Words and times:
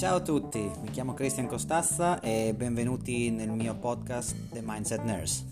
Ciao 0.00 0.16
a 0.16 0.20
tutti, 0.22 0.58
mi 0.80 0.88
chiamo 0.88 1.12
Cristian 1.12 1.46
Costassa 1.46 2.20
e 2.20 2.54
benvenuti 2.56 3.30
nel 3.30 3.50
mio 3.50 3.76
podcast 3.76 4.34
The 4.50 4.62
Mindset 4.64 5.02
Nurse. 5.02 5.44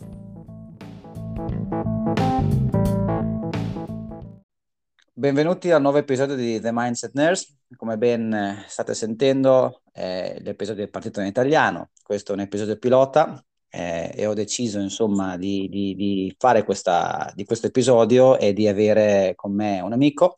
Benvenuti 5.12 5.70
al 5.70 5.82
nuovo 5.82 5.98
episodio 5.98 6.34
di 6.34 6.58
The 6.60 6.70
Mindset 6.72 7.10
Nurse. 7.12 7.58
Come 7.76 7.98
ben 7.98 8.32
eh, 8.32 8.64
state 8.68 8.94
sentendo, 8.94 9.82
eh, 9.92 10.38
l'episodio 10.40 10.82
è 10.82 10.88
partito 10.88 11.20
in 11.20 11.26
italiano. 11.26 11.90
Questo 12.02 12.32
è 12.32 12.34
un 12.34 12.40
episodio 12.40 12.78
pilota 12.78 13.44
eh, 13.68 14.14
e 14.14 14.24
ho 14.24 14.32
deciso 14.32 14.78
insomma 14.78 15.36
di, 15.36 15.68
di, 15.68 15.94
di 15.94 16.34
fare 16.38 16.64
questa, 16.64 17.30
di 17.34 17.44
questo 17.44 17.66
episodio 17.66 18.38
e 18.38 18.54
di 18.54 18.66
avere 18.66 19.34
con 19.34 19.52
me 19.52 19.80
un 19.80 19.92
amico, 19.92 20.36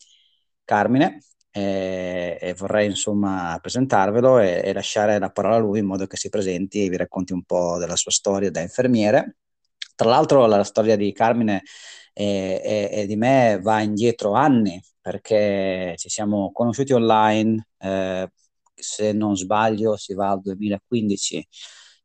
Carmine, 0.65 1.21
e, 1.51 2.39
e 2.41 2.55
vorrei 2.55 2.87
insomma 2.87 3.59
presentarvelo 3.61 4.39
e, 4.39 4.63
e, 4.65 4.73
lasciare 4.73 5.19
la 5.19 5.31
parola 5.31 5.57
a 5.57 5.59
lui 5.59 5.81
in 5.81 5.87
modo 5.87 6.07
che 6.07 6.17
si 6.17 6.29
presenti 6.29 6.85
e 6.85 6.89
vi 6.89 6.97
racconti 6.97 7.33
un 7.33 7.43
po' 7.43 7.79
della 7.79 7.97
sua 7.97 8.11
storia 8.11 8.51
da 8.51 8.61
infermiere. 8.61 9.37
Tra 9.95 10.09
l'altro 10.09 10.47
la 10.47 10.65
storia 10.65 10.97
di 10.97 11.13
Carmine 11.13 11.63
e, 12.13 12.89
e 12.93 13.07
di 13.07 13.17
me 13.17 13.59
va 13.63 13.81
indietro 13.81 14.33
anni 14.33 14.81
perché 15.01 15.95
ci 15.97 16.09
siamo 16.09 16.53
conosciuti 16.53 16.93
online, 16.93 17.69
eh, 17.79 18.31
se 18.75 19.13
non 19.13 19.37
sbaglio 19.37 19.97
si 19.97 20.15
va 20.15 20.31
al 20.31 20.41
2015 20.41 21.47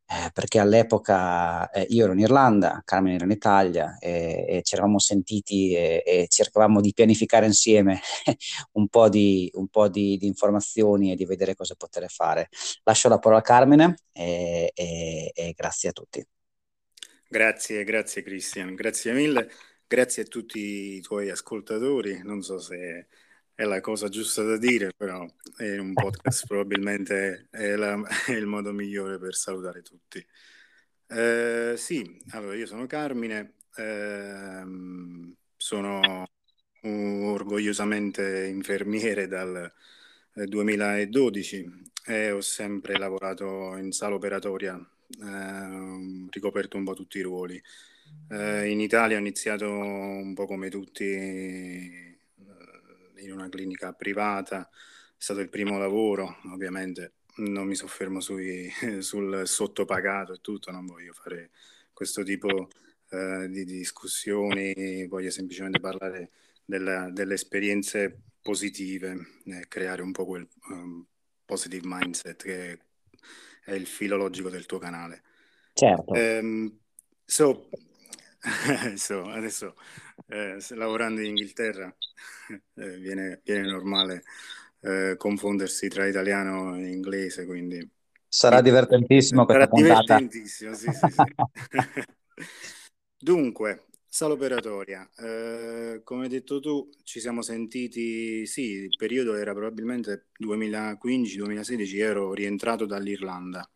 eh, 0.07 0.29
perché 0.33 0.59
all'epoca 0.59 1.69
eh, 1.71 1.87
io 1.89 2.03
ero 2.03 2.13
in 2.13 2.19
Irlanda, 2.19 2.81
Carmen 2.85 3.13
era 3.13 3.25
in 3.25 3.31
Italia 3.31 3.97
e, 3.99 4.45
e 4.47 4.61
ci 4.61 4.75
eravamo 4.75 4.99
sentiti 4.99 5.73
e, 5.73 6.03
e, 6.05 6.27
cercavamo 6.27 6.79
di 6.79 6.93
pianificare 6.93 7.47
insieme 7.47 7.99
un 8.73 8.87
po', 8.87 9.09
di, 9.09 9.49
un 9.55 9.67
po 9.67 9.87
di, 9.87 10.17
di, 10.17 10.27
informazioni 10.27 11.11
e 11.11 11.15
di 11.15 11.25
vedere 11.25 11.55
cosa 11.55 11.73
poter 11.75 12.07
fare. 12.09 12.49
Lascio 12.83 13.09
la 13.09 13.17
parola 13.17 13.39
a 13.39 13.43
Carmine 13.43 13.95
e, 14.11 14.71
e 14.75 15.53
grazie 15.55 15.89
a 15.89 15.91
tutti. 15.91 16.23
Grazie, 17.27 17.83
grazie 17.83 18.21
Cristian, 18.21 18.75
grazie 18.75 19.11
mille, 19.11 19.49
grazie 19.87 20.21
a 20.21 20.25
tutti 20.25 20.97
i 20.97 21.01
tuoi 21.01 21.31
ascoltatori, 21.31 22.21
non 22.23 22.43
so 22.43 22.59
se 22.59 23.07
è 23.55 23.63
la 23.63 23.79
cosa 23.79 24.09
giusta 24.09 24.43
da 24.43 24.57
dire, 24.57 24.91
però 24.95 25.25
in 25.59 25.79
un 25.79 25.93
podcast 25.93 26.45
probabilmente 26.47 27.47
è, 27.49 27.75
la, 27.75 27.99
è, 28.27 28.31
il 28.33 28.45
modo 28.45 28.73
migliore 28.73 29.17
per 29.17 29.33
salutare 29.33 29.81
tutti. 29.81 30.23
Eh, 31.07 31.75
sì, 31.77 32.21
allora 32.31 32.55
io 32.55 32.65
sono 32.65 32.85
Carmine, 32.85 33.53
ehm, 33.75 35.33
sono 35.55 36.27
orgogliosamente 36.81 38.45
infermiere 38.45 39.27
dal 39.27 39.71
2012 40.33 41.83
e 42.05 42.31
ho 42.31 42.41
sempre 42.41 42.97
lavorato 42.97 43.75
in 43.77 43.91
sala 43.91 44.15
operatoria, 44.15 44.75
eh, 44.77 46.27
ricoperto 46.29 46.77
un 46.77 46.83
po' 46.83 46.93
tutti 46.93 47.17
i 47.19 47.21
ruoli. 47.21 47.61
Eh, 48.29 48.69
in 48.69 48.79
Italia 48.81 49.17
ho 49.17 49.19
iniziato 49.19 49.67
un 49.69 50.33
po' 50.33 50.45
come 50.45 50.69
tutti 50.69 52.04
in 53.25 53.31
una 53.33 53.49
clinica 53.49 53.91
privata, 53.93 54.67
è 54.69 55.13
stato 55.17 55.39
il 55.39 55.49
primo 55.49 55.77
lavoro, 55.77 56.37
ovviamente 56.51 57.13
non 57.37 57.67
mi 57.67 57.75
soffermo 57.75 58.19
sui, 58.19 58.69
sul 58.99 59.45
sottopagato 59.45 60.33
e 60.33 60.41
tutto, 60.41 60.71
non 60.71 60.85
voglio 60.85 61.13
fare 61.13 61.51
questo 61.91 62.23
tipo 62.23 62.69
eh, 63.09 63.47
di 63.49 63.65
discussioni, 63.65 65.05
voglio 65.07 65.31
semplicemente 65.31 65.79
parlare 65.79 66.31
della, 66.65 67.09
delle 67.11 67.33
esperienze 67.35 68.21
positive 68.41 69.41
e 69.45 69.65
creare 69.67 70.01
un 70.01 70.11
po' 70.11 70.25
quel 70.25 70.47
um, 70.69 71.05
positive 71.45 71.85
mindset 71.87 72.43
che 72.43 72.79
è 73.63 73.73
il 73.73 73.87
filo 73.87 74.17
logico 74.17 74.49
del 74.49 74.65
tuo 74.65 74.77
canale. 74.77 75.23
Certo. 75.73 76.13
Um, 76.13 76.79
so, 77.23 77.69
so, 78.95 79.23
adesso 79.29 79.75
eh, 80.27 80.57
lavorando 80.69 81.21
in 81.21 81.27
Inghilterra 81.27 81.93
eh, 82.75 82.97
viene, 82.97 83.41
viene, 83.43 83.67
normale 83.67 84.23
eh, 84.81 85.15
confondersi 85.17 85.87
tra 85.87 86.07
italiano 86.07 86.75
e 86.75 86.87
inglese, 86.87 87.45
quindi... 87.45 87.87
Sarà 88.27 88.61
divertentissimo 88.61 89.45
questa 89.45 89.63
Sarà 89.63 89.71
puntata. 89.71 90.17
divertentissimo, 90.17 90.73
sì, 90.73 90.91
sì, 90.91 91.07
sì. 91.09 91.23
Dunque, 93.17 93.85
sala 94.05 94.33
operatoria. 94.33 95.09
Eh, 95.17 96.01
come 96.03 96.23
hai 96.23 96.29
detto 96.29 96.59
tu, 96.59 96.89
ci 97.03 97.19
siamo 97.19 97.41
sentiti, 97.41 98.45
sì, 98.45 98.73
il 98.73 98.95
periodo 98.97 99.35
era 99.35 99.53
probabilmente 99.53 100.27
2015-2016, 100.37 101.99
ero 101.99 102.33
rientrato 102.33 102.85
dall'Irlanda. 102.85 103.67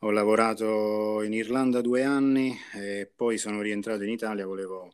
Ho 0.00 0.10
lavorato 0.10 1.22
in 1.22 1.32
Irlanda 1.32 1.80
due 1.80 2.02
anni 2.02 2.54
e 2.74 3.10
poi 3.14 3.38
sono 3.38 3.62
rientrato 3.62 4.02
in 4.02 4.10
Italia, 4.10 4.44
volevo, 4.44 4.92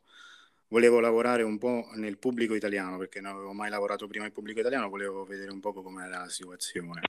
volevo 0.69 1.01
lavorare 1.01 1.43
un 1.43 1.57
po' 1.57 1.89
nel 1.95 2.17
pubblico 2.17 2.55
italiano 2.55 2.97
perché 2.97 3.19
non 3.19 3.33
avevo 3.33 3.51
mai 3.51 3.69
lavorato 3.69 4.07
prima 4.07 4.23
nel 4.23 4.33
pubblico 4.33 4.61
italiano, 4.61 4.87
volevo 4.87 5.25
vedere 5.25 5.51
un 5.51 5.59
po' 5.59 5.73
come 5.73 6.05
era 6.05 6.19
la 6.19 6.29
situazione. 6.29 7.01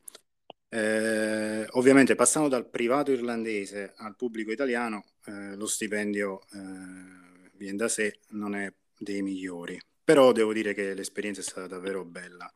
Eh, 0.68 1.66
ovviamente 1.70 2.16
passando 2.16 2.48
dal 2.48 2.68
privato 2.68 3.12
irlandese 3.12 3.92
al 3.96 4.16
pubblico 4.16 4.50
italiano, 4.50 5.04
eh, 5.26 5.54
lo 5.54 5.66
stipendio 5.66 6.40
eh, 6.52 7.50
viene 7.54 7.76
da 7.76 7.88
sé, 7.88 8.18
non 8.30 8.56
è 8.56 8.72
dei 8.98 9.22
migliori, 9.22 9.80
però 10.02 10.32
devo 10.32 10.52
dire 10.52 10.74
che 10.74 10.94
l'esperienza 10.94 11.40
è 11.42 11.44
stata 11.44 11.68
davvero 11.68 12.04
bella. 12.04 12.52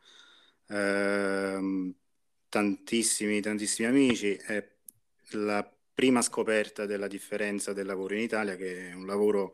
Ehm, 0.68 1.94
tantissimi, 2.48 3.40
tantissimi 3.40 3.88
amici 3.88 4.34
e 4.34 4.77
la 5.32 5.68
prima 5.92 6.22
scoperta 6.22 6.86
della 6.86 7.08
differenza 7.08 7.72
del 7.72 7.86
lavoro 7.86 8.14
in 8.14 8.20
Italia, 8.20 8.56
che 8.56 8.90
è 8.90 8.92
un 8.94 9.06
lavoro 9.06 9.52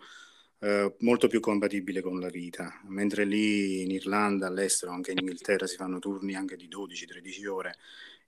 eh, 0.60 0.94
molto 1.00 1.26
più 1.26 1.40
compatibile 1.40 2.00
con 2.00 2.20
la 2.20 2.28
vita, 2.28 2.80
mentre 2.88 3.24
lì 3.24 3.82
in 3.82 3.90
Irlanda, 3.90 4.46
all'estero, 4.46 4.92
anche 4.92 5.12
in 5.12 5.18
Inghilterra 5.18 5.66
si 5.66 5.76
fanno 5.76 5.98
turni 5.98 6.34
anche 6.34 6.56
di 6.56 6.68
12-13 6.68 7.46
ore, 7.48 7.76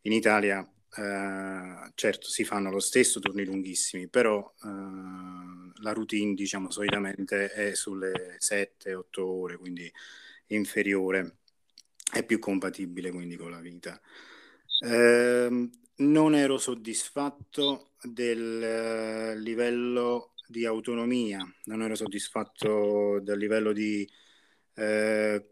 in 0.03 0.12
Italia 0.12 0.67
eh, 0.97 1.91
certo 1.95 2.29
si 2.29 2.45
fanno 2.45 2.71
lo 2.71 2.81
stesso 2.81 3.21
turni 3.21 3.45
lunghissimi, 3.45 4.09
però 4.09 4.55
eh, 4.62 4.67
la 5.83 5.93
routine 5.93 6.35
diciamo 6.35 6.71
solitamente 6.71 7.51
è 7.51 7.75
sulle 7.75 8.39
7-8 8.41 9.21
ore, 9.21 9.56
quindi 9.59 9.93
inferiore, 10.49 11.39
è 12.11 12.25
più 12.25 12.39
compatibile 12.39 13.11
quindi 13.11 13.37
con 13.37 13.51
la 13.51 13.61
vita. 13.61 14.01
Eh, 14.85 15.69
non 15.97 16.34
ero 16.34 16.59
soddisfatto 16.59 17.93
del 18.03 18.62
eh, 18.62 19.39
livello 19.39 20.33
di 20.47 20.65
autonomia, 20.65 21.45
non 21.65 21.83
ero 21.83 21.95
soddisfatto 21.95 23.21
del 23.21 23.39
livello 23.39 23.73
di, 23.73 24.09
eh, 24.75 25.51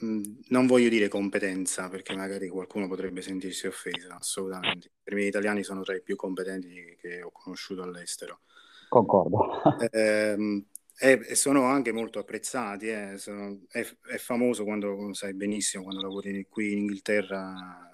non 0.00 0.66
voglio 0.66 0.88
dire 0.88 1.08
competenza, 1.08 1.88
perché 1.88 2.14
magari 2.14 2.48
qualcuno 2.48 2.86
potrebbe 2.86 3.20
sentirsi 3.20 3.66
offeso, 3.66 4.08
assolutamente. 4.10 4.92
Per 5.02 5.14
me 5.14 5.22
gli 5.22 5.26
italiani 5.26 5.62
sono 5.62 5.82
tra 5.82 5.96
i 5.96 6.02
più 6.02 6.16
competenti 6.16 6.96
che 7.00 7.22
ho 7.22 7.30
conosciuto 7.32 7.82
all'estero. 7.82 8.40
Concordo. 8.88 9.62
Eh, 9.90 10.64
e, 11.00 11.34
sono 11.36 11.64
anche 11.64 11.92
molto 11.92 12.18
apprezzati, 12.18 12.88
eh. 12.88 13.18
sono, 13.18 13.60
è, 13.68 13.86
è, 14.06 14.16
famoso 14.16 14.64
quando, 14.64 15.12
sai 15.14 15.34
benissimo, 15.34 15.84
quando 15.84 16.02
lavori 16.02 16.46
qui 16.48 16.72
in 16.72 16.78
Inghilterra 16.78 17.88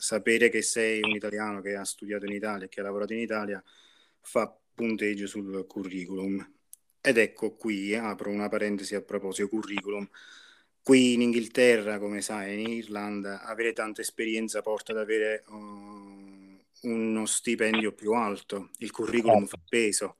sapere 0.00 0.48
che 0.48 0.62
sei 0.62 1.00
un 1.02 1.10
italiano 1.10 1.60
che 1.60 1.76
ha 1.76 1.84
studiato 1.84 2.24
in 2.24 2.32
Italia 2.32 2.66
e 2.66 2.68
che 2.68 2.80
ha 2.80 2.82
lavorato 2.82 3.12
in 3.12 3.20
Italia 3.20 3.62
fa 4.20 4.52
punteggio 4.74 5.26
sul 5.26 5.66
curriculum. 5.66 6.54
Ed 7.00 7.18
ecco 7.18 7.54
qui, 7.54 7.94
apro 7.94 8.30
una 8.30 8.48
parentesi 8.48 8.94
a 8.94 9.02
proposito 9.02 9.48
curriculum. 9.48 10.08
Qui 10.82 11.12
in 11.14 11.22
Inghilterra, 11.22 11.98
come 11.98 12.22
sai, 12.22 12.60
in 12.60 12.68
Irlanda, 12.70 13.42
avere 13.42 13.72
tanta 13.72 14.00
esperienza 14.00 14.62
porta 14.62 14.92
ad 14.92 14.98
avere 14.98 15.44
uh, 15.48 16.58
uno 16.88 17.26
stipendio 17.26 17.92
più 17.92 18.12
alto. 18.12 18.70
Il 18.78 18.90
curriculum 18.90 19.46
fa 19.46 19.58
peso, 19.68 20.18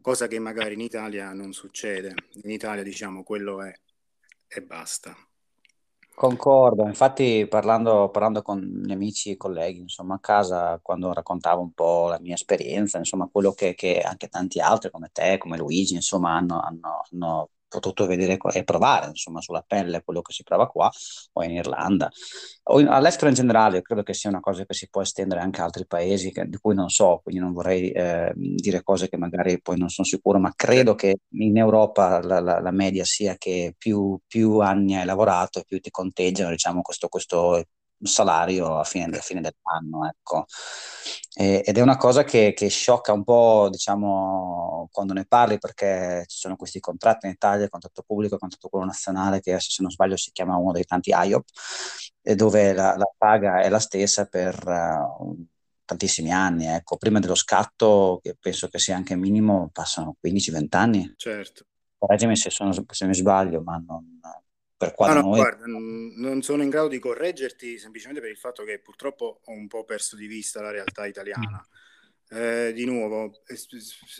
cosa 0.00 0.28
che 0.28 0.38
magari 0.38 0.74
in 0.74 0.80
Italia 0.80 1.32
non 1.32 1.52
succede. 1.52 2.14
In 2.44 2.50
Italia, 2.50 2.82
diciamo, 2.82 3.24
quello 3.24 3.62
è 3.62 3.72
e 4.54 4.62
basta. 4.62 5.16
Concordo, 6.14 6.86
infatti 6.86 7.46
parlando, 7.48 8.08
parlando 8.10 8.42
con 8.42 8.60
gli 8.60 8.92
amici 8.92 9.30
e 9.32 9.36
colleghi, 9.36 9.80
insomma, 9.80 10.14
a 10.16 10.18
casa, 10.20 10.78
quando 10.80 11.12
raccontavo 11.12 11.60
un 11.62 11.72
po' 11.72 12.06
la 12.08 12.20
mia 12.20 12.34
esperienza, 12.34 12.98
insomma, 12.98 13.28
quello 13.32 13.52
che, 13.52 13.74
che 13.74 13.98
anche 14.00 14.28
tanti 14.28 14.60
altri 14.60 14.90
come 14.90 15.08
te, 15.10 15.38
come 15.38 15.56
Luigi, 15.56 15.94
insomma, 15.94 16.34
hanno, 16.36 16.60
hanno, 16.60 17.02
hanno 17.10 17.50
potuto 17.72 18.06
vedere 18.06 18.38
e 18.52 18.64
provare 18.64 19.06
insomma 19.08 19.40
sulla 19.40 19.64
pelle 19.66 20.02
quello 20.04 20.20
che 20.20 20.32
si 20.32 20.42
prova 20.42 20.66
qua 20.68 20.90
o 21.32 21.42
in 21.42 21.52
Irlanda. 21.52 22.10
O 22.64 22.80
in, 22.80 22.88
all'estero 22.88 23.28
in 23.28 23.34
generale 23.34 23.76
io 23.76 23.82
credo 23.82 24.02
che 24.02 24.14
sia 24.14 24.30
una 24.30 24.40
cosa 24.40 24.64
che 24.64 24.74
si 24.74 24.88
può 24.88 25.00
estendere 25.02 25.40
anche 25.40 25.60
a 25.60 25.64
altri 25.64 25.86
paesi 25.86 26.30
che, 26.30 26.46
di 26.48 26.58
cui 26.58 26.74
non 26.74 26.88
so 26.90 27.20
quindi 27.22 27.40
non 27.40 27.52
vorrei 27.52 27.90
eh, 27.90 28.32
dire 28.36 28.82
cose 28.82 29.08
che 29.08 29.16
magari 29.16 29.60
poi 29.60 29.78
non 29.78 29.88
sono 29.88 30.06
sicuro 30.06 30.38
ma 30.38 30.52
credo 30.54 30.94
che 30.94 31.20
in 31.30 31.56
Europa 31.56 32.20
la, 32.22 32.40
la, 32.40 32.60
la 32.60 32.70
media 32.70 33.04
sia 33.04 33.36
che 33.36 33.74
più, 33.76 34.18
più, 34.26 34.58
anni 34.58 34.96
hai 34.96 35.04
lavorato 35.06 35.62
più 35.66 35.80
ti 35.80 35.90
conteggiano 35.90 36.50
diciamo 36.50 36.82
questo, 36.82 37.08
questo 37.08 37.64
salario 38.06 38.78
a 38.78 38.84
fine, 38.84 39.16
a 39.16 39.20
fine 39.20 39.40
dell'anno, 39.40 40.06
ecco. 40.06 40.46
E, 41.34 41.62
ed 41.64 41.78
è 41.78 41.80
una 41.80 41.96
cosa 41.96 42.24
che, 42.24 42.52
che, 42.54 42.68
sciocca 42.68 43.12
un 43.12 43.24
po', 43.24 43.68
diciamo, 43.70 44.88
quando 44.90 45.12
ne 45.12 45.24
parli, 45.26 45.58
perché 45.58 46.24
ci 46.26 46.38
sono 46.38 46.56
questi 46.56 46.80
contratti 46.80 47.26
in 47.26 47.32
Italia, 47.32 47.68
contratto 47.68 48.02
pubblico, 48.02 48.38
contratto 48.38 48.68
quello 48.68 48.86
nazionale, 48.86 49.40
che 49.40 49.52
adesso 49.52 49.70
se 49.70 49.82
non 49.82 49.90
sbaglio 49.90 50.16
si 50.16 50.30
chiama 50.32 50.56
uno 50.56 50.72
dei 50.72 50.84
tanti 50.84 51.10
IOP, 51.10 51.44
dove 52.34 52.72
la, 52.72 52.96
la 52.96 53.10
paga 53.16 53.60
è 53.60 53.68
la 53.68 53.80
stessa 53.80 54.26
per 54.26 54.62
uh, 54.66 55.46
tantissimi 55.84 56.32
anni, 56.32 56.66
ecco. 56.66 56.96
Prima 56.96 57.18
dello 57.18 57.34
scatto, 57.34 58.20
che 58.22 58.36
penso 58.38 58.68
che 58.68 58.78
sia 58.78 58.96
anche 58.96 59.16
minimo, 59.16 59.70
passano 59.72 60.16
15-20 60.24 60.66
anni. 60.70 61.12
Certo. 61.16 61.64
Correggimi 61.98 62.36
se, 62.36 62.50
sono, 62.50 62.72
se 62.72 63.06
mi 63.06 63.14
sbaglio, 63.14 63.62
ma 63.62 63.82
non, 63.86 64.18
per 64.82 64.94
qua 64.94 65.14
no, 65.14 65.20
no. 65.20 65.28
Guarda, 65.28 65.66
non 65.66 66.42
sono 66.42 66.62
in 66.62 66.68
grado 66.68 66.88
di 66.88 66.98
correggerti 66.98 67.78
semplicemente 67.78 68.20
per 68.20 68.30
il 68.30 68.36
fatto 68.36 68.64
che 68.64 68.80
purtroppo 68.80 69.40
ho 69.44 69.52
un 69.52 69.68
po' 69.68 69.84
perso 69.84 70.16
di 70.16 70.26
vista 70.26 70.60
la 70.60 70.70
realtà 70.70 71.06
italiana. 71.06 71.64
Eh, 72.30 72.72
di 72.72 72.86
nuovo, 72.86 73.42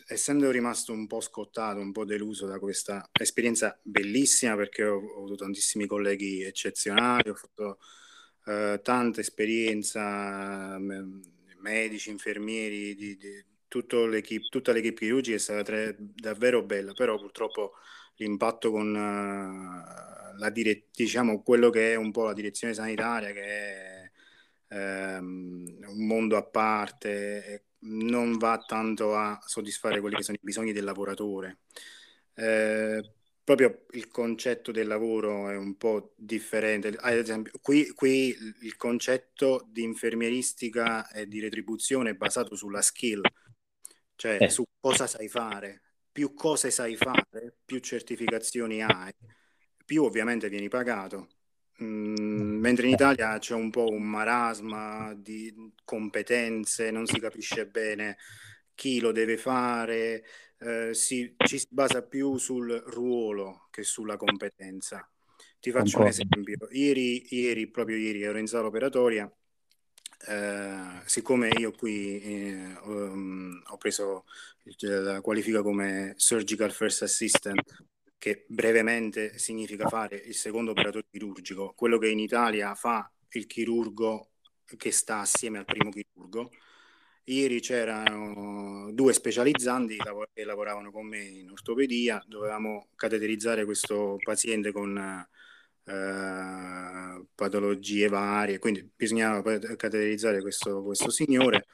essendo 0.06 0.50
rimasto 0.50 0.92
un 0.92 1.06
po' 1.06 1.20
scottato, 1.20 1.80
un 1.80 1.92
po' 1.92 2.04
deluso 2.04 2.46
da 2.46 2.58
questa 2.58 3.08
esperienza 3.18 3.78
bellissima, 3.82 4.54
perché 4.54 4.84
ho, 4.84 4.98
ho 4.98 5.16
avuto 5.16 5.36
tantissimi 5.36 5.86
colleghi 5.86 6.42
eccezionali, 6.42 7.30
ho 7.30 7.34
fatto 7.34 7.78
eh, 8.46 8.80
tanta 8.82 9.20
esperienza, 9.20 10.78
medici, 11.58 12.10
infermieri, 12.10 12.94
di, 12.94 13.16
di 13.16 13.44
tutta 13.66 14.06
l'equipe, 14.06 14.46
tutta 14.50 14.72
l'equipe 14.72 15.06
chirurgica 15.06 15.36
è 15.36 15.40
stata 15.40 15.62
tre, 15.62 15.96
davvero 15.98 16.62
bella, 16.62 16.92
però 16.92 17.16
purtroppo 17.18 17.72
l'impatto 18.16 18.70
con 18.70 18.88
uh, 18.88 20.38
la 20.38 20.50
dire- 20.50 20.86
diciamo 20.92 21.42
quello 21.42 21.70
che 21.70 21.92
è 21.92 21.94
un 21.96 22.10
po' 22.10 22.24
la 22.24 22.32
direzione 22.32 22.74
sanitaria, 22.74 23.32
che 23.32 24.10
è 24.66 25.18
um, 25.18 25.64
un 25.86 26.06
mondo 26.06 26.36
a 26.36 26.44
parte, 26.44 27.64
non 27.80 28.36
va 28.38 28.62
tanto 28.64 29.16
a 29.16 29.38
soddisfare 29.44 30.00
quelli 30.00 30.16
che 30.16 30.22
sono 30.22 30.36
i 30.40 30.44
bisogni 30.44 30.72
del 30.72 30.84
lavoratore. 30.84 31.58
Eh, 32.34 33.12
proprio 33.44 33.86
il 33.90 34.08
concetto 34.08 34.70
del 34.70 34.86
lavoro 34.86 35.50
è 35.50 35.56
un 35.56 35.76
po' 35.76 36.14
differente. 36.16 36.94
Ad 36.98 37.14
esempio, 37.14 37.52
qui, 37.60 37.88
qui 37.90 38.36
il 38.60 38.76
concetto 38.76 39.66
di 39.70 39.82
infermieristica 39.82 41.08
e 41.10 41.26
di 41.26 41.40
retribuzione 41.40 42.10
è 42.10 42.14
basato 42.14 42.54
sulla 42.54 42.82
skill, 42.82 43.22
cioè 44.14 44.38
eh. 44.40 44.48
su 44.48 44.64
cosa 44.78 45.06
sai 45.06 45.28
fare. 45.28 45.82
Più 46.12 46.34
cose 46.34 46.70
sai 46.70 46.94
fare, 46.94 47.56
più 47.64 47.78
certificazioni 47.78 48.82
hai, 48.82 49.12
più 49.84 50.04
ovviamente 50.04 50.48
vieni 50.48 50.68
pagato. 50.68 51.28
Mm, 51.82 52.60
mentre 52.60 52.86
in 52.86 52.92
Italia 52.92 53.38
c'è 53.38 53.54
un 53.54 53.70
po' 53.70 53.86
un 53.86 54.02
marasma 54.02 55.14
di 55.14 55.72
competenze, 55.84 56.90
non 56.90 57.06
si 57.06 57.18
capisce 57.18 57.66
bene 57.66 58.18
chi 58.74 59.00
lo 59.00 59.12
deve 59.12 59.36
fare, 59.36 60.24
eh, 60.58 60.94
si, 60.94 61.34
ci 61.36 61.58
si 61.58 61.66
basa 61.70 62.02
più 62.02 62.36
sul 62.36 62.70
ruolo 62.86 63.68
che 63.70 63.82
sulla 63.82 64.16
competenza. 64.16 65.08
Ti 65.60 65.70
faccio 65.70 66.00
un 66.00 66.06
esempio. 66.06 66.68
Ieri, 66.70 67.34
ieri, 67.34 67.70
proprio 67.70 67.96
ieri, 67.96 68.22
ero 68.22 68.38
in 68.38 68.46
sala 68.46 68.66
operatoria. 68.66 69.32
Eh, 70.28 71.02
siccome 71.04 71.48
io 71.58 71.72
qui 71.72 72.20
eh, 72.20 72.76
um, 72.84 73.60
ho 73.66 73.76
preso 73.76 74.24
la 74.78 75.20
qualifica 75.20 75.62
come 75.62 76.14
Surgical 76.16 76.70
First 76.72 77.02
Assistant, 77.02 77.84
che 78.18 78.44
brevemente 78.48 79.38
significa 79.38 79.88
fare 79.88 80.16
il 80.16 80.34
secondo 80.34 80.70
operatore 80.70 81.06
chirurgico, 81.10 81.72
quello 81.74 81.98
che 81.98 82.08
in 82.08 82.20
Italia 82.20 82.74
fa 82.74 83.10
il 83.30 83.46
chirurgo 83.46 84.30
che 84.76 84.92
sta 84.92 85.20
assieme 85.20 85.58
al 85.58 85.64
primo 85.64 85.90
chirurgo, 85.90 86.50
Ieri 87.24 87.60
c'erano 87.60 88.90
due 88.92 89.12
specializzanti 89.12 89.96
che 90.32 90.44
lavoravano 90.44 90.90
con 90.90 91.06
me 91.06 91.22
in 91.22 91.50
ortopedia, 91.50 92.20
dovevamo 92.26 92.88
cateterizzare 92.96 93.64
questo 93.64 94.16
paziente 94.20 94.72
con 94.72 95.24
eh, 95.84 97.24
patologie 97.34 98.08
varie, 98.08 98.58
quindi 98.58 98.88
bisognava 98.94 99.42
cateterizzare 99.42 100.40
questo, 100.40 100.82
questo 100.82 101.10
signore 101.10 101.66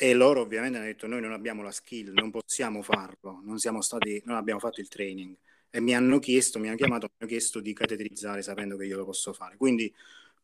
e 0.00 0.14
loro 0.14 0.42
ovviamente 0.42 0.78
hanno 0.78 0.86
detto 0.86 1.08
noi 1.08 1.20
non 1.20 1.32
abbiamo 1.32 1.62
la 1.62 1.72
skill, 1.72 2.12
non 2.12 2.30
possiamo 2.30 2.82
farlo, 2.82 3.40
non, 3.42 3.58
siamo 3.58 3.80
stati, 3.80 4.22
non 4.26 4.36
abbiamo 4.36 4.60
fatto 4.60 4.80
il 4.80 4.86
training 4.86 5.36
e 5.70 5.80
mi 5.80 5.94
hanno 5.94 6.20
chiesto, 6.20 6.60
mi 6.60 6.68
hanno 6.68 6.76
chiamato, 6.76 7.06
mi 7.06 7.14
hanno 7.18 7.28
chiesto 7.30 7.60
di 7.60 7.72
cateterizzare 7.72 8.42
sapendo 8.42 8.76
che 8.76 8.86
io 8.86 8.96
lo 8.96 9.04
posso 9.04 9.32
fare. 9.32 9.56
Quindi 9.56 9.92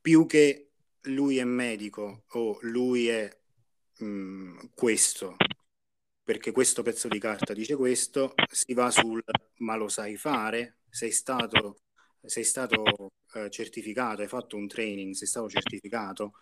più 0.00 0.26
che 0.26 0.70
lui 1.02 1.38
è 1.38 1.44
medico 1.44 2.24
o 2.30 2.58
lui 2.62 3.06
è 3.08 3.30
mh, 3.98 4.70
questo, 4.74 5.36
perché 6.24 6.50
questo 6.50 6.82
pezzo 6.82 7.06
di 7.06 7.20
carta 7.20 7.52
dice 7.54 7.76
questo, 7.76 8.34
si 8.50 8.74
va 8.74 8.90
sul 8.90 9.22
ma 9.58 9.76
lo 9.76 9.88
sai 9.88 10.16
fare, 10.16 10.78
sei 10.90 11.12
stato, 11.12 11.76
sei 12.26 12.44
stato 12.44 13.12
eh, 13.34 13.50
certificato, 13.50 14.22
hai 14.22 14.28
fatto 14.28 14.56
un 14.56 14.66
training, 14.66 15.14
sei 15.14 15.28
stato 15.28 15.48
certificato 15.48 16.34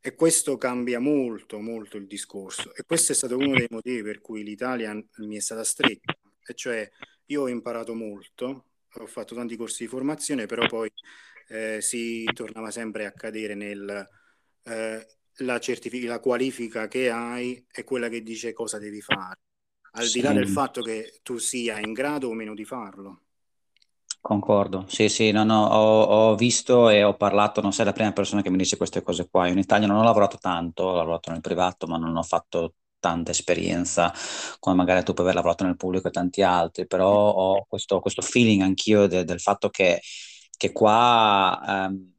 e 0.00 0.14
questo 0.14 0.56
cambia 0.56 0.98
molto, 0.98 1.58
molto 1.58 1.96
il 1.96 2.06
discorso 2.06 2.74
e 2.74 2.84
questo 2.84 3.12
è 3.12 3.14
stato 3.14 3.36
uno 3.36 3.54
dei 3.54 3.66
motivi 3.70 4.02
per 4.02 4.20
cui 4.20 4.42
l'Italia 4.42 4.94
mi 4.94 5.36
è 5.36 5.40
stata 5.40 5.64
stretta, 5.64 6.16
e 6.44 6.54
cioè 6.54 6.88
io 7.26 7.42
ho 7.42 7.48
imparato 7.48 7.94
molto, 7.94 8.66
ho 8.92 9.06
fatto 9.06 9.34
tanti 9.34 9.56
corsi 9.56 9.82
di 9.84 9.88
formazione, 9.88 10.46
però 10.46 10.66
poi 10.66 10.90
eh, 11.48 11.80
si 11.80 12.24
tornava 12.32 12.70
sempre 12.70 13.06
a 13.06 13.12
cadere 13.12 13.54
nel... 13.54 14.08
Eh, 14.62 15.06
la, 15.40 15.58
certific- 15.58 16.06
la 16.06 16.20
qualifica 16.20 16.88
che 16.88 17.10
hai 17.10 17.62
è 17.70 17.84
quella 17.84 18.08
che 18.08 18.22
dice 18.22 18.52
cosa 18.52 18.78
devi 18.78 19.00
fare, 19.02 19.40
al 19.92 20.04
sì. 20.04 20.18
di 20.18 20.24
là 20.24 20.32
del 20.32 20.48
fatto 20.48 20.80
che 20.82 21.20
tu 21.22 21.38
sia 21.38 21.78
in 21.78 21.92
grado 21.92 22.28
o 22.28 22.32
meno 22.32 22.54
di 22.54 22.64
farlo. 22.64 23.25
Concordo, 24.26 24.86
sì, 24.88 25.08
sì, 25.08 25.30
no, 25.30 25.44
no, 25.44 25.66
ho, 25.66 26.02
ho, 26.02 26.34
visto 26.34 26.88
e 26.88 27.04
ho 27.04 27.14
parlato, 27.14 27.60
non 27.60 27.72
sei 27.72 27.84
la 27.84 27.92
prima 27.92 28.10
persona 28.10 28.42
che 28.42 28.50
mi 28.50 28.56
dice 28.56 28.76
queste 28.76 29.00
cose 29.00 29.28
qua. 29.30 29.46
Io 29.46 29.52
in 29.52 29.58
Italia 29.58 29.86
non 29.86 29.98
ho 29.98 30.02
lavorato 30.02 30.36
tanto, 30.40 30.82
ho 30.82 30.96
lavorato 30.96 31.30
nel 31.30 31.40
privato, 31.40 31.86
ma 31.86 31.96
non 31.96 32.16
ho 32.16 32.24
fatto 32.24 32.74
tanta 32.98 33.30
esperienza 33.30 34.12
come 34.58 34.74
magari 34.74 35.04
tu 35.04 35.12
puoi 35.12 35.26
aver 35.26 35.36
lavorato 35.36 35.62
nel 35.62 35.76
pubblico 35.76 36.08
e 36.08 36.10
tanti 36.10 36.42
altri, 36.42 36.88
però 36.88 37.08
ho 37.08 37.66
questo, 37.68 38.00
questo 38.00 38.20
feeling 38.20 38.62
anch'io 38.62 39.06
de, 39.06 39.22
del 39.24 39.40
fatto 39.40 39.68
che, 39.70 40.00
che 40.56 40.72
qua... 40.72 41.86
Um, 41.88 42.10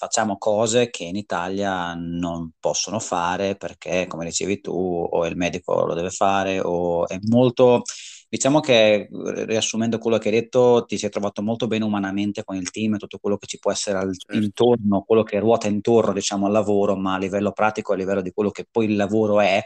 facciamo 0.00 0.38
cose 0.38 0.88
che 0.88 1.04
in 1.04 1.16
Italia 1.16 1.92
non 1.94 2.52
possono 2.58 2.98
fare 3.00 3.56
perché, 3.56 4.06
come 4.06 4.24
dicevi 4.24 4.62
tu, 4.62 4.72
o 4.72 5.26
il 5.26 5.36
medico 5.36 5.84
lo 5.84 5.92
deve 5.94 6.10
fare 6.10 6.58
o 6.60 7.06
è 7.06 7.18
molto... 7.28 7.82
Diciamo 8.30 8.60
che 8.60 9.08
riassumendo 9.10 9.98
quello 9.98 10.16
che 10.18 10.28
hai 10.28 10.34
detto, 10.34 10.84
ti 10.86 10.96
sei 10.96 11.10
trovato 11.10 11.42
molto 11.42 11.66
bene 11.66 11.84
umanamente 11.84 12.44
con 12.44 12.54
il 12.54 12.70
team 12.70 12.94
e 12.94 12.98
tutto 12.98 13.18
quello 13.18 13.36
che 13.36 13.48
ci 13.48 13.58
può 13.58 13.72
essere 13.72 13.98
al, 13.98 14.16
certo. 14.16 14.40
intorno, 14.40 15.02
quello 15.02 15.24
che 15.24 15.40
ruota 15.40 15.66
intorno 15.66 16.12
diciamo, 16.12 16.46
al 16.46 16.52
lavoro, 16.52 16.94
ma 16.94 17.14
a 17.14 17.18
livello 17.18 17.50
pratico, 17.50 17.92
a 17.92 17.96
livello 17.96 18.20
di 18.20 18.30
quello 18.30 18.52
che 18.52 18.68
poi 18.70 18.84
il 18.84 18.94
lavoro 18.94 19.40
è, 19.40 19.60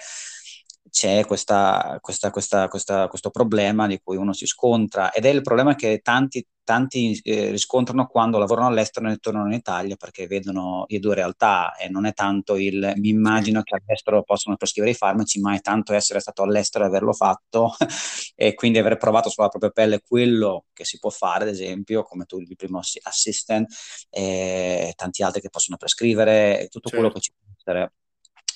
c'è 0.88 1.26
questa, 1.26 1.98
questa, 2.00 2.30
questa, 2.30 2.68
questo 3.08 3.30
problema 3.30 3.86
di 3.86 4.00
cui 4.02 4.16
uno 4.16 4.32
si 4.32 4.46
scontra 4.46 5.12
ed 5.12 5.26
è 5.26 5.28
il 5.28 5.42
problema 5.42 5.74
che 5.74 6.00
tanti, 6.02 6.42
tanti 6.64 7.20
eh, 7.22 7.50
riscontrano 7.50 8.06
quando 8.06 8.38
lavorano 8.38 8.68
all'estero 8.68 9.10
e 9.10 9.16
tornano 9.18 9.46
in 9.46 9.52
Italia 9.52 9.96
perché 9.96 10.26
vedono 10.26 10.84
le 10.88 10.98
due 10.98 11.14
realtà 11.14 11.76
e 11.76 11.88
non 11.88 12.06
è 12.06 12.12
tanto 12.12 12.56
il 12.56 12.92
mi 12.96 13.10
immagino 13.10 13.62
che 13.62 13.76
all'estero 13.76 14.22
possono 14.22 14.56
prescrivere 14.56 14.92
i 14.92 14.96
farmaci, 14.96 15.40
ma 15.40 15.54
è 15.54 15.60
tanto 15.60 15.92
essere 15.92 16.20
stato 16.20 16.42
all'estero 16.42 16.84
e 16.84 16.88
averlo 16.88 17.12
fatto 17.12 17.74
e 18.34 18.54
quindi 18.54 18.78
aver 18.78 18.96
provato 18.96 19.28
sulla 19.28 19.48
propria 19.48 19.70
pelle 19.70 20.00
quello 20.00 20.64
che 20.72 20.84
si 20.84 20.98
può 20.98 21.10
fare, 21.10 21.44
ad 21.44 21.50
esempio, 21.50 22.02
come 22.02 22.24
tu 22.24 22.40
il 22.40 22.56
primo 22.56 22.80
assistant 23.02 23.72
e 24.10 24.92
tanti 24.96 25.22
altri 25.22 25.40
che 25.40 25.50
possono 25.50 25.76
prescrivere, 25.76 26.68
tutto 26.70 26.88
certo. 26.88 26.96
quello 26.96 27.12
che 27.12 27.20
ci 27.20 27.32
può 27.32 27.52
essere 27.56 27.92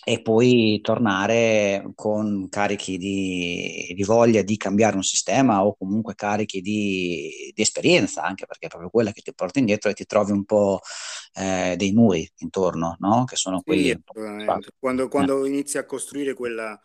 e 0.08 0.22
poi 0.22 0.80
tornare 0.80 1.90
con 1.94 2.48
carichi 2.48 2.96
di, 2.96 3.92
di, 3.94 4.04
voglia 4.04 4.40
di 4.40 4.56
cambiare 4.56 4.96
un 4.96 5.02
sistema 5.02 5.62
o 5.62 5.76
comunque 5.76 6.14
carichi 6.14 6.62
di, 6.62 7.52
di, 7.54 7.60
esperienza, 7.60 8.22
anche 8.22 8.46
perché 8.46 8.64
è 8.64 8.68
proprio 8.70 8.88
quella 8.88 9.12
che 9.12 9.20
ti 9.20 9.34
porta 9.34 9.58
indietro 9.58 9.90
e 9.90 9.92
ti 9.92 10.06
trovi 10.06 10.32
un 10.32 10.46
po' 10.46 10.80
eh, 11.34 11.74
dei 11.76 11.92
muri 11.92 12.26
intorno, 12.38 12.96
no? 13.00 13.24
che 13.26 13.36
sono 13.36 13.60
quelli... 13.60 13.88
Sì, 13.90 14.02
quando, 14.78 15.08
quando 15.08 15.44
eh. 15.44 15.48
inizi 15.48 15.76
a 15.76 15.84
costruire 15.84 16.32
quella, 16.32 16.80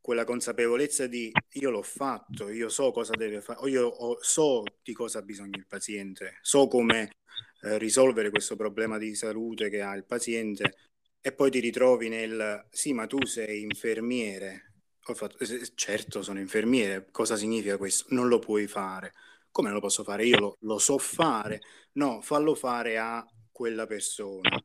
quella, 0.00 0.24
consapevolezza 0.24 1.06
di 1.06 1.30
io 1.52 1.70
l'ho 1.70 1.82
fatto, 1.82 2.48
io 2.48 2.68
so 2.68 2.90
cosa 2.90 3.12
deve 3.14 3.40
fare, 3.40 3.70
io 3.70 3.86
ho, 3.86 4.18
so 4.20 4.64
di 4.82 4.92
cosa 4.94 5.20
ha 5.20 5.22
bisogno 5.22 5.58
il 5.58 5.68
paziente, 5.68 6.38
so 6.42 6.66
come 6.66 7.18
eh, 7.62 7.78
risolvere 7.78 8.30
questo 8.30 8.56
problema 8.56 8.98
di 8.98 9.14
salute 9.14 9.70
che 9.70 9.80
ha 9.80 9.94
il 9.94 10.04
paziente 10.04 10.93
e 11.26 11.32
poi 11.32 11.50
ti 11.50 11.58
ritrovi 11.58 12.10
nel 12.10 12.66
sì, 12.70 12.92
ma 12.92 13.06
tu 13.06 13.24
sei 13.24 13.62
infermiere. 13.62 14.72
Ho 15.06 15.14
fatto, 15.14 15.38
certo, 15.74 16.20
sono 16.20 16.38
infermiere. 16.38 17.08
Cosa 17.10 17.34
significa 17.36 17.78
questo? 17.78 18.04
Non 18.10 18.28
lo 18.28 18.38
puoi 18.38 18.66
fare. 18.66 19.14
Come 19.50 19.68
non 19.68 19.78
lo 19.78 19.82
posso 19.82 20.04
fare? 20.04 20.26
Io 20.26 20.38
lo, 20.38 20.56
lo 20.60 20.78
so 20.78 20.98
fare. 20.98 21.62
No, 21.92 22.20
fallo 22.20 22.54
fare 22.54 22.98
a 22.98 23.26
quella 23.50 23.86
persona. 23.86 24.62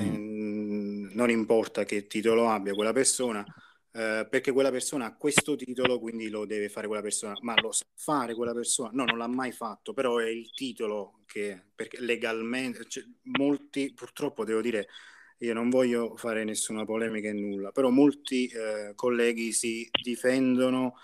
Mm. 0.00 1.10
non 1.12 1.28
importa 1.30 1.84
che 1.84 2.06
titolo 2.06 2.48
abbia 2.48 2.72
quella 2.72 2.92
persona, 2.94 3.44
eh, 3.92 4.26
perché 4.28 4.52
quella 4.52 4.70
persona 4.70 5.04
ha 5.04 5.16
questo 5.16 5.54
titolo, 5.54 6.00
quindi 6.00 6.28
lo 6.30 6.46
deve 6.46 6.70
fare 6.70 6.86
quella 6.86 7.02
persona, 7.02 7.34
ma 7.42 7.54
lo 7.60 7.72
sa 7.72 7.84
fare 7.94 8.34
quella 8.34 8.54
persona? 8.54 8.90
No, 8.92 9.04
non 9.04 9.18
l'ha 9.18 9.28
mai 9.28 9.52
fatto, 9.52 9.92
però 9.92 10.16
è 10.16 10.28
il 10.28 10.50
titolo 10.54 11.20
che, 11.26 11.62
perché 11.74 12.00
legalmente, 12.00 12.88
cioè, 12.88 13.04
molti, 13.38 13.92
purtroppo 13.92 14.44
devo 14.44 14.62
dire, 14.62 14.88
io 15.38 15.52
non 15.54 15.70
voglio 15.70 16.16
fare 16.16 16.44
nessuna 16.44 16.84
polemica 16.84 17.28
e 17.28 17.32
nulla, 17.32 17.70
però 17.72 17.90
molti 17.90 18.46
eh, 18.48 18.92
colleghi 18.94 19.52
si 19.52 19.88
difendono, 20.02 20.94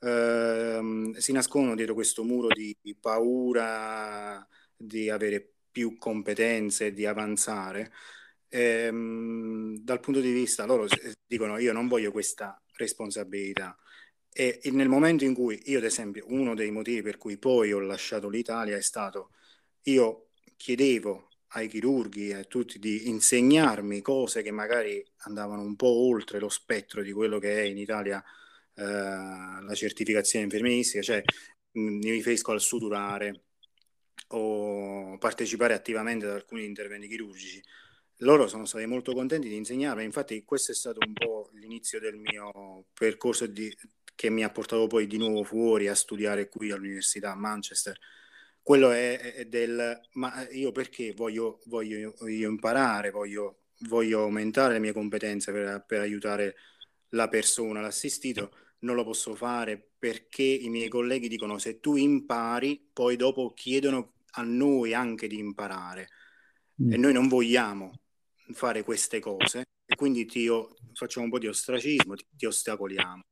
eh, 0.00 1.12
si 1.16 1.32
nascondono 1.32 1.74
dietro 1.74 1.94
questo 1.94 2.24
muro 2.24 2.48
di, 2.48 2.76
di 2.80 2.94
paura 2.94 4.46
di 4.76 5.10
avere 5.10 5.54
più 5.70 5.96
competenze, 5.98 6.92
di 6.92 7.06
avanzare 7.06 7.92
ehm, 8.50 9.78
dal 9.78 10.00
punto 10.00 10.20
di 10.20 10.32
vista, 10.32 10.66
loro 10.66 10.86
dicono 11.26 11.58
io 11.58 11.72
non 11.72 11.88
voglio 11.88 12.10
questa 12.12 12.60
responsabilità. 12.76 13.76
E, 14.32 14.60
e 14.62 14.70
nel 14.70 14.88
momento 14.88 15.24
in 15.24 15.34
cui 15.34 15.60
io, 15.66 15.78
ad 15.78 15.84
esempio, 15.84 16.24
uno 16.28 16.54
dei 16.54 16.70
motivi 16.70 17.02
per 17.02 17.16
cui 17.16 17.38
poi 17.38 17.72
ho 17.72 17.80
lasciato 17.80 18.28
l'Italia 18.28 18.76
è 18.76 18.80
stato 18.82 19.30
io 19.84 20.30
chiedevo 20.56 21.29
ai 21.54 21.68
chirurghi 21.68 22.32
a 22.32 22.44
tutti 22.44 22.78
di 22.78 23.08
insegnarmi 23.08 24.00
cose 24.02 24.42
che 24.42 24.50
magari 24.50 25.04
andavano 25.18 25.62
un 25.62 25.76
po' 25.76 26.08
oltre 26.08 26.38
lo 26.38 26.48
spettro 26.48 27.02
di 27.02 27.12
quello 27.12 27.38
che 27.38 27.62
è 27.62 27.62
in 27.62 27.78
Italia 27.78 28.22
eh, 28.74 28.82
la 28.84 29.74
certificazione 29.74 30.44
infermieristica, 30.44 31.02
cioè 31.02 31.22
mh, 31.72 31.80
mi 31.80 32.10
riferisco 32.10 32.52
al 32.52 32.60
suturare 32.60 33.44
o 34.28 35.18
partecipare 35.18 35.74
attivamente 35.74 36.26
ad 36.26 36.32
alcuni 36.32 36.64
interventi 36.64 37.08
chirurgici 37.08 37.62
loro 38.22 38.46
sono 38.48 38.66
stati 38.66 38.86
molto 38.86 39.12
contenti 39.12 39.48
di 39.48 39.56
insegnarmi, 39.56 40.04
infatti 40.04 40.44
questo 40.44 40.72
è 40.72 40.74
stato 40.74 40.98
un 41.06 41.12
po' 41.12 41.50
l'inizio 41.54 42.00
del 42.00 42.16
mio 42.16 42.84
percorso 42.92 43.46
di, 43.46 43.74
che 44.14 44.28
mi 44.30 44.44
ha 44.44 44.50
portato 44.50 44.86
poi 44.86 45.06
di 45.06 45.16
nuovo 45.16 45.42
fuori 45.42 45.88
a 45.88 45.94
studiare 45.94 46.48
qui 46.48 46.70
all'università 46.70 47.32
a 47.32 47.36
Manchester. 47.36 47.98
Quello 48.62 48.90
è, 48.90 49.18
è 49.18 49.44
del, 49.46 50.00
ma 50.12 50.48
io 50.50 50.72
perché 50.72 51.12
voglio, 51.12 51.60
voglio, 51.66 52.14
voglio 52.18 52.48
imparare, 52.48 53.10
voglio, 53.10 53.62
voglio, 53.88 54.22
aumentare 54.22 54.74
le 54.74 54.78
mie 54.78 54.92
competenze 54.92 55.52
per, 55.52 55.84
per 55.86 56.00
aiutare 56.00 56.56
la 57.10 57.28
persona, 57.28 57.80
l'assistito, 57.80 58.52
non 58.80 58.94
lo 58.94 59.04
posso 59.04 59.34
fare 59.34 59.90
perché 59.98 60.42
i 60.42 60.68
miei 60.68 60.88
colleghi 60.88 61.28
dicono 61.28 61.58
se 61.58 61.80
tu 61.80 61.96
impari, 61.96 62.88
poi 62.92 63.16
dopo 63.16 63.52
chiedono 63.52 64.14
a 64.32 64.42
noi 64.42 64.94
anche 64.94 65.26
di 65.26 65.38
imparare 65.38 66.08
e 66.88 66.96
mm. 66.96 67.00
noi 67.00 67.12
non 67.12 67.28
vogliamo 67.28 67.92
fare 68.52 68.82
queste 68.82 69.20
cose 69.20 69.64
e 69.84 69.96
quindi 69.96 70.24
ti, 70.24 70.48
facciamo 70.94 71.26
un 71.26 71.32
po' 71.32 71.38
di 71.38 71.48
ostracismo, 71.48 72.14
ti, 72.14 72.24
ti 72.36 72.46
ostacoliamo. 72.46 73.22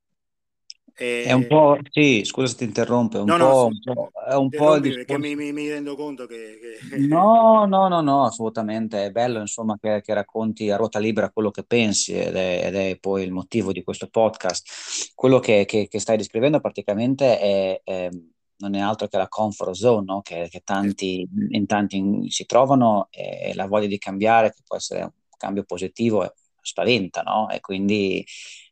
E... 1.00 1.22
È 1.22 1.32
un 1.32 1.46
po', 1.46 1.78
sì, 1.90 2.22
scusa 2.24 2.48
se 2.48 2.56
ti 2.56 2.64
interrompo, 2.64 3.18
è 3.18 3.20
un 3.20 3.26
no, 3.26 3.36
po', 3.36 3.70
no, 3.84 3.94
po', 3.94 4.10
è 4.28 4.34
un 4.34 4.48
po' 4.48 4.80
discorso... 4.80 5.18
mi, 5.18 5.36
mi, 5.36 5.52
mi, 5.52 5.68
rendo 5.68 5.94
conto 5.94 6.26
che, 6.26 6.58
che... 6.90 6.96
No, 7.06 7.66
no, 7.66 7.86
no, 7.86 8.00
no, 8.00 8.24
assolutamente, 8.24 9.04
è 9.04 9.10
bello 9.12 9.38
insomma 9.38 9.78
che, 9.80 10.00
che 10.02 10.12
racconti 10.12 10.70
a 10.70 10.76
ruota 10.76 10.98
libera 10.98 11.30
quello 11.30 11.52
che 11.52 11.62
pensi 11.62 12.18
ed 12.18 12.34
è, 12.34 12.62
ed 12.64 12.74
è, 12.74 12.98
poi 12.98 13.22
il 13.22 13.30
motivo 13.30 13.70
di 13.70 13.84
questo 13.84 14.08
podcast. 14.08 15.12
Quello 15.14 15.38
che, 15.38 15.64
che, 15.66 15.86
che 15.86 16.00
stai 16.00 16.16
descrivendo 16.16 16.58
praticamente 16.58 17.38
è, 17.38 17.80
è 17.84 18.08
non 18.58 18.74
è 18.74 18.80
altro 18.80 19.06
che 19.06 19.16
la 19.16 19.28
comfort 19.28 19.70
zone, 19.72 20.04
no? 20.04 20.20
che, 20.20 20.48
che, 20.50 20.62
tanti, 20.64 21.28
in 21.50 21.66
tanti 21.66 22.28
si 22.28 22.44
trovano 22.44 23.06
e 23.10 23.52
la 23.54 23.66
voglia 23.66 23.86
di 23.86 23.98
cambiare, 23.98 24.50
che 24.50 24.62
può 24.66 24.76
essere 24.76 25.02
un 25.02 25.10
cambio 25.36 25.62
positivo, 25.62 26.32
spaventa, 26.60 27.22
no? 27.22 27.48
E 27.48 27.60
quindi 27.60 28.24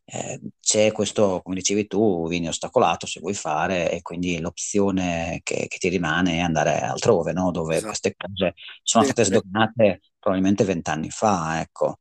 eh, 0.08 0.40
c'è 0.60 0.92
questo, 0.92 1.40
come 1.42 1.56
dicevi 1.56 1.88
tu, 1.88 2.28
vieni 2.28 2.46
ostacolato 2.46 3.06
se 3.06 3.18
vuoi 3.18 3.34
fare 3.34 3.90
e 3.90 4.02
quindi 4.02 4.38
l'opzione 4.38 5.40
che, 5.42 5.66
che 5.66 5.78
ti 5.78 5.88
rimane 5.88 6.34
è 6.34 6.40
andare 6.40 6.78
altrove, 6.78 7.32
no? 7.32 7.50
Dove 7.50 7.74
esatto. 7.74 7.88
queste 7.88 8.14
cose 8.16 8.54
sono 8.82 9.04
state 9.04 9.24
sdoganate 9.24 10.00
probabilmente 10.20 10.62
vent'anni 10.62 11.10
fa, 11.10 11.60
ecco. 11.60 11.98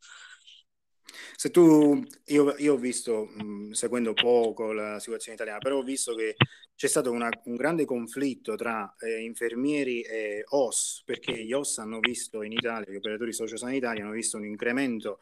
Se 1.36 1.50
tu, 1.50 2.02
io, 2.28 2.56
io 2.58 2.74
ho 2.74 2.78
visto, 2.78 3.26
mh, 3.26 3.72
seguendo 3.72 4.14
poco 4.14 4.72
la 4.72 5.00
situazione 5.00 5.36
italiana, 5.36 5.60
però 5.60 5.80
ho 5.80 5.84
visto 5.84 6.14
che 6.14 6.36
c'è 6.76 6.88
stato 6.88 7.12
una, 7.12 7.30
un 7.46 7.56
grande 7.56 7.86
conflitto 7.86 8.56
tra 8.56 8.94
eh, 9.00 9.22
infermieri 9.22 10.02
e 10.02 10.44
OS, 10.48 11.02
perché 11.06 11.44
gli 11.44 11.54
OS 11.54 11.80
hanno 11.80 12.00
visto 12.00 12.44
in 12.44 12.52
Italia, 12.52 12.92
gli 12.92 12.98
operatori 12.98 13.34
sociosanitari 13.34 14.02
hanno 14.02 14.12
visto 14.12 14.38
un 14.38 14.46
incremento 14.46 15.20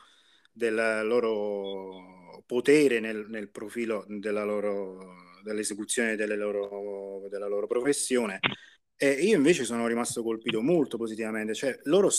del 0.51 1.01
loro 1.05 2.22
potere 2.45 2.99
nel, 2.99 3.25
nel 3.29 3.49
profilo 3.49 4.05
della 4.07 4.43
loro, 4.43 5.15
dell'esecuzione 5.43 6.15
delle 6.15 6.35
loro, 6.35 7.27
della 7.29 7.47
loro 7.47 7.67
professione. 7.67 8.39
E 8.95 9.11
io 9.11 9.35
invece 9.35 9.65
sono 9.65 9.87
rimasto 9.87 10.23
colpito 10.23 10.61
molto 10.61 10.97
positivamente, 10.97 11.53
cioè 11.53 11.77
loro, 11.83 12.09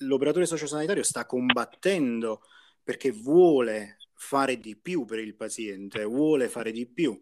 l'operatore 0.00 0.46
sociosanitario 0.46 1.02
sta 1.02 1.26
combattendo 1.26 2.40
perché 2.82 3.10
vuole 3.10 3.98
fare 4.14 4.58
di 4.58 4.76
più 4.76 5.04
per 5.04 5.20
il 5.20 5.36
paziente, 5.36 6.04
vuole 6.04 6.48
fare 6.48 6.72
di 6.72 6.86
più 6.86 7.18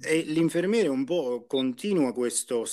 e 0.00 0.22
l'infermiere 0.22 0.88
un 0.88 1.04
po' 1.04 1.46
continua 1.46 2.12
questo 2.12 2.64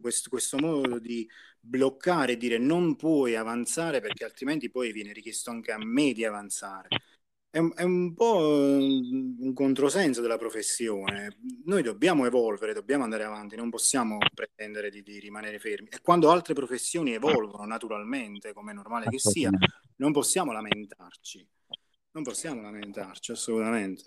questo, 0.00 0.30
questo 0.30 0.58
modo 0.58 0.98
di 0.98 1.28
bloccare 1.58 2.36
dire 2.36 2.58
non 2.58 2.96
puoi 2.96 3.34
avanzare 3.34 4.00
perché 4.00 4.24
altrimenti 4.24 4.70
poi 4.70 4.92
viene 4.92 5.12
richiesto 5.12 5.50
anche 5.50 5.72
a 5.72 5.78
me 5.84 6.12
di 6.12 6.24
avanzare. 6.24 6.88
È 7.48 7.58
un, 7.58 7.72
è 7.74 7.82
un 7.82 8.12
po' 8.12 8.38
un 8.38 9.52
controsenso 9.54 10.20
della 10.20 10.36
professione. 10.36 11.38
Noi 11.64 11.82
dobbiamo 11.82 12.26
evolvere, 12.26 12.74
dobbiamo 12.74 13.04
andare 13.04 13.24
avanti, 13.24 13.56
non 13.56 13.70
possiamo 13.70 14.18
pretendere 14.34 14.90
di, 14.90 15.02
di 15.02 15.18
rimanere 15.18 15.58
fermi. 15.58 15.88
E 15.88 16.00
quando 16.02 16.30
altre 16.30 16.52
professioni 16.54 17.12
evolvono 17.12 17.64
naturalmente, 17.64 18.52
come 18.52 18.72
è 18.72 18.74
normale 18.74 19.06
che 19.08 19.18
sia, 19.18 19.50
non 19.96 20.12
possiamo 20.12 20.52
lamentarci. 20.52 21.48
Non 22.12 22.22
possiamo 22.22 22.60
lamentarci 22.60 23.32
assolutamente. 23.32 24.04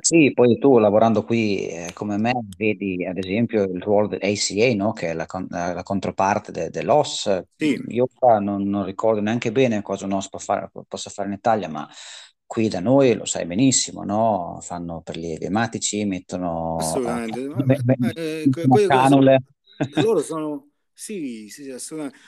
Sì, 0.00 0.32
poi 0.32 0.58
tu 0.58 0.78
lavorando 0.78 1.22
qui 1.24 1.66
eh, 1.68 1.90
come 1.92 2.16
me 2.16 2.32
vedi 2.56 3.04
ad 3.06 3.18
esempio 3.18 3.62
il 3.64 3.80
ruolo 3.82 4.08
dell'ACA, 4.08 4.74
no? 4.74 4.92
che 4.92 5.10
è 5.10 5.14
la, 5.14 5.26
con- 5.26 5.46
la 5.50 5.82
controparte 5.82 6.50
de- 6.50 6.70
dell'OS. 6.70 7.42
Sì. 7.58 7.78
Io 7.88 8.06
non, 8.40 8.62
non 8.68 8.84
ricordo 8.84 9.20
neanche 9.20 9.52
bene 9.52 9.82
cosa 9.82 10.06
un 10.06 10.12
OS 10.12 10.28
può 10.28 10.38
fare, 10.38 10.70
possa 10.88 11.10
fare 11.10 11.28
in 11.28 11.34
Italia, 11.34 11.68
ma 11.68 11.88
qui 12.46 12.68
da 12.68 12.80
noi 12.80 13.14
lo 13.14 13.24
sai 13.24 13.46
benissimo, 13.46 14.02
no? 14.02 14.58
fanno 14.60 15.02
prelievi 15.02 15.44
ematici, 15.44 16.04
mettono 16.04 16.76
Assolutamente. 16.78 17.38
eh, 18.16 18.48
eh, 18.48 18.86
canule. 18.86 19.42
Loro 20.00 20.20
sono, 20.20 20.70
sì, 20.92 21.48
sì, 21.48 21.70
assolutamente 21.70 22.18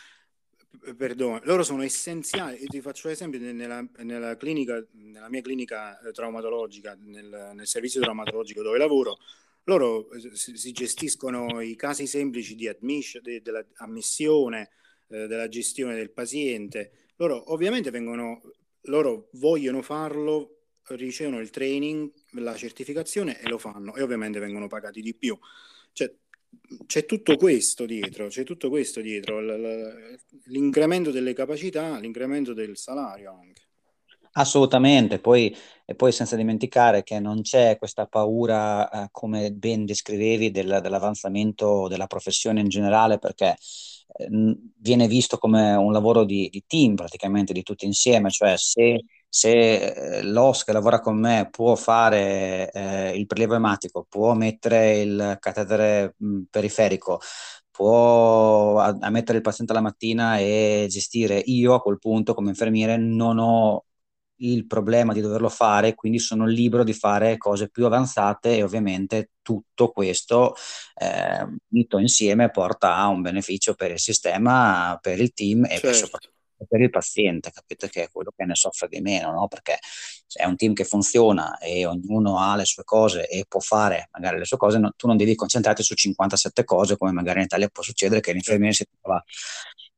Perdono, 0.97 1.41
loro 1.45 1.63
sono 1.63 1.83
essenziali. 1.83 2.61
Io 2.61 2.67
ti 2.67 2.81
faccio 2.81 3.09
l'esempio 3.09 3.39
nella, 3.41 3.87
nella, 3.99 4.37
clinica, 4.37 4.85
nella 4.93 5.29
mia 5.29 5.41
clinica 5.41 5.99
eh, 6.01 6.11
traumatologica, 6.13 6.97
nel, 7.01 7.53
nel, 7.55 7.67
servizio 7.67 8.01
traumatologico 8.01 8.63
dove 8.63 8.79
lavoro, 8.79 9.19
loro 9.65 10.11
eh, 10.11 10.35
si, 10.35 10.57
si 10.57 10.73
gestiscono 10.73 11.61
i 11.61 11.77
casi 11.77 12.07
semplici 12.07 12.55
di 12.55 12.69
admission, 12.69 13.23
de, 13.23 13.41
dell'ammissione, 13.41 14.71
eh, 15.09 15.27
della 15.27 15.49
gestione 15.49 15.95
del 15.95 16.11
paziente. 16.11 16.93
Loro 17.17 17.53
ovviamente 17.53 17.91
vengono, 17.91 18.41
loro 18.83 19.29
vogliono 19.33 19.81
farlo, 19.83 20.55
ricevono 20.89 21.41
il 21.41 21.51
training, 21.51 22.13
la 22.33 22.57
certificazione 22.57 23.41
e 23.41 23.49
lo 23.49 23.59
fanno 23.59 23.95
e 23.95 24.03
ovviamente 24.03 24.39
vengono 24.39 24.67
pagati 24.67 25.01
di 25.01 25.15
più. 25.15 25.39
Cioè, 25.93 26.13
c'è 26.87 27.05
tutto 27.05 27.37
questo 27.37 27.87
dietro, 27.87 28.29
c'è 28.29 28.45
tutto 28.45 28.69
questo 28.69 29.01
dietro, 29.01 29.41
l'incremento 30.47 31.11
delle 31.11 31.33
capacità, 31.33 31.99
l'incremento 31.99 32.53
del 32.53 32.77
salario 32.77 33.39
anche. 33.41 33.63
Assolutamente, 34.37 35.21
poi, 35.21 35.55
e 35.85 35.95
poi 35.95 36.11
senza 36.11 36.35
dimenticare 36.35 37.05
che 37.05 37.21
non 37.21 37.43
c'è 37.43 37.79
questa 37.79 38.07
paura, 38.07 38.91
eh, 38.91 39.09
come 39.13 39.53
ben 39.53 39.85
descrivevi, 39.85 40.51
del, 40.51 40.81
dell'avanzamento 40.83 41.87
della 41.87 42.09
professione 42.09 42.61
in 42.61 42.69
generale, 42.69 43.19
perché 43.19 43.57
eh, 44.17 44.29
viene 44.77 45.07
visto 45.07 45.39
come 45.39 45.75
un 45.75 45.93
lavoro 45.93 46.25
di, 46.25 46.49
di, 46.51 46.65
team 46.67 46.97
praticamente, 46.97 47.53
di 47.53 47.63
tutti 47.63 47.87
insieme, 47.87 48.29
cioè 48.31 48.57
se 48.57 49.05
se 49.35 50.19
eh, 50.21 50.23
l'OS 50.23 50.63
che 50.63 50.73
lavora 50.73 51.01
con 51.01 51.19
me 51.19 51.49
può 51.51 51.75
fare 51.75 52.71
eh, 52.71 53.19
il 53.19 53.27
prelievo 53.27 53.57
ematico, 53.57 54.07
può 54.09 54.33
mettere 54.35 55.01
il 55.01 55.39
catetere 55.41 56.15
mh, 56.19 56.43
periferico, 56.51 57.21
può 57.69 58.79
ammettere 58.79 59.39
il 59.39 59.43
paziente 59.43 59.73
la 59.73 59.81
mattina 59.81 60.39
e 60.39 60.87
gestire, 60.89 61.43
io 61.47 61.75
a 61.75 61.81
quel 61.83 61.99
punto 61.99 62.33
come 62.33 62.51
infermiere 62.51 62.97
non 62.97 63.39
ho 63.39 63.85
il 64.37 64.67
problema 64.67 65.13
di 65.13 65.21
doverlo 65.21 65.49
fare, 65.49 65.95
quindi 65.97 66.21
sono 66.21 66.47
libero 66.47 66.85
di 66.85 66.93
fare 66.93 67.37
cose 67.37 67.69
più 67.71 67.87
avanzate 67.87 68.57
e 68.57 68.63
ovviamente 68.63 69.31
tutto 69.43 69.91
questo 69.91 70.55
eh, 70.95 71.45
unito 71.71 71.99
insieme 71.99 72.51
porta 72.51 72.95
a 72.97 73.09
un 73.09 73.21
beneficio 73.21 73.75
per 73.75 73.91
il 73.91 73.99
sistema, 73.99 74.97
per 75.03 75.21
il 75.21 75.33
team 75.33 75.65
e 75.65 75.79
certo. 75.79 75.93
soprattutto 75.93 76.34
per 76.67 76.81
il 76.81 76.91
paziente, 76.91 77.51
capite 77.51 77.89
che 77.89 78.05
è 78.05 78.11
quello 78.11 78.33
che 78.37 78.45
ne 78.45 78.55
soffre 78.55 78.89
di 78.89 79.01
meno, 79.01 79.33
no? 79.33 79.49
Perché 79.49 79.79
è 80.33 80.45
un 80.45 80.57
team 80.57 80.75
che 80.75 80.85
funziona 80.85 81.59
e 81.59 81.87
ognuno 81.87 82.39
ha 82.39 82.57
le 82.57 82.65
sue 82.65 82.85
cose 82.85 83.29
e 83.29 83.45
può 83.49 83.61
fare 83.61 84.09
magari 84.13 84.39
le 84.39 84.45
sue 84.45 84.57
cose, 84.57 84.79
no, 84.79 84.93
tu 84.97 85.07
non 85.07 85.17
devi 85.17 85.35
concentrarti 85.35 85.83
su 85.83 85.95
57 85.95 86.65
cose 86.65 86.97
come 86.97 87.13
magari 87.13 87.39
in 87.39 87.45
Italia 87.45 87.69
può 87.69 87.83
succedere 87.83 88.21
che 88.21 88.33
l'infermiere 88.33 88.75
si 88.75 88.85
trova 89.01 89.23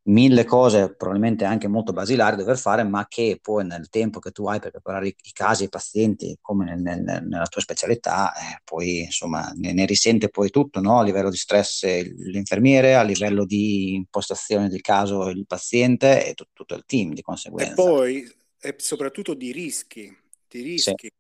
mille 0.07 0.45
cose 0.45 0.95
probabilmente 0.95 1.45
anche 1.45 1.69
molto 1.69 1.93
basilari 1.93 2.37
da 2.37 2.43
dover 2.43 2.59
fare, 2.59 2.85
ma 2.85 3.07
che 3.09 3.39
poi 3.41 3.65
nel 3.65 3.89
tempo 3.89 4.19
che 4.19 4.31
tu 4.31 4.47
hai 4.47 4.61
per 4.61 4.71
preparare 4.71 5.09
i, 5.09 5.17
i 5.23 5.33
casi, 5.33 5.65
i 5.65 5.69
pazienti, 5.69 6.37
come 6.41 6.65
nel, 6.65 6.81
nel, 6.81 7.25
nella 7.27 7.47
tua 7.47 7.61
specialità, 7.61 8.33
eh, 8.35 8.61
poi 8.65 9.01
insomma 9.01 9.53
ne, 9.57 9.73
ne, 9.73 9.87
risente 9.87 10.29
poi 10.29 10.51
tutto, 10.51 10.81
no? 10.81 10.99
a 10.99 11.03
livello 11.03 11.31
di 11.31 11.37
stress 11.37 11.85
l'infermiere, 11.85 12.95
a 12.95 13.03
livello 13.03 13.45
di 13.45 13.95
impostazione 13.95 14.69
del 14.69 14.81
caso 14.81 15.29
il 15.29 15.47
paziente 15.47 16.27
e 16.27 16.35
tutto, 16.35 16.51
tutto 16.53 16.75
il 16.75 16.85
team 16.87 17.13
di 17.13 17.23
conseguenza. 17.23 17.73
E 17.73 17.75
poi 17.75 18.35
e 18.61 18.75
soprattutto 18.79 19.35
di 19.35 19.53
rischi, 19.53 20.15
di 20.49 20.63
rischi. 20.63 20.95
Sì. 20.97 21.13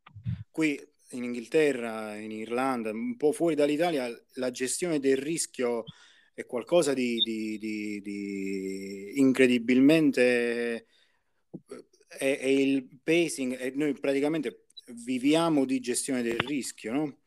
Qui 0.51 0.81
in 1.11 1.25
Inghilterra, 1.25 2.17
in 2.17 2.33
Irlanda, 2.33 2.91
un 2.91 3.17
po' 3.17 3.33
fuori 3.33 3.55
dall'Italia, 3.55 4.09
la 4.35 4.51
gestione 4.51 4.99
del 4.99 5.17
rischio 5.17 5.85
è 6.37 6.45
qualcosa 6.45 6.93
di, 6.93 7.19
di, 7.21 7.59
di, 7.59 8.01
di 8.03 9.13
incredibilmente... 9.17 10.87
È, 12.07 12.39
è, 12.39 12.47
il 12.47 13.01
pacing, 13.03 13.59
e 13.59 13.73
noi 13.75 13.93
praticamente 13.95 14.67
viviamo 15.05 15.65
di 15.65 15.81
gestione 15.81 16.23
del 16.23 16.39
rischio, 16.39 16.93
no? 16.93 17.19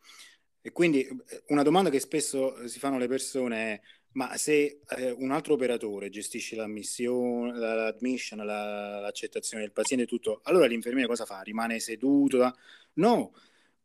E 0.62 0.72
quindi 0.72 1.08
una 1.48 1.64
domanda 1.64 1.90
che 1.90 2.00
spesso 2.00 2.68
si 2.68 2.80
fanno 2.80 2.98
le 2.98 3.08
persone 3.08 3.56
è 3.74 3.82
ma 4.12 4.36
se 4.38 4.82
eh, 4.98 5.12
un 5.12 5.32
altro 5.32 5.54
operatore 5.54 6.10
gestisce 6.10 6.56
l'ammissione, 6.56 7.58
l'admission, 7.58 8.44
la, 8.46 9.00
l'accettazione 9.00 9.64
del 9.64 9.72
paziente 9.72 10.06
e 10.06 10.08
tutto, 10.08 10.42
allora 10.44 10.66
l'infermiere 10.66 11.08
cosa 11.08 11.26
fa? 11.26 11.42
Rimane 11.42 11.80
seduto? 11.80 12.56
No, 12.94 13.34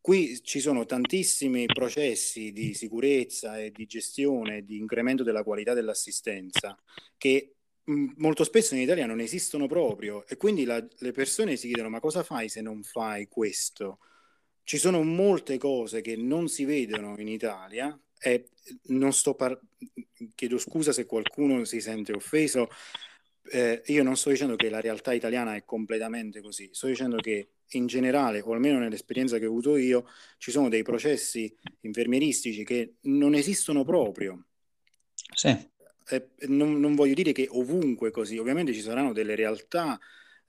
Qui 0.05 0.39
ci 0.43 0.59
sono 0.59 0.85
tantissimi 0.85 1.65
processi 1.65 2.51
di 2.51 2.75
sicurezza 2.75 3.57
e 3.57 3.71
di 3.71 3.87
gestione, 3.87 4.63
di 4.63 4.77
incremento 4.77 5.23
della 5.23 5.43
qualità 5.43 5.73
dell'assistenza 5.73 6.77
che 7.17 7.55
mh, 7.85 8.11
molto 8.17 8.43
spesso 8.43 8.75
in 8.75 8.81
Italia 8.81 9.07
non 9.07 9.19
esistono 9.19 9.65
proprio 9.65 10.23
e 10.27 10.37
quindi 10.37 10.63
la, 10.63 10.77
le 10.99 11.11
persone 11.11 11.55
si 11.55 11.65
chiedono 11.65 11.89
ma 11.89 11.99
cosa 11.99 12.21
fai 12.21 12.49
se 12.49 12.61
non 12.61 12.83
fai 12.83 13.27
questo? 13.27 13.97
Ci 14.61 14.77
sono 14.77 15.01
molte 15.01 15.57
cose 15.57 16.01
che 16.01 16.15
non 16.15 16.49
si 16.49 16.65
vedono 16.65 17.15
in 17.17 17.27
Italia 17.27 17.99
e 18.19 18.49
non 18.89 19.11
sto 19.11 19.33
par- 19.33 19.59
chiedo 20.35 20.59
scusa 20.59 20.93
se 20.93 21.07
qualcuno 21.07 21.63
si 21.63 21.81
sente 21.81 22.13
offeso, 22.13 22.69
eh, 23.51 23.81
io 23.87 24.03
non 24.03 24.15
sto 24.17 24.29
dicendo 24.29 24.55
che 24.55 24.69
la 24.69 24.81
realtà 24.81 25.13
italiana 25.13 25.55
è 25.55 25.65
completamente 25.65 26.41
così, 26.41 26.69
sto 26.73 26.85
dicendo 26.85 27.17
che 27.17 27.54
in 27.69 27.87
generale, 27.87 28.41
o 28.41 28.53
almeno 28.53 28.79
nell'esperienza 28.79 29.37
che 29.37 29.45
ho 29.45 29.49
avuto 29.49 29.75
io, 29.77 30.07
ci 30.37 30.51
sono 30.51 30.69
dei 30.69 30.83
processi 30.83 31.53
infermieristici 31.81 32.63
che 32.63 32.95
non 33.01 33.33
esistono 33.33 33.83
proprio. 33.83 34.45
Sì. 35.33 35.73
Eh, 36.07 36.29
non, 36.47 36.79
non, 36.79 36.93
voglio 36.95 37.15
dire 37.15 37.31
che 37.31 37.47
ovunque 37.49 38.11
così, 38.11 38.37
ovviamente 38.37 38.73
ci 38.73 38.81
saranno 38.81 39.11
delle 39.11 39.35
realtà 39.35 39.99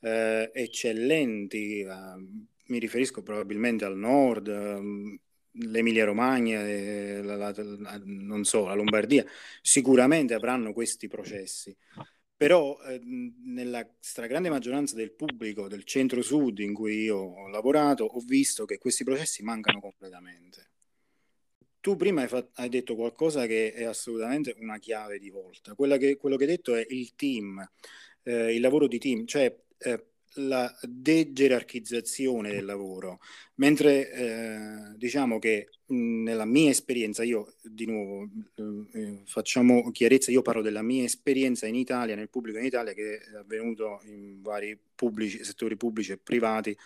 eh, 0.01 0.51
eccellenti, 0.53 1.81
eh, 1.81 1.89
mi 2.67 2.79
riferisco 2.79 3.23
probabilmente 3.23 3.85
al 3.85 3.97
nord, 3.97 4.49
ehm, 4.49 5.19
l'Emilia 5.59 6.05
Romagna, 6.05 6.61
la, 6.63 7.37
la, 7.37 7.55
la, 7.57 8.01
non 8.05 8.45
so, 8.45 8.67
la 8.67 8.75
Lombardia, 8.75 9.25
sicuramente 9.63 10.35
avranno 10.35 10.75
questi 10.75 11.09
processi 11.09 11.75
però 12.37 12.79
eh, 12.83 13.01
nella 13.03 13.89
stragrande 13.99 14.51
maggioranza 14.51 14.95
del 14.95 15.13
pubblico 15.13 15.69
del 15.69 15.85
centro-sud 15.85 16.59
in 16.59 16.75
cui 16.75 17.05
io 17.05 17.17
ho 17.17 17.49
lavorato 17.49 18.05
ho 18.05 18.21
visto 18.21 18.67
che 18.67 18.79
questi 18.79 19.05
processi 19.05 19.43
mancano 19.43 19.81
completamente. 19.81 20.71
Tu 21.81 21.97
prima 21.97 22.23
hai, 22.23 22.29
fatto, 22.29 22.51
hai 22.55 22.69
detto 22.69 22.95
qualcosa 22.97 23.47
che 23.47 23.73
è 23.73 23.85
assolutamente 23.85 24.55
una 24.59 24.79
chiave 24.79 25.19
di 25.19 25.31
volta. 25.31 25.75
Che, 25.75 26.17
quello 26.17 26.37
che 26.37 26.45
hai 26.45 26.51
detto 26.51 26.75
è 26.75 26.85
il 26.89 27.15
team, 27.15 27.65
eh, 28.25 28.55
il 28.55 28.61
lavoro 28.61 28.89
di 28.89 28.99
team, 28.99 29.25
cioè 29.25 29.57
eh, 29.79 30.07
la 30.37 30.75
degerarchizzazione 30.83 32.51
del 32.51 32.65
lavoro, 32.65 33.21
mentre 33.57 34.13
eh, 34.13 34.97
diciamo 34.97 35.39
che 35.39 35.69
mh, 35.87 36.23
nella 36.23 36.45
mia 36.45 36.71
esperienza, 36.71 37.23
io 37.23 37.55
di 37.63 37.87
nuovo 37.87 38.29
eh, 38.93 39.23
facciamo 39.25 39.91
chiarezza, 39.91 40.31
io 40.31 40.43
parlo 40.43 40.63
della 40.63 40.83
mia 40.83 41.05
esperienza 41.05 41.67
in 41.67 41.75
Italia, 41.75 42.15
nel 42.15 42.31
pubblico 42.31 42.59
in 42.59 42.65
Italia, 42.65 42.93
che 42.93 43.19
è 43.19 43.37
avvenuto 43.37 44.01
in 44.05 44.41
vari 44.43 44.79
pubblici, 44.95 45.43
settori 45.45 45.77
pubblici 45.77 46.13
e 46.13 46.19
privati, 46.19 46.77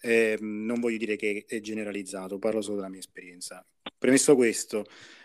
eh, 0.00 0.36
non 0.40 0.80
voglio 0.80 0.98
dire 0.98 1.16
che 1.16 1.44
è 1.46 1.60
generalizzato, 1.60 2.38
parlo 2.38 2.60
solo 2.60 2.76
della 2.76 2.88
mia 2.88 2.98
esperienza. 2.98 3.64
Premesso 3.98 4.34
questo, 4.34 4.84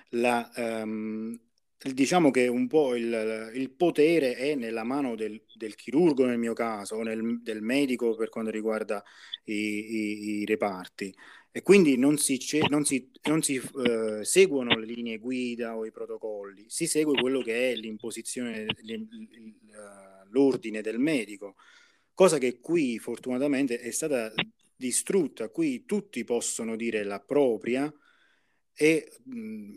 la, 0.10 0.50
um, 0.56 1.38
diciamo 1.80 2.32
che 2.32 2.48
un 2.48 2.68
po' 2.68 2.96
il, 2.96 3.52
il, 3.54 3.70
potere 3.72 4.36
è 4.36 4.56
nella 4.56 4.84
mano 4.84 5.16
del, 5.16 5.44
del, 5.54 5.76
chirurgo 5.76 6.26
nel 6.26 6.40
mio 6.40 6.54
caso, 6.54 6.96
o 6.96 7.04
nel, 7.04 7.42
del 7.42 7.62
medico 7.62 8.16
per 8.16 8.30
quanto 8.30 8.50
riguarda 8.50 9.04
i, 9.46 9.54
i, 9.54 10.30
i 10.40 10.46
reparti. 10.46 11.13
E 11.52 11.62
quindi 11.63 11.98
non 11.98 12.18
si, 12.18 12.40
non 12.70 12.86
si, 12.86 13.10
non 13.24 13.42
si 13.42 13.58
uh, 13.58 14.22
seguono 14.24 14.78
le 14.78 14.86
linee 14.86 15.18
guida 15.18 15.76
o 15.76 15.86
i 15.86 15.92
protocolli, 15.92 16.66
si 16.68 16.86
segue 16.86 17.20
quello 17.20 17.42
che 17.42 17.72
è 17.72 17.76
l'imposizione, 17.76 18.66
l'ordine 20.30 20.82
del 20.82 21.00
medico, 21.00 21.56
cosa 22.13 22.38
che 22.38 22.60
qui 22.60 23.00
fortunatamente 23.00 23.80
è 23.80 23.92
stata 23.92 24.32
distrutta. 24.76 25.50
Qui 25.50 25.86
tutti 25.86 26.24
possono 26.24 26.76
dire 26.76 27.04
la 27.04 27.20
propria 27.20 27.92
e 28.74 29.12
mh, 29.24 29.74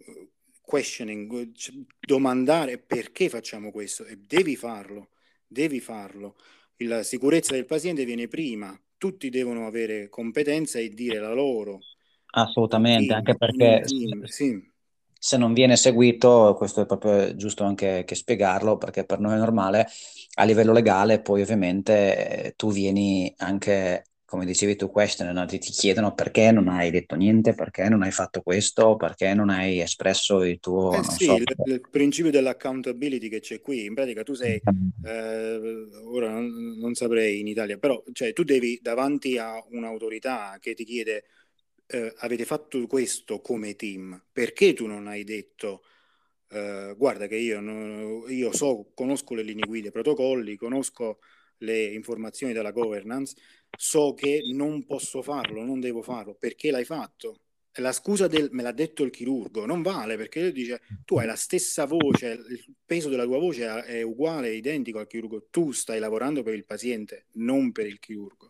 questioning, 0.71 1.51
domandare 1.99 2.79
perché 2.79 3.29
facciamo 3.29 3.73
questo 3.73 4.05
e 4.05 4.19
devi 4.25 4.55
farlo, 4.55 5.09
devi 5.45 5.81
farlo. 5.81 6.37
La 6.85 7.03
sicurezza 7.03 7.55
del 7.55 7.67
paziente 7.67 8.05
viene 8.05 8.29
prima, 8.29 8.81
tutti 8.97 9.31
devono 9.31 9.67
avere 9.67 10.09
competenza 10.09 10.79
e 10.79 10.91
dire 10.91 11.19
la 11.19 11.35
loro. 11.35 11.81
Assolutamente, 12.27 13.07
team, 13.09 13.19
anche 13.19 13.37
perché 13.37 13.83
team, 13.85 14.23
sì. 14.27 14.71
se 15.19 15.37
non 15.37 15.53
viene 15.53 15.75
seguito, 15.75 16.55
questo 16.57 16.83
è 16.83 16.87
proprio 16.87 17.35
giusto 17.35 17.65
anche 17.65 18.05
che 18.07 18.15
spiegarlo, 18.15 18.79
perché 18.79 19.05
per 19.05 19.19
noi 19.19 19.35
è 19.35 19.39
normale, 19.39 19.89
a 20.35 20.45
livello 20.45 20.73
legale 20.73 21.21
poi 21.21 21.43
ovviamente 21.43 22.45
eh, 22.45 22.55
tu 22.55 22.71
vieni 22.71 23.35
anche 23.39 24.05
come 24.31 24.47
dicevi 24.47 24.77
tu, 24.77 24.89
question, 24.89 25.29
no? 25.35 25.45
ti, 25.45 25.59
ti, 25.59 25.73
chiedono 25.73 26.15
perché 26.15 26.53
non 26.53 26.69
hai 26.69 26.93
detto 26.93 27.17
niente, 27.17 27.53
perché 27.53 27.89
non 27.89 28.05
hai 28.05 28.13
fatto 28.13 28.43
questo, 28.43 28.95
perché 28.95 29.35
non 29.35 29.51
hai 29.51 29.81
espresso 29.81 30.45
il 30.45 30.61
tuo... 30.61 30.93
Eh 30.93 31.03
sì, 31.03 31.25
so, 31.25 31.35
il, 31.35 31.53
il, 31.65 31.81
principio 31.91 32.31
dell'accountability 32.31 33.29
che 33.29 33.41
c'è 33.41 33.61
qui, 33.61 33.87
in 33.87 33.95
pratica 33.95 34.23
tu 34.23 34.35
sei, 34.35 34.63
eh, 35.05 35.89
ora 36.05 36.31
non, 36.31 36.79
non, 36.79 36.95
saprei 36.95 37.41
in 37.41 37.49
Italia, 37.49 37.77
però 37.77 38.01
cioè, 38.13 38.33
tu 38.33 38.45
devi 38.45 38.79
davanti 38.81 39.37
a 39.37 39.61
un'autorità 39.71 40.57
che 40.61 40.75
ti 40.75 40.85
chiede 40.85 41.25
eh, 41.87 42.15
avete 42.19 42.45
fatto 42.45 42.87
questo 42.87 43.41
come 43.41 43.75
team, 43.75 44.27
perché 44.33 44.75
tu 44.75 44.87
non 44.87 45.09
hai 45.09 45.25
detto... 45.25 45.83
Uh, 46.53 46.97
guarda 46.97 47.29
che 47.29 47.37
io, 47.37 47.61
no, 47.61 48.29
io 48.29 48.53
so, 48.53 48.91
conosco 48.93 49.35
le 49.35 49.43
linee 49.43 49.69
guida, 49.69 49.87
i 49.87 49.93
protocolli, 49.93 50.57
conosco 50.57 51.21
le 51.59 51.85
informazioni 51.85 52.53
della 52.53 52.73
governance, 52.73 53.37
so 53.77 54.15
che 54.15 54.43
non 54.53 54.85
posso 54.85 55.23
farlo, 55.23 55.65
non 55.65 55.81
devo 55.81 56.03
farlo, 56.03 56.35
perché 56.35 56.71
l'hai 56.71 56.85
fatto? 56.85 57.41
La 57.75 57.93
scusa 57.93 58.27
del 58.27 58.49
me 58.51 58.63
l'ha 58.63 58.73
detto 58.73 59.05
il 59.05 59.11
chirurgo 59.11 59.65
non 59.65 59.81
vale 59.81 60.17
perché 60.17 60.43
lui 60.43 60.53
dice 60.53 60.81
tu 61.05 61.19
hai 61.19 61.27
la 61.27 61.37
stessa 61.37 61.87
voce, 61.87 62.27
il 62.27 62.65
peso 62.85 63.09
della 63.09 63.25
tua 63.25 63.39
voce 63.39 63.85
è 63.85 64.03
uguale, 64.03 64.49
è 64.49 64.53
identico 64.53 64.99
al 64.99 65.07
chirurgo, 65.07 65.47
tu 65.51 65.71
stai 65.71 66.01
lavorando 66.01 66.43
per 66.43 66.55
il 66.55 66.65
paziente, 66.65 67.27
non 67.35 67.71
per 67.71 67.87
il 67.87 68.01
chirurgo. 68.01 68.49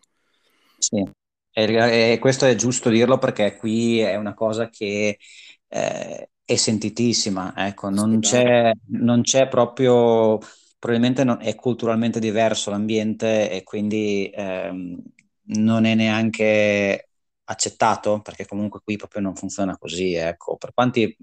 Sì, 0.79 1.05
e, 1.53 2.11
e 2.13 2.17
questo 2.19 2.45
è 2.45 2.55
giusto 2.55 2.89
dirlo 2.89 3.19
perché 3.19 3.55
qui 3.57 3.99
è 3.99 4.15
una 4.15 4.33
cosa 4.33 4.69
che 4.69 5.19
eh, 5.67 6.29
è 6.43 6.55
sentitissima, 6.55 7.53
ecco, 7.55 7.89
non 7.89 8.19
c'è, 8.19 8.71
non 8.87 9.21
c'è 9.21 9.47
proprio 9.47 10.39
probabilmente 10.81 11.23
non, 11.23 11.37
è 11.41 11.53
culturalmente 11.55 12.19
diverso 12.19 12.71
l'ambiente 12.71 13.51
e 13.51 13.61
quindi 13.63 14.31
ehm, 14.33 14.99
non 15.43 15.85
è 15.85 15.93
neanche 15.95 17.10
accettato? 17.51 18.21
Perché 18.21 18.45
comunque 18.45 18.81
qui 18.83 18.95
proprio 18.95 19.21
non 19.21 19.35
funziona 19.35 19.77
così 19.77 20.13
ecco. 20.13 20.57
Per 20.57 20.73
quanti 20.73 21.15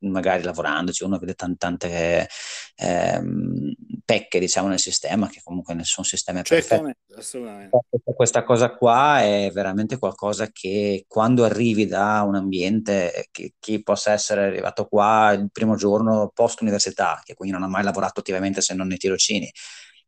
magari 0.00 0.42
lavorandoci 0.42 1.04
uno 1.04 1.18
vede 1.18 1.34
tante, 1.34 1.56
tante 1.58 2.28
ehm, 2.76 3.74
pecche 4.04 4.38
diciamo 4.38 4.68
nel 4.68 4.78
sistema 4.78 5.28
che 5.28 5.40
comunque 5.42 5.74
nessun 5.74 6.04
sistema 6.04 6.40
è 6.40 6.42
perfetto. 6.42 6.92
assolutamente. 7.16 7.78
questa 8.14 8.44
cosa 8.44 8.74
qua 8.74 9.20
è 9.22 9.50
veramente 9.52 9.98
qualcosa 9.98 10.50
che 10.52 11.04
quando 11.08 11.44
arrivi 11.44 11.86
da 11.86 12.22
un 12.22 12.36
ambiente 12.36 13.28
che, 13.30 13.54
chi 13.58 13.82
possa 13.82 14.12
essere 14.12 14.44
arrivato 14.44 14.86
qua 14.86 15.32
il 15.32 15.50
primo 15.50 15.76
giorno 15.76 16.30
post 16.32 16.60
università 16.60 17.20
che 17.24 17.34
quindi 17.34 17.54
non 17.54 17.64
ha 17.64 17.68
mai 17.68 17.82
lavorato 17.82 18.20
attivamente 18.20 18.60
se 18.60 18.74
non 18.74 18.86
nei 18.86 18.98
tirocini 18.98 19.50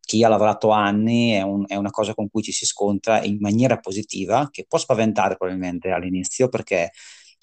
chi 0.09 0.25
ha 0.25 0.29
lavorato 0.29 0.71
anni 0.71 1.33
è, 1.33 1.43
un, 1.43 1.67
è, 1.67 1.75
una 1.75 1.91
cosa 1.91 2.15
con 2.15 2.31
cui 2.31 2.41
ci 2.41 2.51
si 2.51 2.65
scontra 2.65 3.23
in 3.23 3.37
maniera 3.41 3.79
positiva, 3.79 4.49
che 4.51 4.65
può 4.67 4.79
spaventare 4.79 5.37
probabilmente 5.37 5.91
all'inizio, 5.91 6.49
perché 6.49 6.93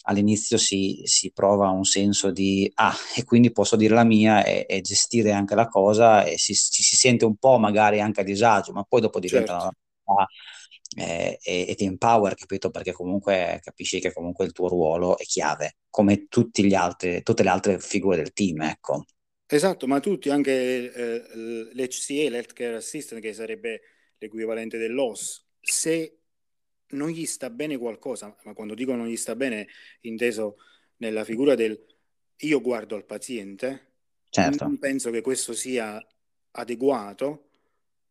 all'inizio 0.06 0.58
si, 0.58 1.01
si 1.04 1.32
prova 1.32 1.69
un 1.69 1.84
senso 1.84 2.32
di 2.32 2.69
ah, 2.73 2.95
e 3.15 3.23
quindi 3.23 3.51
posso 3.51 3.75
dire 3.75 3.93
la 3.93 4.04
mia 4.04 4.43
e, 4.43 4.65
e 4.67 4.82
gestire 4.82 5.32
anche 5.32 5.54
la 5.54 5.67
cosa 5.67 6.23
e 6.23 6.39
si, 6.39 6.56
ci 6.56 6.82
si 6.82 6.95
sente 6.95 7.23
un 7.23 7.36
po' 7.36 7.60
magari 7.60 8.01
anche 8.01 8.21
a 8.21 8.23
disagio, 8.23 8.71
ma 8.71 8.84
poi 8.84 9.01
dopo 9.01 9.19
diventa 9.19 9.60
certo. 9.60 9.75
una 10.06 10.25
eh, 10.97 11.38
e, 11.43 11.65
e, 11.69 11.75
ti 11.75 11.86
empower, 11.86 12.34
capito? 12.34 12.71
Perché 12.71 12.93
comunque 12.93 13.60
capisci 13.63 13.99
che 13.99 14.12
comunque 14.12 14.45
il 14.45 14.54
tuo 14.54 14.69
ruolo 14.69 15.19
è 15.19 15.23
chiave, 15.23 15.78
come 15.91 16.25
tutti 16.28 16.65
gli 16.65 16.73
altri, 16.73 17.21
tutte 17.21 17.43
le 17.43 17.49
altre 17.49 17.80
figure 17.80 18.15
del 18.17 18.34
team, 18.34 18.62
ecco. 18.62 19.06
Esatto, 19.47 19.86
ma 19.86 19.99
tutti, 19.99 20.29
anche 20.29 20.91
eh, 20.91 21.71
l'HCA, 21.73 22.29
l'Healthcare 22.29 22.75
Assistant, 22.75 23.21
che 23.21 23.34
sarebbe 23.34 23.81
l'equivalente 24.17 24.77
dell'OS, 24.77 25.45
se 25.60 26.19
non 26.89 27.10
gli 27.10 27.25
sta 27.25 27.49
bene 27.49 27.77
qualcosa, 27.77 28.36
ma 28.43 28.53
quando 28.53 28.73
dico 28.73 28.95
non 28.95 29.08
gli 29.08 29.17
sta 29.17 29.36
bene, 29.36 29.67
inteso 30.01 30.58
nella 30.97 31.23
figura 31.23 31.55
del 31.55 31.84
io 32.39 32.62
guardo 32.62 32.95
al 32.95 33.05
paziente, 33.05 33.93
certo. 34.29 34.65
non 34.65 34.77
penso 34.77 35.10
che 35.12 35.21
questo 35.21 35.53
sia 35.53 36.03
adeguato, 36.51 37.49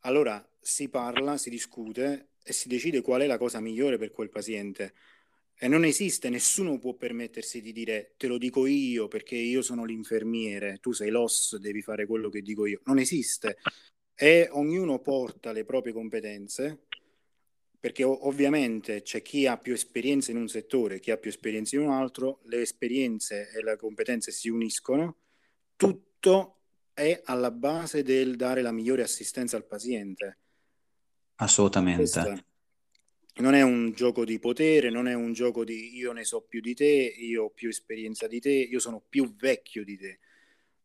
allora 0.01 0.47
si 0.61 0.89
parla, 0.89 1.37
si 1.37 1.51
discute 1.51 2.31
e 2.43 2.53
si 2.53 2.69
decide 2.69 3.03
qual 3.03 3.23
è 3.23 3.27
la 3.27 3.39
cosa 3.39 3.61
migliore 3.61 3.99
per 3.99 4.11
quel 4.11 4.31
paziente. 4.31 4.95
E 5.57 5.69
non 5.69 5.85
esiste, 5.85 6.29
nessuno 6.29 6.79
può 6.79 6.95
permettersi 6.95 7.61
di 7.61 7.73
dire 7.73 8.15
te 8.17 8.27
lo 8.27 8.39
dico 8.39 8.67
io 8.67 9.09
perché 9.09 9.37
io 9.37 9.63
sono 9.63 9.85
l'infermiere, 9.85 10.79
tu 10.79 10.93
sei 10.93 11.11
l'OS, 11.11 11.57
devi 11.59 11.81
fare 11.81 12.07
quello 12.07 12.29
che 12.29 12.43
dico 12.43 12.67
io. 12.67 12.81
Non 12.85 12.99
esiste. 12.99 13.59
E 14.15 14.49
ognuno 14.51 15.01
porta 15.01 15.53
le 15.53 15.65
proprie 15.65 15.93
competenze 15.93 16.87
perché 17.85 18.03
ovviamente 18.03 19.03
c'è 19.03 19.21
chi 19.21 19.47
ha 19.47 19.59
più 19.59 19.75
esperienza 19.75 20.31
in 20.31 20.39
un 20.39 20.49
settore, 20.49 21.01
chi 21.01 21.11
ha 21.11 21.19
più 21.19 21.29
esperienza 21.29 21.77
in 21.77 21.83
un 21.83 21.91
altro, 21.91 22.41
le 22.45 22.63
esperienze 22.63 23.51
e 23.51 23.63
le 23.63 23.77
competenze 23.77 24.33
si 24.33 24.49
uniscono, 24.49 25.19
tutto 25.77 26.61
è 26.95 27.21
alla 27.25 27.51
base 27.51 28.03
del 28.03 28.37
dare 28.37 28.63
la 28.63 28.73
migliore 28.73 29.03
assistenza 29.03 29.59
al 29.59 29.67
paziente. 29.67 30.39
Assolutamente. 31.35 31.99
Questa 31.99 32.43
non 33.37 33.55
è 33.55 33.63
un 33.63 33.93
gioco 33.93 34.25
di 34.25 34.39
potere, 34.39 34.91
non 34.91 35.09
è 35.09 35.15
un 35.15 35.33
gioco 35.33 35.65
di 35.65 35.97
io 35.97 36.13
ne 36.13 36.25
so 36.25 36.43
più 36.43 36.61
di 36.61 36.75
te, 36.75 36.85
io 36.85 37.45
ho 37.45 37.51
più 37.51 37.69
esperienza 37.69 38.27
di 38.27 38.41
te, 38.41 38.51
io 38.51 38.79
sono 38.79 39.03
più 39.09 39.35
vecchio 39.35 39.85
di 39.85 39.97
te. 39.97 40.21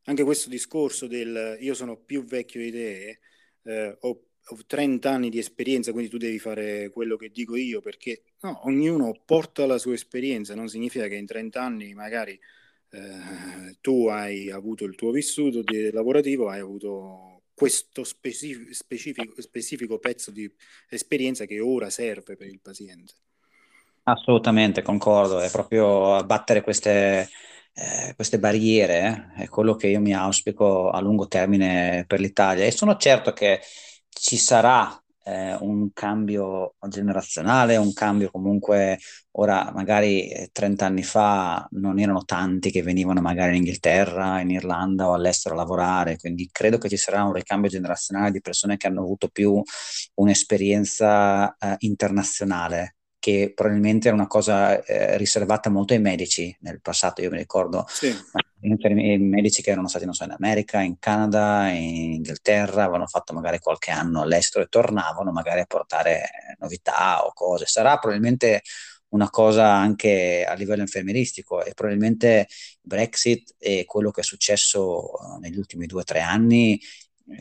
Anche 0.06 0.24
questo 0.24 0.50
discorso 0.50 1.08
del 1.08 1.58
io 1.62 1.74
sono 1.74 1.98
più 1.98 2.24
vecchio 2.24 2.62
di 2.62 2.72
te, 2.72 3.20
eh, 3.64 3.98
ho 4.00 4.24
ho 4.52 4.58
30 4.66 5.12
anni 5.12 5.30
di 5.30 5.38
esperienza, 5.38 5.92
quindi 5.92 6.10
tu 6.10 6.18
devi 6.18 6.40
fare 6.40 6.90
quello 6.90 7.18
che 7.18 7.30
dico 7.30 7.56
io, 7.56 7.82
perché 7.82 8.24
no, 8.42 8.66
ognuno 8.66 9.22
porta 9.24 9.66
la 9.66 9.78
sua 9.78 9.94
esperienza, 9.94 10.56
non 10.56 10.68
significa 10.70 11.08
che 11.08 11.16
in 11.16 11.26
30 11.26 11.62
anni 11.62 11.94
magari 11.94 12.40
eh, 12.92 13.78
tu 13.82 14.08
hai 14.08 14.50
avuto 14.50 14.86
il 14.86 14.96
tuo 14.96 15.12
vissuto 15.12 15.62
lavorativo, 15.92 16.50
hai 16.50 16.62
avuto 16.62 17.29
questo 17.60 18.06
specifico, 18.06 18.74
specifico, 18.74 19.42
specifico 19.42 20.00
pezzo 20.00 20.32
di 20.32 20.50
esperienza 20.88 21.44
che 21.44 21.60
ora 21.60 21.90
serve 21.90 22.38
per 22.38 22.48
il 22.48 22.62
paziente. 22.62 23.16
Assolutamente, 24.04 24.82
concordo, 24.82 25.42
è 25.42 25.52
proprio 25.52 26.16
abbattere 26.16 26.62
queste, 26.62 27.28
eh, 27.74 28.14
queste 28.16 28.40
barriere, 28.40 29.34
eh, 29.36 29.44
è 29.44 29.50
quello 29.50 29.76
che 29.76 29.88
io 29.88 30.00
mi 30.00 30.14
auspico 30.14 30.90
a 30.90 31.02
lungo 31.02 31.28
termine 31.28 32.06
per 32.08 32.22
l'Italia 32.22 32.64
e 32.64 32.72
sono 32.72 32.96
certo 32.96 33.34
che 33.34 33.60
ci 34.08 34.38
sarà 34.38 34.90
eh, 35.30 35.56
un 35.62 35.92
cambio 35.94 36.76
generazionale, 36.88 37.78
un 37.78 37.94
cambio 37.94 38.32
comunque, 38.32 39.00
ora 39.32 39.72
magari 39.74 40.50
30 40.52 40.84
eh, 40.84 40.88
anni 40.88 41.04
fa 41.04 41.68
non 41.72 42.00
erano 42.00 42.24
tanti 42.26 42.72
che 42.72 42.82
venivano 42.82 43.22
magari 43.22 43.52
in 43.52 43.58
Inghilterra, 43.58 44.42
in 44.42 44.50
Irlanda 44.50 45.08
o 45.08 45.14
all'estero 45.14 45.54
a 45.54 45.58
lavorare, 45.60 46.18
quindi 46.18 46.50
credo 46.52 46.78
che 46.80 46.90
ci 46.90 46.98
sarà 46.98 47.24
un 47.24 47.34
ricambio 47.34 47.70
generazionale 47.70 48.32
di 48.32 48.42
persone 48.42 48.78
che 48.78 48.88
hanno 48.88 49.02
avuto 49.02 49.28
più 49.28 49.62
un'esperienza 50.16 51.56
eh, 51.58 51.76
internazionale 51.80 52.96
che 53.20 53.52
probabilmente 53.54 54.08
era 54.08 54.16
una 54.16 54.28
cosa 54.28 54.82
eh, 54.82 55.18
riservata 55.18 55.70
molto 55.70 55.94
ai 55.94 56.00
medici 56.00 56.56
nel 56.62 56.82
passato, 56.82 57.22
io 57.22 57.30
mi 57.30 57.38
ricordo 57.38 57.86
sì. 57.88 58.16
I 58.62 59.18
medici 59.18 59.62
che 59.62 59.72
erano 59.72 59.88
stati 59.88 60.06
non 60.06 60.14
so, 60.14 60.24
in 60.24 60.32
America, 60.32 60.82
in 60.82 61.00
Canada, 61.00 61.70
in 61.70 62.14
Inghilterra, 62.14 62.84
avevano 62.84 63.08
fatto 63.08 63.34
magari 63.34 63.60
qualche 63.60 63.92
anno 63.92 64.22
all'estero 64.22 64.64
e 64.64 64.68
tornavano 64.68 65.32
magari 65.32 65.62
a 65.62 65.66
portare 65.66 66.56
novità 66.60 67.26
o 67.26 67.34
cose. 67.34 67.66
Sarà 67.66 67.98
probabilmente 67.98 68.62
una 69.10 69.30
cosa 69.30 69.72
anche 69.74 70.46
a 70.48 70.54
livello 70.54 70.82
infermieristico 70.82 71.64
e 71.64 71.74
probabilmente 71.74 72.48
Brexit 72.82 73.56
e 73.58 73.86
quello 73.86 74.12
che 74.12 74.22
è 74.22 74.24
successo 74.24 75.14
eh, 75.14 75.40
negli 75.40 75.58
ultimi 75.58 75.88
due 75.88 76.02
o 76.02 76.04
tre 76.04 76.20
anni 76.20 76.80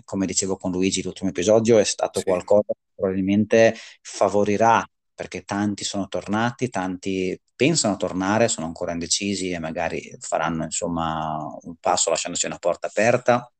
come 0.04 0.26
dicevo 0.26 0.56
con 0.56 0.70
Luigi 0.70 1.02
l'ultimo 1.02 1.30
episodio, 1.30 1.78
è 1.78 1.84
stato 1.84 2.20
sì. 2.20 2.24
qualcosa 2.26 2.72
che 2.72 2.92
probabilmente 2.94 3.74
favorirà 4.00 4.86
perché 5.14 5.42
tanti 5.42 5.84
sono 5.84 6.08
tornati, 6.08 6.68
tanti 6.68 7.38
pensano 7.58 7.94
a 7.94 7.96
tornare, 7.96 8.46
sono 8.46 8.66
ancora 8.66 8.92
indecisi 8.92 9.50
e 9.50 9.58
magari 9.58 10.16
faranno 10.20 10.62
insomma 10.62 11.36
un 11.62 11.74
passo 11.80 12.08
lasciandosi 12.10 12.46
una 12.46 12.58
porta 12.58 12.86
aperta 12.86 13.52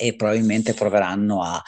e 0.00 0.14
probabilmente 0.14 0.74
proveranno 0.74 1.42
a 1.42 1.60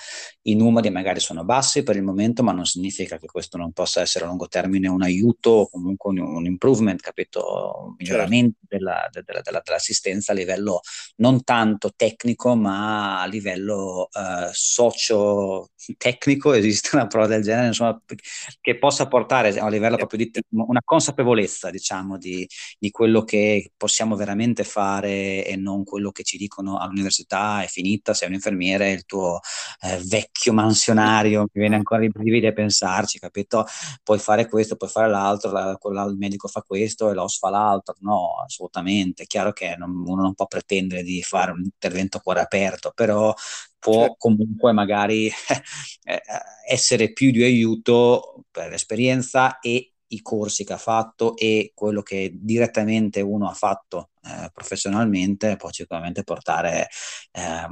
i 0.43 0.55
numeri 0.55 0.89
magari 0.89 1.21
sono 1.21 1.45
bassi 1.45 1.83
per 1.83 1.97
il 1.97 2.03
momento, 2.03 2.43
ma 2.43 2.53
non 2.53 2.65
significa 2.65 3.19
che 3.19 3.27
questo 3.27 3.59
non 3.59 3.73
possa 3.73 4.01
essere 4.01 4.25
a 4.25 4.29
lungo 4.29 4.49
termine 4.49 4.89
un 4.89 5.03
aiuto 5.03 5.51
o 5.51 5.69
comunque 5.69 6.11
un, 6.11 6.21
un 6.21 6.47
improvement, 6.47 6.99
capito? 7.01 7.83
Un 7.85 7.95
miglioramento 7.99 8.59
certo. 8.61 8.77
della, 8.77 9.07
della, 9.11 9.41
della, 9.43 9.61
dell'assistenza 9.63 10.33
a 10.33 10.35
livello 10.35 10.81
non 11.17 11.45
tanto 11.45 11.93
tecnico, 11.95 12.55
ma 12.55 13.21
a 13.21 13.27
livello 13.27 14.09
uh, 14.11 14.49
socio-tecnico, 14.51 16.55
esiste 16.55 16.91
una 16.95 17.07
parola 17.07 17.29
del 17.29 17.43
genere, 17.43 17.67
insomma, 17.67 18.01
che 18.61 18.79
possa 18.79 19.09
portare 19.09 19.59
a 19.59 19.69
livello 19.69 19.97
proprio 19.97 20.21
di 20.21 20.31
una 20.51 20.81
consapevolezza, 20.83 21.69
diciamo, 21.71 22.17
di, 22.17 22.49
di 22.79 22.91
quello 22.91 23.25
che 23.25 23.73
possiamo 23.77 24.17
veramente 24.17 24.65
fare 24.65 25.45
e 25.45 25.57
non 25.57 25.85
quello 25.85 26.13
che 26.13 26.23
ci 26.23 26.39
dicono 26.39 26.79
all'università 26.79 27.63
è 27.63 27.67
finita, 27.67 28.15
sei 28.21 28.29
un 28.29 28.35
infermiere, 28.35 28.91
il 28.91 29.05
tuo 29.07 29.41
eh, 29.83 29.99
vecchio 30.05 30.53
mansionario, 30.53 31.41
mi 31.41 31.61
viene 31.61 31.77
ancora 31.77 32.05
i 32.05 32.09
brividi 32.09 32.47
a 32.47 32.53
pensarci, 32.53 33.19
capito? 33.19 33.67
Puoi 34.03 34.19
fare 34.19 34.47
questo, 34.49 34.77
puoi 34.77 34.91
fare 34.91 35.09
l'altro, 35.09 35.51
la, 35.51 35.79
il 36.05 36.17
medico 36.17 36.49
fa 36.49 36.63
questo 36.63 37.11
e 37.11 37.15
l'OS 37.15 37.39
fa 37.39 37.51
l'altro. 37.51 37.95
No, 38.01 38.43
assolutamente. 38.45 39.23
È 39.25 39.27
chiaro 39.27 39.53
che 39.53 39.75
non, 39.77 39.91
uno 40.07 40.23
non 40.23 40.35
può 40.35 40.47
pretendere 40.47 41.03
di 41.03 41.23
fare 41.23 41.53
un 41.53 41.63
intervento 41.63 42.19
a 42.19 42.21
cuore 42.21 42.41
aperto, 42.41 42.93
però 42.95 43.35
può 43.79 44.03
certo. 44.03 44.17
comunque 44.19 44.73
magari 44.73 45.27
eh, 46.05 46.23
essere 46.69 47.13
più 47.13 47.31
di 47.31 47.43
aiuto 47.43 48.45
per 48.51 48.69
l'esperienza 48.69 49.59
e 49.61 49.95
i 50.13 50.23
corsi 50.23 50.65
che 50.65 50.73
ha 50.73 50.79
fatto 50.79 51.37
e 51.37 51.73
quello 51.75 52.03
che 52.03 52.33
direttamente 52.35 53.21
uno 53.21 53.49
ha 53.49 53.55
fatto 53.55 54.11
eh, 54.23 54.51
professionalmente 54.53 55.57
può 55.57 55.73
sicuramente 55.73 56.25
portare 56.25 56.89
eh, 57.33 57.67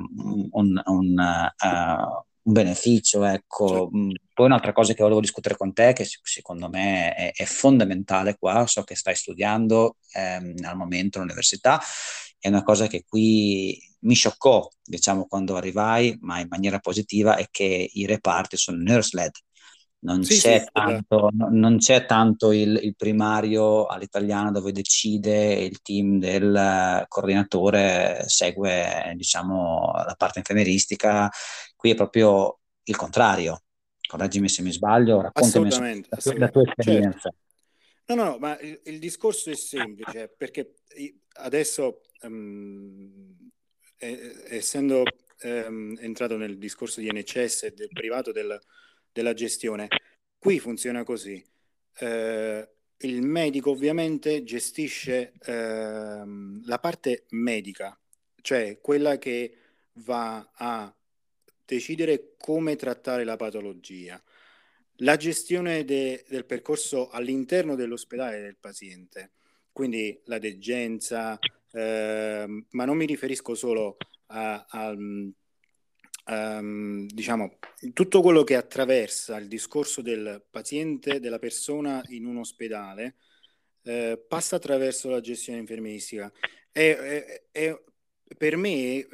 un, 0.50 0.80
un, 0.82 0.82
uh, 0.84 2.24
un 2.48 2.52
beneficio, 2.52 3.24
ecco. 3.24 3.90
Mm, 3.94 4.10
poi 4.32 4.46
un'altra 4.46 4.72
cosa 4.72 4.94
che 4.94 5.02
volevo 5.02 5.20
discutere 5.20 5.56
con 5.56 5.72
te, 5.72 5.92
che 5.92 6.06
secondo 6.22 6.68
me 6.68 7.14
è, 7.14 7.32
è 7.34 7.44
fondamentale 7.44 8.36
qua, 8.38 8.66
so 8.66 8.82
che 8.84 8.96
stai 8.96 9.14
studiando 9.14 9.96
ehm, 10.12 10.54
al 10.62 10.76
momento 10.76 11.18
all'università, 11.18 11.80
è 12.38 12.48
una 12.48 12.62
cosa 12.62 12.86
che 12.86 13.04
qui 13.06 13.78
mi 14.00 14.14
scioccò, 14.14 14.68
diciamo, 14.82 15.26
quando 15.26 15.56
arrivai, 15.56 16.16
ma 16.20 16.38
in 16.40 16.46
maniera 16.48 16.78
positiva, 16.78 17.36
è 17.36 17.46
che 17.50 17.90
i 17.92 18.06
reparti 18.06 18.56
sono 18.56 18.78
nurse-led, 18.78 19.32
non, 20.00 20.22
sì, 20.22 20.38
c'è, 20.38 20.60
sì, 20.60 20.68
tanto, 20.72 21.28
no, 21.32 21.48
non 21.50 21.78
c'è 21.78 22.06
tanto 22.06 22.52
il, 22.52 22.78
il, 22.82 22.94
primario 22.94 23.86
all'italiano 23.86 24.52
dove 24.52 24.70
decide 24.70 25.54
il 25.54 25.82
team 25.82 26.20
del 26.20 27.04
coordinatore 27.08 28.22
segue 28.26 29.12
diciamo 29.16 29.90
la 29.94 30.14
parte 30.16 30.38
infermieristica 30.38 31.28
qui 31.74 31.90
è 31.90 31.94
proprio 31.96 32.60
il 32.84 32.96
contrario 32.96 33.62
correggimi 34.06 34.48
se 34.48 34.62
mi 34.62 34.70
sbaglio 34.70 35.20
raccontami 35.20 35.66
assolutamente, 35.66 36.08
assolutamente. 36.12 36.38
la 36.38 36.62
tua 36.62 36.72
esperienza 36.74 37.18
certo. 37.18 37.38
no 38.06 38.14
no 38.14 38.30
no 38.30 38.38
ma 38.38 38.58
il, 38.60 38.80
il, 38.84 38.98
discorso 39.00 39.50
è 39.50 39.56
semplice 39.56 40.32
perché 40.36 40.74
adesso 41.40 42.02
um, 42.22 43.50
essendo 43.98 45.02
um, 45.42 45.96
entrato 45.98 46.36
nel 46.36 46.56
discorso 46.56 47.00
di 47.00 47.10
NCS 47.12 47.64
e 47.64 47.72
del 47.72 47.88
privato 47.88 48.30
del 48.30 48.58
della 49.18 49.34
gestione. 49.34 49.88
Qui 50.38 50.60
funziona 50.60 51.02
così. 51.02 51.44
Eh, 51.98 52.68
il 52.98 53.22
medico 53.22 53.70
ovviamente 53.70 54.44
gestisce 54.44 55.32
eh, 55.44 56.22
la 56.64 56.78
parte 56.80 57.24
medica, 57.30 57.98
cioè 58.40 58.78
quella 58.80 59.18
che 59.18 59.56
va 60.04 60.52
a 60.54 60.94
decidere 61.64 62.34
come 62.38 62.76
trattare 62.76 63.24
la 63.24 63.34
patologia, 63.34 64.22
la 65.00 65.16
gestione 65.16 65.84
de, 65.84 66.24
del 66.28 66.44
percorso 66.44 67.08
all'interno 67.08 67.74
dell'ospedale 67.74 68.40
del 68.40 68.56
paziente, 68.56 69.32
quindi 69.72 70.20
la 70.26 70.38
degenza, 70.38 71.36
eh, 71.72 72.46
ma 72.70 72.84
non 72.84 72.96
mi 72.96 73.06
riferisco 73.06 73.56
solo 73.56 73.96
a, 74.26 74.64
a 74.68 74.96
um, 76.28 77.06
diciamo, 77.06 77.58
tutto 77.92 78.20
quello 78.20 78.44
che 78.44 78.56
attraversa 78.56 79.36
il 79.38 79.48
discorso 79.48 80.02
del 80.02 80.44
paziente, 80.50 81.20
della 81.20 81.38
persona 81.38 82.02
in 82.08 82.26
un 82.26 82.38
ospedale, 82.38 83.16
eh, 83.82 84.22
passa 84.26 84.56
attraverso 84.56 85.08
la 85.08 85.20
gestione 85.20 85.58
infermieristica. 85.58 86.30
E, 86.72 87.42
e, 87.50 87.68
e 87.68 87.82
per 88.36 88.56
me, 88.56 89.06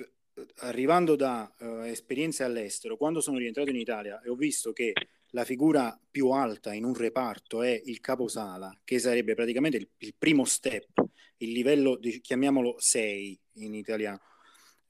arrivando 0.59 1.15
da 1.15 1.53
uh, 1.61 1.83
esperienze 1.83 2.43
all'estero, 2.43 2.97
quando 2.97 3.21
sono 3.21 3.39
rientrato 3.39 3.71
in 3.71 3.77
Italia 3.77 4.21
e 4.21 4.29
ho 4.29 4.35
visto 4.35 4.73
che 4.73 4.93
la 5.29 5.45
figura 5.45 5.99
più 6.11 6.31
alta 6.31 6.73
in 6.73 6.85
un 6.85 6.95
reparto 6.95 7.63
è 7.63 7.81
il 7.85 8.01
caposala, 8.01 8.81
che 8.85 8.99
sarebbe 8.99 9.35
praticamente 9.35 9.77
il, 9.77 9.89
il 9.99 10.15
primo 10.17 10.45
step, 10.45 11.05
il 11.39 11.53
livello, 11.53 11.97
di, 11.97 12.21
chiamiamolo 12.21 12.77
6 12.79 13.41
in 13.55 13.75
italiano, 13.75 14.21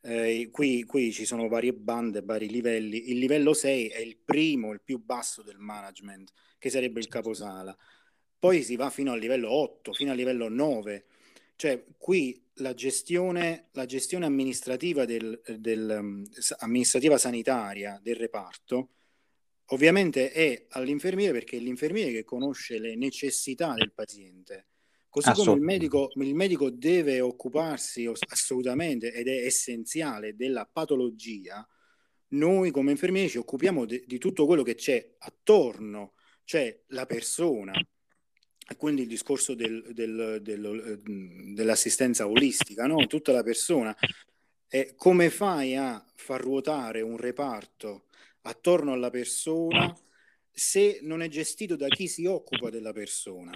eh, 0.06 0.50
qui, 0.50 0.84
qui, 0.84 1.12
ci 1.12 1.24
sono 1.24 1.48
varie 1.48 1.72
bande, 1.72 2.20
vari 2.20 2.48
livelli. 2.48 3.10
Il 3.10 3.18
livello 3.18 3.54
6 3.54 3.88
è 3.88 4.00
il 4.00 4.18
primo, 4.22 4.72
il 4.72 4.82
più 4.82 5.02
basso 5.02 5.42
del 5.42 5.58
management, 5.58 6.30
che 6.58 6.68
sarebbe 6.68 7.00
il 7.00 7.08
caposala. 7.08 7.76
Poi 8.38 8.62
si 8.62 8.76
va 8.76 8.90
fino 8.90 9.12
al 9.12 9.18
livello 9.18 9.50
8, 9.50 9.94
fino 9.94 10.10
al 10.10 10.16
livello 10.16 10.48
9. 10.48 11.06
Cioè, 11.56 11.84
qui 11.96 12.38
la 12.58 12.74
gestione, 12.74 13.68
la 13.72 13.86
gestione 13.86 14.26
amministrativa, 14.26 15.06
del, 15.06 15.40
del, 15.58 15.96
um, 15.98 16.24
amministrativa 16.58 17.16
sanitaria 17.16 17.98
del 18.02 18.16
reparto 18.16 18.90
ovviamente 19.68 20.30
è 20.30 20.66
all'infermiere 20.70 21.32
perché 21.32 21.56
è 21.56 21.60
l'infermiere 21.60 22.12
che 22.12 22.24
conosce 22.24 22.78
le 22.78 22.94
necessità 22.96 23.72
del 23.72 23.92
paziente 23.92 24.66
Così 25.14 25.30
come 25.32 25.52
il 25.52 25.60
medico, 25.60 26.10
il 26.16 26.34
medico 26.34 26.70
deve 26.70 27.20
occuparsi 27.20 28.10
assolutamente 28.30 29.12
ed 29.12 29.28
è 29.28 29.44
essenziale 29.44 30.34
della 30.34 30.66
patologia, 30.66 31.64
noi 32.30 32.72
come 32.72 32.90
infermieri 32.90 33.28
ci 33.28 33.38
occupiamo 33.38 33.84
de, 33.84 34.02
di 34.08 34.18
tutto 34.18 34.44
quello 34.44 34.64
che 34.64 34.74
c'è 34.74 35.14
attorno, 35.18 36.14
cioè 36.42 36.82
la 36.88 37.06
persona, 37.06 37.72
e 37.74 38.76
quindi 38.76 39.02
il 39.02 39.06
discorso 39.06 39.54
del, 39.54 39.92
del, 39.92 40.40
del, 40.42 41.00
dell'assistenza 41.54 42.26
olistica, 42.26 42.88
no? 42.88 43.06
tutta 43.06 43.30
la 43.30 43.44
persona. 43.44 43.96
E 44.66 44.94
come 44.96 45.30
fai 45.30 45.76
a 45.76 46.04
far 46.16 46.40
ruotare 46.40 47.02
un 47.02 47.18
reparto 47.18 48.06
attorno 48.40 48.92
alla 48.92 49.10
persona 49.10 49.96
se 50.50 50.98
non 51.02 51.22
è 51.22 51.28
gestito 51.28 51.76
da 51.76 51.86
chi 51.86 52.08
si 52.08 52.24
occupa 52.24 52.68
della 52.68 52.92
persona? 52.92 53.52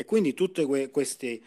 E 0.00 0.04
quindi 0.04 0.32
tutti 0.32 0.62
que- 0.64 0.90
questi, 0.90 1.42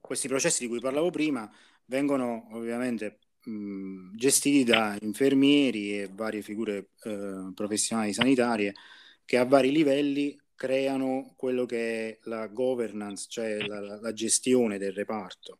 questi 0.00 0.26
processi 0.26 0.62
di 0.62 0.68
cui 0.68 0.80
parlavo 0.80 1.10
prima 1.10 1.46
vengono 1.84 2.48
ovviamente 2.52 3.18
mh, 3.44 4.16
gestiti 4.16 4.64
da 4.64 4.96
infermieri 5.02 6.00
e 6.00 6.08
varie 6.10 6.40
figure 6.40 6.88
eh, 7.02 7.52
professionali 7.54 8.14
sanitarie 8.14 8.72
che 9.26 9.36
a 9.36 9.44
vari 9.44 9.70
livelli 9.70 10.40
creano 10.54 11.34
quello 11.36 11.66
che 11.66 12.08
è 12.08 12.18
la 12.22 12.46
governance, 12.46 13.26
cioè 13.28 13.58
la, 13.58 14.00
la 14.00 14.12
gestione 14.14 14.78
del 14.78 14.94
reparto. 14.94 15.58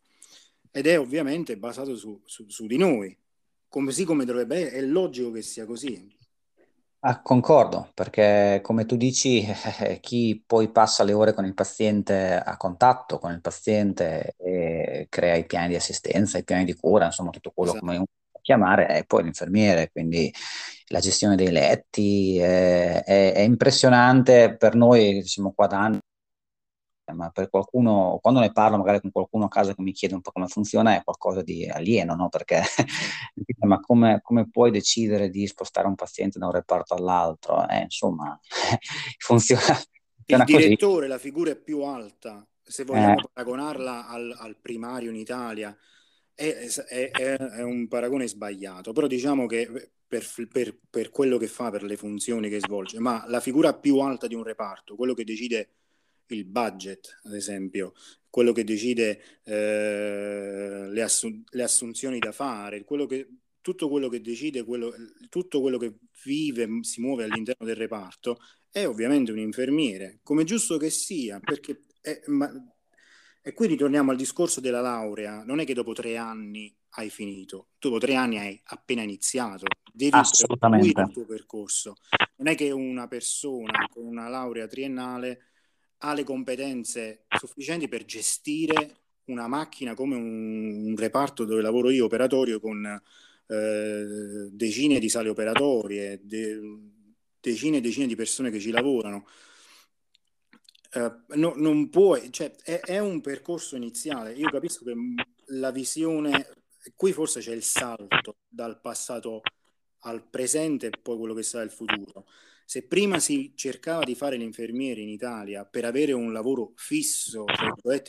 Ed 0.71 0.87
è 0.87 0.99
ovviamente 0.99 1.59
basato 1.59 1.95
su, 1.97 2.19
su, 2.25 2.49
su 2.49 2.65
di 2.67 2.79
noi, 2.79 3.15
così 3.69 4.05
come 4.05 4.25
dovrebbe 4.25 4.71
è 4.71 4.81
logico 4.81 5.33
che 5.33 5.43
sia 5.43 5.67
così. 5.67 6.11
Ah, 7.05 7.21
concordo, 7.21 7.91
perché 7.95 8.61
come 8.63 8.85
tu 8.87 8.95
dici, 8.97 9.45
eh, 9.81 9.99
chi 9.99 10.41
poi 10.47 10.71
passa 10.71 11.03
le 11.03 11.13
ore 11.13 11.33
con 11.33 11.45
il 11.45 11.53
paziente 11.53 12.37
a 12.37 12.57
contatto 12.57 13.19
con 13.19 13.33
il 13.33 13.41
paziente 13.41 14.35
e 14.37 15.07
crea 15.09 15.35
i 15.35 15.45
piani 15.45 15.69
di 15.69 15.75
assistenza, 15.75 16.39
i 16.39 16.45
piani 16.45 16.65
di 16.65 16.75
cura, 16.77 17.07
insomma 17.07 17.31
tutto 17.31 17.51
quello 17.51 17.73
esatto. 17.73 17.87
come 17.87 17.97
uno 17.97 18.07
può 18.31 18.41
chiamare, 18.41 18.87
è 18.87 19.05
poi 19.05 19.25
l'infermiere, 19.25 19.91
quindi 19.91 20.33
la 20.91 21.01
gestione 21.01 21.35
dei 21.35 21.51
letti 21.51 22.39
è, 22.39 23.03
è, 23.03 23.33
è 23.33 23.41
impressionante 23.41 24.57
per 24.57 24.77
noi, 24.77 25.25
siamo 25.25 25.53
qua 25.53 25.67
da 25.67 25.81
anni 25.81 25.99
ma 27.13 27.31
per 27.31 27.49
qualcuno, 27.49 28.19
quando 28.21 28.41
ne 28.41 28.53
parlo 28.53 28.77
magari 28.77 29.01
con 29.01 29.11
qualcuno 29.11 29.47
a 29.47 29.49
casa 29.49 29.75
che 29.75 29.83
mi 29.83 29.93
chiede 29.93 30.15
un 30.15 30.21
po' 30.21 30.33
come 30.33 30.47
funziona, 30.47 30.97
è 30.97 31.03
qualcosa 31.05 31.43
di 31.43 31.67
alieno, 31.69 32.15
no? 32.15 32.29
Perché, 32.29 32.63
ma 33.67 33.81
come, 33.81 34.21
come, 34.23 34.49
puoi 34.49 34.71
decidere 34.71 35.31
di 35.31 35.47
spostare 35.47 35.87
un 35.87 35.95
paziente 35.95 36.39
da 36.39 36.47
un 36.47 36.53
reparto 36.53 36.95
all'altro? 36.95 37.69
Eh, 37.69 37.83
insomma, 37.83 38.39
funziona. 39.19 39.81
Il 40.27 40.43
direttore, 40.45 41.01
così. 41.01 41.09
la 41.09 41.19
figura 41.19 41.55
più 41.55 41.83
alta, 41.83 42.47
se 42.63 42.85
vogliamo 42.85 43.19
eh. 43.19 43.29
paragonarla 43.33 44.09
al, 44.09 44.35
al, 44.39 44.57
primario 44.61 45.11
in 45.11 45.17
Italia, 45.17 45.77
è, 46.35 46.67
è, 46.89 47.11
è, 47.11 47.63
un 47.63 47.89
paragone 47.89 48.27
sbagliato, 48.27 48.93
però 48.93 49.07
diciamo 49.07 49.47
che 49.47 49.93
per, 50.07 50.27
per, 50.51 50.79
per 50.91 51.11
quello 51.11 51.39
che 51.39 51.47
fa, 51.47 51.71
per 51.71 51.83
le 51.83 51.97
funzioni 51.97 52.49
che 52.49 52.61
svolge, 52.61 52.99
ma 52.99 53.25
la 53.29 53.41
figura 53.41 53.75
più 53.75 53.99
alta 53.99 54.27
di 54.27 54.35
un 54.35 54.43
reparto, 54.43 54.95
quello 54.95 55.15
che 55.15 55.25
decide 55.25 55.69
il 56.35 56.45
budget, 56.45 57.21
ad 57.25 57.35
esempio, 57.35 57.93
quello 58.29 58.53
che 58.53 58.65
decide 58.65 59.41
eh, 59.45 60.87
le, 60.89 61.03
assun- 61.03 61.45
le, 61.51 61.63
assunzioni 61.63 62.19
da 62.19 62.33
fare, 62.33 62.85
quello 62.85 63.07
che, 63.07 63.29
tutto 63.61 63.89
quello 63.89 64.09
che 64.09 64.21
decide, 64.21 64.65
quello, 64.65 64.95
tutto 65.29 65.61
quello 65.61 65.79
che 65.79 65.95
vive, 66.25 66.67
si 66.81 67.01
muove 67.01 67.25
all'interno 67.25 67.67
del 67.67 67.77
reparto, 67.77 68.39
è 68.71 68.87
ovviamente 68.87 69.33
un 69.33 69.39
infermiere, 69.39 70.21
come 70.23 70.45
giusto 70.45 70.79
che 70.79 70.89
sia, 70.89 71.41
perché 71.41 71.85
è, 72.01 72.23
ma, 72.27 72.51
e 73.43 73.53
qui 73.53 73.67
ritorniamo 73.67 74.13
al 74.13 74.17
discorso 74.17 74.61
della 74.61 74.81
laurea, 74.81 75.43
non 75.45 75.59
è 75.59 75.67
che 75.67 75.75
dopo 75.75 75.93
tre 75.93 76.17
anni 76.17 76.75
hai 76.91 77.11
finito, 77.11 77.69
dopo 77.79 77.99
tre 77.99 78.15
anni 78.15 78.39
hai 78.39 78.61
appena 78.65 79.03
iniziato, 79.03 79.67
devi 79.93 80.11
proseguire 80.11 81.03
il 81.03 81.11
tuo 81.13 81.27
percorso. 81.27 81.97
Non 82.37 82.49
è 82.49 82.55
che 82.55 82.71
una 82.71 83.09
persona 83.09 83.87
con 83.91 84.05
una 84.05 84.29
laurea 84.29 84.67
triennale 84.67 85.52
ha 86.05 86.15
le 86.15 86.25
competenze 86.25 87.25
sufficienti 87.39 87.89
per 87.89 88.05
gestire 88.05 88.97
una 89.27 89.47
macchina 89.47 89.95
come 89.95 90.17
un, 90.17 90.87
un 90.87 90.97
reparto 90.97 91.45
dove 91.45 91.63
lavoro 91.63 91.91
io, 91.91 92.07
operatorio, 92.07 92.61
con 92.61 92.85
eh, 93.47 94.49
decine 94.51 94.99
di 94.99 95.09
sale 95.09 95.29
operatorie, 95.29 96.21
de, 96.23 96.61
decine 97.41 97.77
e 97.79 97.81
decine 97.81 98.07
di 98.07 98.17
persone 98.17 98.51
che 98.51 98.59
ci 98.59 98.71
lavorano. 98.71 99.27
Uh, 100.95 101.37
no, 101.37 101.55
non 101.57 101.89
puoi, 101.89 102.31
cioè, 102.31 102.55
è, 102.63 102.81
è, 102.81 102.99
un 102.99 103.21
percorso 103.23 103.77
iniziale. 103.77 104.35
Io 104.35 104.51
capisco 104.51 104.85
che 104.85 104.95
la 105.47 105.71
visione, 105.71 106.65
qui 106.97 107.13
forse 107.13 107.41
c'è 107.41 107.53
il 107.53 107.63
salto 107.63 108.37
dal 108.47 108.79
passato 108.81 109.41
al 110.01 110.29
presente 110.29 110.89
e 110.89 110.91
poi 111.01 111.17
quello 111.17 111.33
che 111.33 111.43
sarà 111.43 111.65
il 111.65 111.71
futuro. 111.71 112.27
Se 112.65 112.87
prima 112.87 113.19
si 113.19 113.53
cercava 113.55 114.05
di 114.05 114.15
fare 114.15 114.37
l'infermiere 114.37 115.01
in 115.01 115.09
Italia 115.09 115.65
per 115.65 115.85
avere 115.85 116.13
un 116.13 116.33
lavoro 116.33 116.73
fisso, 116.77 117.45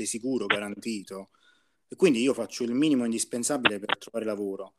sicuro, 0.03 0.45
garantito, 0.45 1.31
e 1.87 1.95
quindi 1.95 2.21
io 2.21 2.33
faccio 2.33 2.63
il 2.63 2.73
minimo 2.73 3.05
indispensabile 3.05 3.79
per 3.79 3.97
trovare 3.97 4.25
lavoro, 4.25 4.75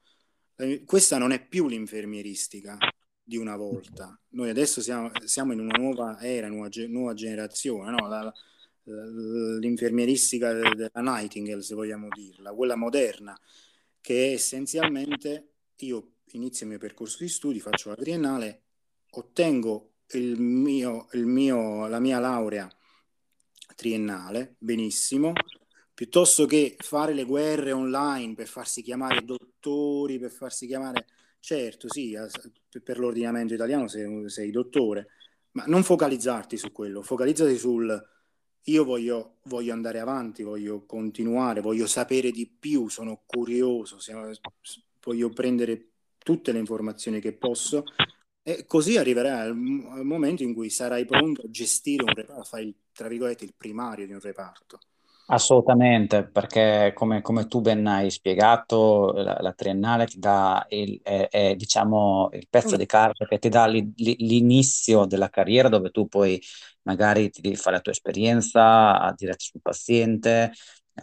eh, 0.56 0.84
questa 0.84 1.18
non 1.18 1.32
è 1.32 1.46
più 1.46 1.68
l'infermieristica 1.68 2.76
di 3.22 3.36
una 3.36 3.56
volta. 3.56 4.18
Noi 4.30 4.50
adesso 4.50 4.80
siamo, 4.80 5.10
siamo 5.24 5.52
in 5.52 5.60
una 5.60 5.76
nuova 5.78 6.20
era, 6.20 6.48
nuova, 6.48 6.68
nuova 6.88 7.14
generazione, 7.14 7.90
no? 7.90 8.08
la, 8.08 8.32
l'infermieristica 8.84 10.52
della 10.52 10.90
Nightingale, 10.94 11.62
se 11.62 11.74
vogliamo 11.74 12.08
dirla, 12.14 12.52
quella 12.52 12.76
moderna, 12.76 13.38
che 14.00 14.28
è 14.28 14.32
essenzialmente 14.32 15.52
io 15.78 16.12
inizio 16.32 16.66
il 16.66 16.72
mio 16.72 16.80
percorso 16.80 17.18
di 17.20 17.28
studi, 17.28 17.60
faccio 17.60 17.88
la 17.88 17.96
triennale 17.96 18.63
ottengo 19.18 19.92
il 20.12 20.38
mio, 20.40 21.08
il 21.12 21.26
mio, 21.26 21.86
la 21.88 22.00
mia 22.00 22.18
laurea 22.18 22.68
triennale, 23.74 24.54
benissimo, 24.58 25.32
piuttosto 25.92 26.46
che 26.46 26.76
fare 26.78 27.14
le 27.14 27.24
guerre 27.24 27.72
online 27.72 28.34
per 28.34 28.46
farsi 28.46 28.82
chiamare 28.82 29.24
dottori, 29.24 30.18
per 30.18 30.30
farsi 30.30 30.66
chiamare... 30.66 31.06
Certo, 31.40 31.92
sì, 31.92 32.16
per 32.82 32.98
l'ordinamento 32.98 33.52
italiano 33.52 33.86
sei, 33.86 34.30
sei 34.30 34.50
dottore, 34.50 35.08
ma 35.52 35.64
non 35.66 35.82
focalizzarti 35.82 36.56
su 36.56 36.72
quello, 36.72 37.02
focalizzati 37.02 37.58
sul 37.58 38.02
io 38.66 38.84
voglio, 38.84 39.36
voglio, 39.44 39.74
andare 39.74 39.98
avanti, 39.98 40.42
voglio 40.42 40.86
continuare, 40.86 41.60
voglio 41.60 41.86
sapere 41.86 42.30
di 42.30 42.46
più, 42.48 42.88
sono 42.88 43.22
curioso, 43.26 43.98
voglio 45.02 45.28
prendere 45.28 45.88
tutte 46.16 46.50
le 46.52 46.60
informazioni 46.60 47.20
che 47.20 47.34
posso 47.34 47.84
e 48.44 48.64
così 48.66 48.96
arriverà 48.98 49.42
il 49.44 49.54
momento 49.56 50.44
in 50.44 50.54
cui 50.54 50.70
sarai 50.70 51.04
pronto 51.06 51.42
a 51.42 51.50
gestire 51.50 52.04
un 52.04 52.14
reparto, 52.14 52.40
a 52.42 52.44
fare 52.44 52.62
il, 52.64 52.74
tra 52.92 53.08
virgolette 53.08 53.44
il 53.44 53.54
primario 53.56 54.06
di 54.06 54.12
un 54.12 54.20
reparto. 54.20 54.78
Assolutamente, 55.26 56.28
perché 56.28 56.92
come, 56.94 57.22
come 57.22 57.46
tu 57.46 57.62
ben 57.62 57.86
hai 57.86 58.10
spiegato, 58.10 59.10
la, 59.14 59.38
la 59.40 59.54
triennale 59.54 60.04
ti 60.06 60.18
dà 60.18 60.66
il, 60.68 61.00
è, 61.02 61.28
è, 61.30 61.56
diciamo, 61.56 62.28
il 62.34 62.46
pezzo 62.50 62.76
di 62.76 62.84
carta 62.84 63.24
che 63.26 63.38
ti 63.38 63.48
dà 63.48 63.64
li- 63.66 63.90
li- 63.96 64.16
l'inizio 64.18 65.06
della 65.06 65.30
carriera 65.30 65.70
dove 65.70 65.90
tu 65.90 66.08
poi 66.08 66.38
magari 66.82 67.30
ti 67.30 67.40
devi 67.40 67.56
fare 67.56 67.76
la 67.76 67.80
tua 67.82 67.92
esperienza 67.92 69.00
a 69.00 69.14
diretto 69.16 69.44
sul 69.44 69.62
paziente, 69.62 70.52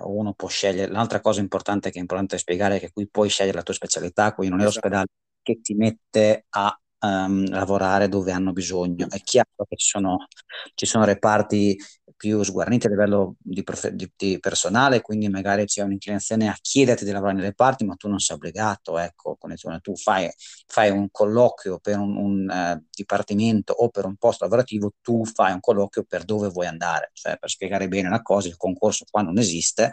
uno 0.04 0.34
può 0.34 0.48
scegliere. 0.48 0.92
L'altra 0.92 1.20
cosa 1.20 1.40
importante 1.42 1.90
che 1.90 1.98
è 1.98 2.02
importante 2.02 2.38
spiegare 2.38 2.76
è 2.78 2.80
che 2.80 2.92
qui 2.92 3.08
puoi 3.10 3.28
scegliere 3.30 3.58
la 3.58 3.64
tua 3.64 3.74
specialità, 3.74 4.34
quindi 4.36 4.54
non 4.54 4.62
è 4.62 4.66
Esatto, 4.66 4.68
l'ospedale 4.68 5.08
che 5.42 5.62
ti 5.62 5.74
mette 5.74 6.46
a 6.50 6.80
um, 7.02 7.50
lavorare 7.50 8.08
dove 8.08 8.32
hanno 8.32 8.52
bisogno. 8.52 9.08
È 9.10 9.20
chiaro 9.22 9.50
che 9.68 9.76
ci 9.76 9.88
sono, 9.88 10.28
ci 10.76 10.86
sono 10.86 11.06
reparti 11.06 11.78
più 12.22 12.44
sguarniti 12.44 12.86
a 12.86 12.90
livello 12.92 13.36
di, 13.40 13.64
profe- 13.64 13.96
di, 13.96 14.08
di, 14.16 14.40
personale, 14.40 15.02
quindi 15.02 15.28
magari 15.28 15.66
c'è 15.66 15.82
un'inclinazione 15.82 16.50
a 16.50 16.56
chiederti 16.62 17.04
di 17.04 17.10
lavorare 17.10 17.38
nelle 17.38 17.56
parti, 17.56 17.84
ma 17.84 17.96
tu 17.96 18.08
non 18.08 18.20
sei 18.20 18.36
obbligato, 18.36 19.00
ecco, 19.00 19.40
tu 19.82 19.96
fai, 19.96 20.30
fai 20.68 20.92
un 20.92 21.08
colloquio 21.10 21.80
per 21.80 21.98
un, 21.98 22.16
un 22.16 22.48
uh, 22.48 22.86
dipartimento 22.92 23.74
o 23.74 23.90
per 23.90 24.06
un 24.06 24.18
posto 24.18 24.44
lavorativo, 24.44 24.94
tu 25.02 25.26
fai 25.26 25.54
un 25.54 25.60
colloquio 25.60 26.06
per 26.08 26.24
dove 26.24 26.50
vuoi 26.50 26.68
andare, 26.68 27.10
cioè 27.14 27.40
per 27.40 27.50
spiegare 27.50 27.88
bene 27.88 28.08
la 28.08 28.22
cosa, 28.22 28.50
il 28.50 28.58
concorso 28.58 29.06
qua 29.10 29.24
non 29.24 29.40
esiste, 29.40 29.92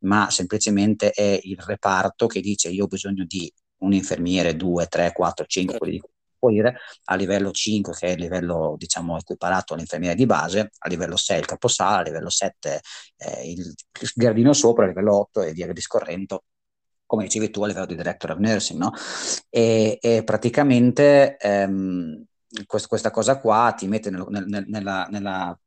ma 0.00 0.28
semplicemente 0.28 1.12
è 1.12 1.40
il 1.44 1.58
reparto 1.58 2.26
che 2.26 2.42
dice 2.42 2.68
io 2.68 2.84
ho 2.84 2.88
bisogno 2.88 3.24
di 3.24 3.50
un 3.78 3.94
infermiere, 3.94 4.54
due, 4.54 4.86
tre, 4.86 5.12
quattro, 5.12 5.46
cinque, 5.46 5.78
quelli 5.78 5.94
di 5.94 6.00
dire, 6.48 6.78
a 7.04 7.14
livello 7.14 7.50
5 7.50 7.92
che 7.92 8.06
è 8.06 8.10
il 8.12 8.20
livello 8.20 8.74
diciamo 8.78 9.18
equiparato 9.18 9.74
all'infermiere 9.74 10.14
di 10.14 10.26
base, 10.26 10.70
a 10.78 10.88
livello 10.88 11.16
6 11.16 11.38
il 11.38 11.46
caposala, 11.46 11.98
a 11.98 12.02
livello 12.02 12.30
7 12.30 12.80
eh, 13.18 13.50
il 13.50 13.74
gradino 14.14 14.52
sopra, 14.52 14.84
a 14.84 14.88
livello 14.88 15.18
8 15.18 15.42
e 15.42 15.52
via 15.52 15.72
discorrendo 15.72 16.44
come 17.10 17.24
dicevi 17.24 17.50
tu 17.50 17.64
a 17.64 17.66
livello 17.66 17.86
di 17.86 17.96
director 17.96 18.30
of 18.30 18.38
nursing, 18.38 18.78
no? 18.78 18.92
E, 19.48 19.98
e 20.00 20.22
praticamente 20.22 21.36
ehm, 21.38 22.24
quest, 22.66 22.86
questa 22.86 23.10
cosa 23.10 23.40
qua 23.40 23.74
ti 23.76 23.88
mette 23.88 24.10
nel, 24.10 24.24
nel, 24.28 24.64
nella, 24.68 25.08
nella 25.10 25.58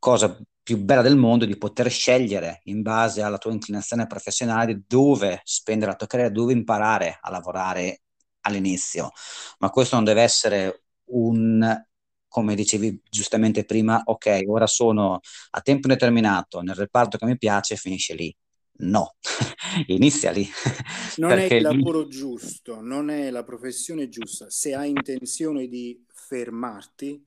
cosa 0.00 0.36
più 0.64 0.78
bella 0.78 1.02
del 1.02 1.16
mondo 1.16 1.44
di 1.44 1.56
poter 1.58 1.90
scegliere 1.90 2.60
in 2.64 2.82
base 2.82 3.22
alla 3.22 3.38
tua 3.38 3.52
inclinazione 3.52 4.06
professionale 4.06 4.82
dove 4.86 5.42
spendere 5.44 5.90
la 5.92 5.96
tua 5.96 6.06
carriera, 6.06 6.32
dove 6.32 6.54
imparare 6.54 7.18
a 7.20 7.30
lavorare 7.30 8.00
all'inizio, 8.44 9.10
ma 9.58 9.70
questo 9.70 9.96
non 9.96 10.04
deve 10.04 10.22
essere 10.22 10.84
un, 11.06 11.84
come 12.28 12.54
dicevi 12.54 13.00
giustamente 13.08 13.64
prima, 13.64 14.02
ok, 14.04 14.42
ora 14.46 14.66
sono 14.66 15.20
a 15.50 15.60
tempo 15.60 15.86
indeterminato 15.86 16.60
nel 16.60 16.74
reparto 16.74 17.18
che 17.18 17.26
mi 17.26 17.38
piace, 17.38 17.76
finisce 17.76 18.14
lì. 18.14 18.34
No, 18.76 19.16
inizia 19.86 20.30
lì. 20.32 20.48
non 21.18 21.38
è 21.38 21.44
il 21.44 21.62
lavoro 21.62 22.02
lì... 22.02 22.08
giusto, 22.08 22.80
non 22.80 23.08
è 23.08 23.30
la 23.30 23.44
professione 23.44 24.08
giusta. 24.08 24.50
Se 24.50 24.74
hai 24.74 24.90
intenzione 24.90 25.68
di 25.68 26.04
fermarti, 26.12 27.24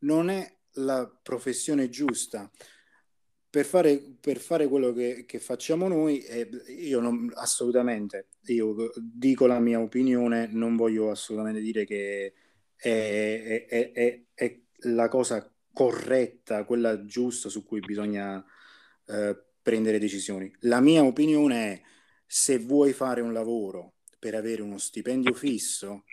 non 0.00 0.28
è 0.28 0.56
la 0.74 1.10
professione 1.22 1.88
giusta. 1.88 2.48
Per 3.48 3.64
fare, 3.64 3.98
per 4.20 4.38
fare 4.38 4.68
quello 4.68 4.92
che, 4.92 5.24
che 5.26 5.38
facciamo 5.38 5.88
noi, 5.88 6.20
eh, 6.24 6.48
io 6.78 7.00
non, 7.00 7.30
assolutamente, 7.34 8.28
io 8.46 8.92
dico 9.00 9.46
la 9.46 9.60
mia 9.60 9.80
opinione, 9.80 10.48
non 10.52 10.76
voglio 10.76 11.10
assolutamente 11.10 11.60
dire 11.60 11.84
che 11.86 12.34
è, 12.76 13.66
è, 13.68 13.92
è, 13.92 14.22
è 14.34 14.60
la 14.80 15.08
cosa 15.08 15.50
corretta, 15.72 16.64
quella 16.64 17.04
giusta 17.04 17.48
su 17.48 17.64
cui 17.64 17.80
bisogna 17.80 18.44
eh, 19.06 19.44
prendere 19.62 19.98
decisioni. 19.98 20.50
La 20.60 20.80
mia 20.80 21.02
opinione 21.04 21.72
è 21.72 21.82
se 22.26 22.58
vuoi 22.58 22.92
fare 22.92 23.20
un 23.20 23.32
lavoro 23.32 23.94
per 24.18 24.34
avere 24.34 24.62
uno 24.62 24.78
stipendio 24.78 25.34
fisso, 25.34 26.04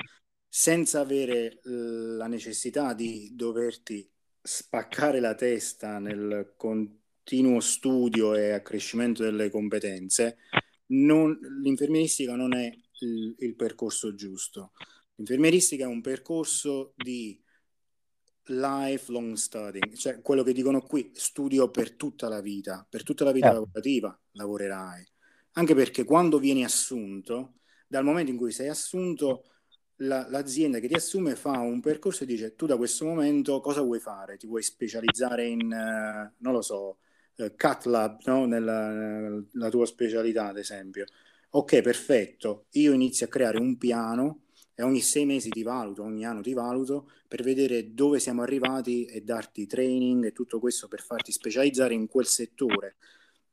senza 0.47 0.99
avere 0.99 1.59
la 1.63 2.27
necessità 2.27 2.93
di 2.93 3.31
doverti 3.33 4.07
spaccare 4.41 5.19
la 5.19 5.33
testa 5.33 5.97
nel 5.99 6.53
continuo 7.23 7.61
studio 7.61 8.35
e 8.35 8.51
accrescimento 8.51 9.23
delle 9.23 9.49
competenze, 9.49 10.37
non, 10.87 11.37
l'infermieristica 11.61 12.35
non 12.35 12.53
è 12.53 12.69
il, 12.99 13.33
il 13.39 13.55
percorso 13.55 14.13
giusto. 14.13 14.73
L'infermieristica 15.15 15.85
è 15.85 15.87
un 15.87 16.01
percorso 16.01 16.93
di 16.97 17.41
lifelong 18.47 19.35
studying, 19.35 19.93
cioè 19.95 20.21
quello 20.21 20.43
che 20.43 20.51
dicono 20.51 20.81
qui, 20.81 21.11
studio 21.13 21.69
per 21.69 21.95
tutta 21.95 22.27
la 22.27 22.41
vita, 22.41 22.85
per 22.89 23.03
tutta 23.03 23.23
la 23.23 23.31
vita 23.31 23.51
eh. 23.51 23.53
lavorativa 23.53 24.21
lavorerai, 24.31 25.07
anche 25.53 25.75
perché 25.75 26.03
quando 26.03 26.39
vieni 26.39 26.65
assunto, 26.65 27.53
dal 27.87 28.03
momento 28.03 28.31
in 28.31 28.37
cui 28.37 28.51
sei 28.51 28.67
assunto, 28.67 29.45
la, 29.97 30.27
l'azienda 30.29 30.79
che 30.79 30.89
ti 30.89 30.95
assume 30.95 31.35
fa 31.35 31.59
un 31.59 31.79
percorso 31.79 32.23
e 32.23 32.25
dice 32.25 32.55
tu 32.55 32.65
da 32.65 32.75
questo 32.75 33.05
momento 33.05 33.61
cosa 33.61 33.81
vuoi 33.81 33.99
fare? 33.99 34.35
Ti 34.35 34.47
vuoi 34.47 34.63
specializzare 34.63 35.47
in, 35.47 35.61
uh, 35.61 36.33
non 36.39 36.51
lo 36.53 36.61
so, 36.61 36.97
uh, 37.37 37.53
cat 37.55 37.85
lab, 37.85 38.21
no? 38.25 38.45
nella, 38.45 38.89
nella 38.89 39.69
tua 39.69 39.85
specialità 39.85 40.47
ad 40.47 40.57
esempio. 40.57 41.05
Ok, 41.51 41.81
perfetto, 41.81 42.65
io 42.71 42.93
inizio 42.93 43.27
a 43.27 43.29
creare 43.29 43.59
un 43.59 43.77
piano 43.77 44.45
e 44.75 44.81
ogni 44.81 45.01
sei 45.01 45.25
mesi 45.25 45.49
ti 45.49 45.61
valuto, 45.61 46.01
ogni 46.01 46.25
anno 46.25 46.41
ti 46.41 46.53
valuto 46.53 47.11
per 47.27 47.43
vedere 47.43 47.93
dove 47.93 48.19
siamo 48.19 48.41
arrivati 48.41 49.05
e 49.05 49.21
darti 49.21 49.67
training 49.67 50.25
e 50.25 50.31
tutto 50.31 50.59
questo 50.59 50.87
per 50.87 51.01
farti 51.01 51.31
specializzare 51.31 51.93
in 51.93 52.07
quel 52.07 52.25
settore. 52.25 52.95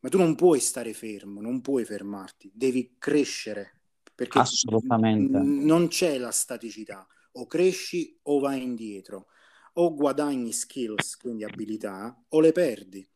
Ma 0.01 0.09
tu 0.09 0.17
non 0.17 0.35
puoi 0.35 0.61
stare 0.61 0.95
fermo, 0.95 1.43
non 1.43 1.61
puoi 1.61 1.85
fermarti, 1.85 2.51
devi 2.55 2.95
crescere 2.99 3.81
perché 4.15 4.39
Assolutamente. 4.39 5.39
non 5.39 5.89
c'è 5.89 6.19
la 6.19 6.31
staticità, 6.31 7.07
o 7.33 7.47
cresci 7.47 8.19
o 8.25 8.39
vai 8.39 8.63
indietro, 8.63 9.27
o 9.75 9.95
guadagni 9.95 10.53
skills, 10.53 11.17
quindi 11.17 11.45
abilità, 11.45 12.19
o 12.29 12.41
le 12.41 12.53
perdi. 12.53 13.07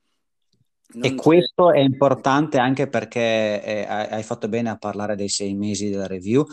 Non 0.94 1.04
e 1.04 1.14
questo 1.14 1.72
è 1.72 1.80
importante 1.80 2.58
anche 2.58 2.88
perché 2.88 3.62
eh, 3.62 3.86
hai 3.86 4.22
fatto 4.22 4.48
bene 4.48 4.70
a 4.70 4.78
parlare 4.78 5.16
dei 5.16 5.28
sei 5.28 5.54
mesi 5.54 5.90
della 5.90 6.06
review, 6.06 6.46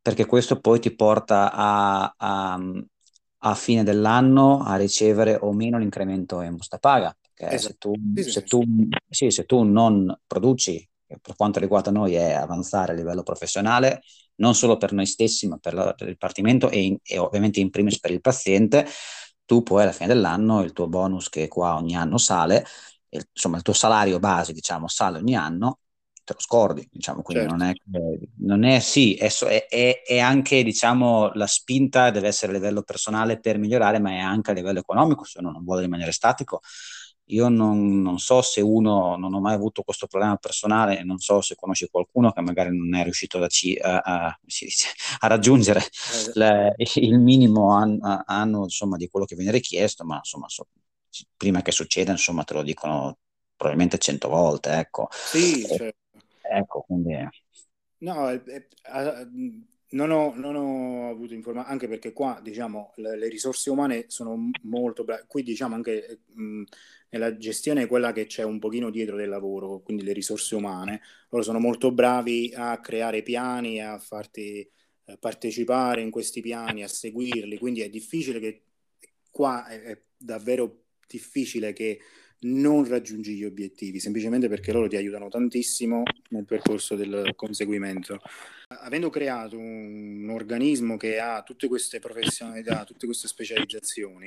perché 0.00 0.26
questo 0.26 0.60
poi 0.60 0.80
ti 0.80 0.94
porta 0.94 1.52
a, 1.52 2.14
a, 2.16 2.60
a 3.38 3.54
fine 3.54 3.82
dell'anno 3.82 4.62
a 4.62 4.76
ricevere 4.76 5.38
o 5.40 5.52
meno 5.52 5.78
l'incremento 5.78 6.40
in 6.42 6.56
busta 6.56 6.78
paga. 6.78 7.16
Perché 7.20 7.54
esatto. 7.54 7.92
se, 7.94 8.00
tu, 8.12 8.22
sì, 8.22 8.30
se, 8.30 8.42
tu, 8.42 8.62
sì, 9.08 9.30
se 9.30 9.44
tu 9.44 9.62
non 9.62 10.14
produci 10.26 10.86
per 11.06 11.36
quanto 11.36 11.60
riguarda 11.60 11.90
noi 11.90 12.14
è 12.14 12.32
avanzare 12.32 12.92
a 12.92 12.94
livello 12.94 13.22
professionale, 13.22 14.02
non 14.36 14.54
solo 14.54 14.76
per 14.76 14.92
noi 14.92 15.06
stessi, 15.06 15.46
ma 15.46 15.56
per, 15.58 15.74
la, 15.74 15.94
per 15.94 16.08
il 16.08 16.14
dipartimento 16.14 16.68
e, 16.68 16.80
in, 16.80 16.96
e, 17.02 17.18
ovviamente 17.18 17.60
in 17.60 17.70
primis 17.70 18.00
per 18.00 18.10
il 18.10 18.20
paziente, 18.20 18.86
tu 19.44 19.62
poi 19.62 19.82
alla 19.82 19.92
fine 19.92 20.08
dell'anno 20.08 20.62
il 20.62 20.72
tuo 20.72 20.88
bonus 20.88 21.28
che 21.28 21.46
qua 21.48 21.76
ogni 21.76 21.94
anno 21.94 22.18
sale, 22.18 22.66
il, 23.10 23.26
insomma 23.32 23.56
il 23.56 23.62
tuo 23.62 23.72
salario 23.72 24.18
base 24.18 24.52
diciamo 24.52 24.88
sale 24.88 25.18
ogni 25.18 25.36
anno, 25.36 25.80
te 26.26 26.32
lo 26.32 26.40
scordi, 26.40 26.88
diciamo, 26.90 27.22
quindi 27.22 27.44
certo. 27.48 27.56
non, 27.56 27.68
è, 27.68 27.74
non 28.38 28.64
è 28.64 28.80
sì, 28.80 29.14
è, 29.14 29.28
è, 29.68 30.02
è, 30.04 30.18
anche 30.18 30.64
diciamo 30.64 31.30
la 31.34 31.46
spinta 31.46 32.10
deve 32.10 32.26
essere 32.26 32.50
a 32.50 32.54
livello 32.56 32.82
personale 32.82 33.38
per 33.38 33.58
migliorare, 33.58 34.00
ma 34.00 34.10
è 34.10 34.18
anche 34.18 34.50
a 34.50 34.54
livello 34.54 34.80
economico, 34.80 35.24
se 35.24 35.38
uno 35.38 35.52
non 35.52 35.62
vuole 35.62 35.82
rimanere 35.82 36.10
statico, 36.10 36.60
io 37.26 37.48
non, 37.48 38.02
non, 38.02 38.18
so 38.18 38.42
se 38.42 38.60
uno, 38.60 39.16
non 39.16 39.34
ho 39.34 39.40
mai 39.40 39.54
avuto 39.54 39.82
questo 39.82 40.06
problema 40.06 40.36
personale, 40.36 41.02
non 41.04 41.18
so 41.18 41.40
se 41.40 41.54
conosci 41.54 41.88
qualcuno 41.88 42.32
che 42.32 42.40
magari 42.40 42.76
non 42.76 42.94
è 42.94 43.02
riuscito 43.04 43.38
a, 43.38 43.48
a, 43.82 44.00
a, 44.02 44.38
dice, 44.42 44.66
a 45.20 45.26
raggiungere 45.26 45.80
eh. 45.80 46.30
le, 46.34 46.74
il 46.94 47.18
minimo 47.20 47.72
an, 47.72 47.98
anno 48.26 48.64
insomma, 48.64 48.96
di 48.96 49.08
quello 49.08 49.26
che 49.26 49.36
viene 49.36 49.52
richiesto, 49.52 50.04
ma 50.04 50.16
insomma, 50.16 50.48
so, 50.48 50.66
prima 51.36 51.62
che 51.62 51.72
succeda, 51.72 52.12
insomma, 52.12 52.44
te 52.44 52.54
lo 52.54 52.62
dicono 52.62 53.18
probabilmente 53.56 53.98
cento 53.98 54.28
volte, 54.28 54.70
ecco. 54.72 55.08
Sì, 55.10 55.62
eh, 55.62 55.76
certo. 55.76 55.98
Ecco, 56.42 56.82
quindi... 56.82 57.16
No, 57.98 58.28
è, 58.28 58.42
è, 58.42 58.66
non 59.90 60.10
ho, 60.10 60.34
non 60.34 60.54
ho, 60.56 61.08
avuto 61.08 61.34
informazioni, 61.34 61.72
anche 61.72 61.88
perché 61.88 62.12
qua 62.12 62.40
diciamo 62.42 62.92
le, 62.96 63.16
le, 63.16 63.28
risorse 63.28 63.70
umane 63.70 64.04
sono 64.08 64.50
molto 64.62 65.04
brave. 65.04 65.24
Qui 65.26 65.42
diciamo 65.42 65.74
anche 65.74 66.22
mh, 66.26 66.62
nella 67.10 67.36
gestione 67.36 67.86
quella 67.86 68.12
che 68.12 68.26
c'è 68.26 68.42
un 68.42 68.58
pochino 68.58 68.90
dietro 68.90 69.16
del 69.16 69.28
lavoro, 69.28 69.80
quindi 69.80 70.02
le 70.02 70.12
risorse 70.12 70.54
umane, 70.54 71.00
loro 71.30 71.44
sono 71.44 71.58
molto 71.60 71.92
bravi 71.92 72.52
a 72.54 72.80
creare 72.80 73.22
piani, 73.22 73.80
a 73.80 73.98
farti 73.98 74.68
eh, 75.04 75.18
partecipare 75.18 76.00
in 76.00 76.10
questi 76.10 76.40
piani, 76.40 76.82
a 76.82 76.88
seguirli, 76.88 77.58
quindi 77.58 77.80
è 77.82 77.88
difficile 77.88 78.40
che 78.40 78.64
qua 79.30 79.66
è, 79.66 79.80
è 79.82 80.02
davvero 80.16 80.85
difficile 81.06 81.72
che 81.72 82.00
non 82.40 82.86
raggiungi 82.86 83.34
gli 83.34 83.44
obiettivi, 83.44 83.98
semplicemente 83.98 84.48
perché 84.48 84.72
loro 84.72 84.88
ti 84.88 84.96
aiutano 84.96 85.28
tantissimo 85.28 86.02
nel 86.30 86.44
percorso 86.44 86.94
del 86.94 87.32
conseguimento. 87.34 88.20
Avendo 88.68 89.10
creato 89.10 89.56
un, 89.56 90.28
organismo 90.30 90.96
che 90.96 91.18
ha 91.18 91.42
tutte 91.42 91.68
queste 91.68 91.98
professionalità, 91.98 92.84
tutte 92.84 93.06
queste 93.06 93.28
specializzazioni, 93.28 94.26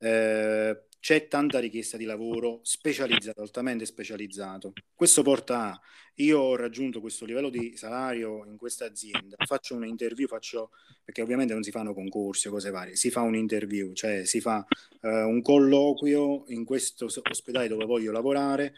eh, 0.00 0.87
c'è 1.00 1.28
tanta 1.28 1.58
richiesta 1.58 1.96
di 1.96 2.04
lavoro 2.04 2.60
specializzato, 2.62 3.40
altamente 3.40 3.86
specializzato. 3.86 4.72
Questo 4.94 5.22
porta 5.22 5.72
a, 5.72 5.80
io 6.16 6.40
ho 6.40 6.56
raggiunto 6.56 7.00
questo 7.00 7.24
livello 7.24 7.48
di 7.50 7.76
salario 7.76 8.44
in 8.44 8.56
questa 8.56 8.86
azienda, 8.86 9.36
faccio 9.46 9.76
un 9.76 9.86
interview, 9.86 10.26
faccio, 10.26 10.70
perché 11.04 11.22
ovviamente 11.22 11.52
non 11.52 11.62
si 11.62 11.70
fanno 11.70 11.94
concorsi 11.94 12.48
o 12.48 12.50
cose 12.50 12.70
varie, 12.70 12.96
si 12.96 13.10
fa 13.10 13.20
un 13.20 13.36
interview, 13.36 13.92
cioè 13.92 14.24
si 14.24 14.40
fa 14.40 14.66
uh, 15.00 15.08
un 15.08 15.40
colloquio 15.42 16.44
in 16.48 16.64
questo 16.64 17.06
ospedale 17.06 17.68
dove 17.68 17.84
voglio 17.84 18.12
lavorare 18.12 18.74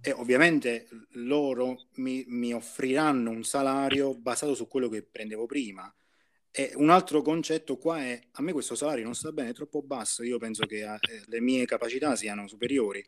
e 0.00 0.12
ovviamente 0.12 0.86
loro 1.12 1.88
mi, 1.94 2.24
mi 2.28 2.52
offriranno 2.52 3.30
un 3.30 3.44
salario 3.44 4.14
basato 4.14 4.54
su 4.54 4.68
quello 4.68 4.88
che 4.88 5.02
prendevo 5.02 5.46
prima 5.46 5.92
e 6.56 6.70
un 6.76 6.88
altro 6.88 7.20
concetto 7.20 7.76
qua 7.78 7.98
è, 7.98 8.20
a 8.30 8.42
me 8.42 8.52
questo 8.52 8.76
salario 8.76 9.02
non 9.02 9.16
sta 9.16 9.32
bene, 9.32 9.50
è 9.50 9.52
troppo 9.52 9.82
basso, 9.82 10.22
io 10.22 10.38
penso 10.38 10.66
che 10.66 10.84
eh, 10.84 10.98
le 11.26 11.40
mie 11.40 11.64
capacità 11.64 12.14
siano 12.14 12.46
superiori. 12.46 13.04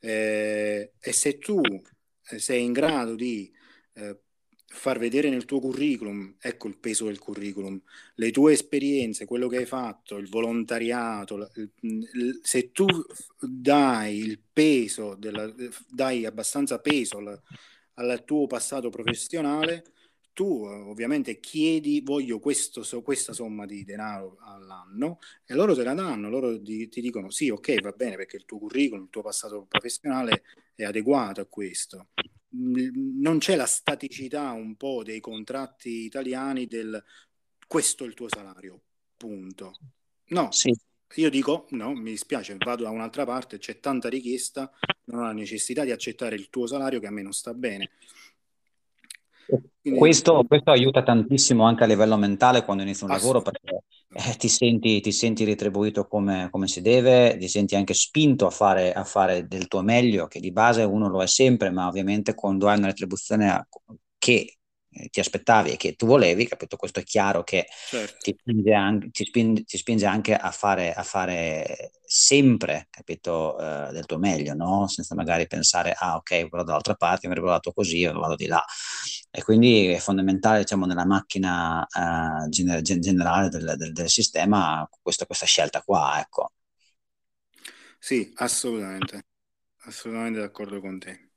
Eh, 0.00 0.92
e 0.98 1.12
se 1.12 1.38
tu 1.38 1.60
eh, 1.60 2.38
sei 2.40 2.64
in 2.64 2.72
grado 2.72 3.14
di 3.14 3.48
eh, 3.92 4.18
far 4.66 4.98
vedere 4.98 5.30
nel 5.30 5.44
tuo 5.44 5.60
curriculum, 5.60 6.34
ecco 6.40 6.66
il 6.66 6.78
peso 6.78 7.04
del 7.04 7.20
curriculum, 7.20 7.80
le 8.16 8.30
tue 8.32 8.54
esperienze, 8.54 9.24
quello 9.24 9.46
che 9.46 9.58
hai 9.58 9.66
fatto, 9.66 10.16
il 10.16 10.28
volontariato, 10.28 11.48
il, 11.82 12.40
se 12.42 12.72
tu 12.72 12.86
dai 13.38 14.18
il 14.18 14.40
peso, 14.52 15.14
della, 15.14 15.48
dai 15.88 16.26
abbastanza 16.26 16.80
peso 16.80 17.18
al, 17.18 17.40
al 17.94 18.24
tuo 18.24 18.48
passato 18.48 18.90
professionale, 18.90 19.84
tu 20.40 20.64
ovviamente 20.64 21.38
chiedi 21.38 22.00
voglio 22.00 22.38
questo, 22.38 22.82
questa 23.02 23.34
somma 23.34 23.66
di 23.66 23.84
denaro 23.84 24.38
all'anno 24.40 25.18
e 25.44 25.52
loro 25.52 25.74
te 25.74 25.82
la 25.82 25.92
danno, 25.92 26.30
loro 26.30 26.56
di, 26.56 26.88
ti 26.88 27.02
dicono 27.02 27.28
sì, 27.28 27.50
ok, 27.50 27.82
va 27.82 27.90
bene 27.90 28.16
perché 28.16 28.38
il 28.38 28.46
tuo 28.46 28.56
curriculum, 28.58 29.02
il 29.02 29.10
tuo 29.10 29.20
passato 29.20 29.66
professionale 29.68 30.44
è 30.74 30.84
adeguato 30.84 31.42
a 31.42 31.44
questo. 31.44 32.08
Non 32.52 33.36
c'è 33.36 33.54
la 33.54 33.66
staticità 33.66 34.52
un 34.52 34.76
po' 34.76 35.02
dei 35.02 35.20
contratti 35.20 36.04
italiani 36.06 36.66
del 36.66 37.04
questo 37.66 38.04
è 38.04 38.06
il 38.06 38.14
tuo 38.14 38.30
salario, 38.30 38.80
punto. 39.18 39.76
No, 40.28 40.50
sì. 40.52 40.74
io 41.16 41.28
dico 41.28 41.66
no, 41.72 41.92
mi 41.92 42.12
dispiace, 42.12 42.56
vado 42.56 42.84
da 42.84 42.90
un'altra 42.90 43.26
parte, 43.26 43.58
c'è 43.58 43.78
tanta 43.78 44.08
richiesta, 44.08 44.72
non 45.04 45.20
ho 45.20 45.24
la 45.24 45.32
necessità 45.32 45.84
di 45.84 45.90
accettare 45.90 46.34
il 46.34 46.48
tuo 46.48 46.66
salario 46.66 46.98
che 46.98 47.08
a 47.08 47.10
me 47.10 47.20
non 47.20 47.32
sta 47.32 47.52
bene 47.52 47.90
questo, 49.96 50.44
questo, 50.46 50.70
aiuta 50.70 51.02
tantissimo 51.02 51.64
anche 51.64 51.84
a 51.84 51.86
livello 51.86 52.16
mentale 52.16 52.64
quando 52.64 52.82
inizi 52.82 53.04
un 53.04 53.10
lavoro 53.10 53.42
perché 53.42 53.84
eh, 54.12 54.36
ti, 54.36 54.48
senti, 54.48 55.00
ti, 55.00 55.12
senti, 55.12 55.44
retribuito 55.44 56.06
come, 56.06 56.48
come, 56.50 56.66
si 56.66 56.80
deve, 56.80 57.36
ti 57.38 57.48
senti 57.48 57.76
anche 57.76 57.94
spinto 57.94 58.46
a 58.46 58.50
fare, 58.50 58.92
a 58.92 59.04
fare, 59.04 59.46
del 59.46 59.68
tuo 59.68 59.82
meglio, 59.82 60.26
che 60.26 60.40
di 60.40 60.52
base 60.52 60.82
uno 60.82 61.08
lo 61.08 61.22
è 61.22 61.26
sempre, 61.26 61.70
ma 61.70 61.86
ovviamente 61.86 62.34
quando 62.34 62.68
hai 62.68 62.78
una 62.78 62.88
retribuzione 62.88 63.68
che 64.18 64.58
eh, 64.92 65.08
ti 65.08 65.20
aspettavi 65.20 65.70
e 65.70 65.76
che 65.76 65.94
tu 65.94 66.06
volevi, 66.06 66.48
capito? 66.48 66.76
Questo 66.76 66.98
è 66.98 67.04
chiaro 67.04 67.44
che 67.44 67.66
certo. 67.88 68.16
ti, 68.20 68.36
spinge 68.36 68.72
anche, 68.74 69.10
ti, 69.10 69.24
spinge, 69.24 69.62
ti, 69.62 69.78
spinge 69.78 70.06
anche, 70.06 70.34
a 70.34 70.50
fare, 70.50 70.92
a 70.92 71.04
fare 71.04 71.92
sempre, 72.04 72.88
capito, 72.90 73.54
uh, 73.56 73.92
del 73.92 74.06
tuo 74.06 74.18
meglio, 74.18 74.54
no? 74.54 74.88
Senza 74.88 75.14
magari 75.14 75.46
pensare, 75.46 75.94
ah 75.96 76.16
ok, 76.16 76.48
vado 76.48 76.64
dall'altra 76.64 76.94
parte, 76.94 77.28
mi 77.28 77.34
avrei 77.34 77.44
volato 77.44 77.72
così, 77.72 78.04
vado 78.04 78.34
di 78.34 78.46
là. 78.46 78.64
E 79.30 79.42
quindi 79.44 79.86
è 79.88 79.98
fondamentale, 79.98 80.60
diciamo, 80.60 80.86
nella 80.86 81.06
macchina 81.06 81.86
uh, 81.88 82.48
gener- 82.48 82.82
generale 82.82 83.48
del, 83.48 83.74
del, 83.76 83.92
del 83.92 84.08
sistema 84.08 84.88
questa, 85.02 85.26
questa 85.26 85.46
scelta 85.46 85.82
qua, 85.82 86.18
ecco. 86.20 86.52
Sì, 87.98 88.32
assolutamente, 88.36 89.26
assolutamente 89.84 90.40
d'accordo 90.40 90.80
con 90.80 90.98
te. 90.98 91.30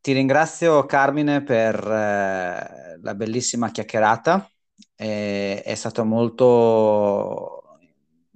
Ti 0.00 0.12
ringrazio 0.12 0.86
Carmine 0.86 1.42
per 1.42 1.74
eh, 1.76 2.98
la 3.02 3.14
bellissima 3.16 3.70
chiacchierata, 3.72 4.48
eh, 4.94 5.62
è 5.64 5.74
stato 5.74 6.04
molto 6.04 7.55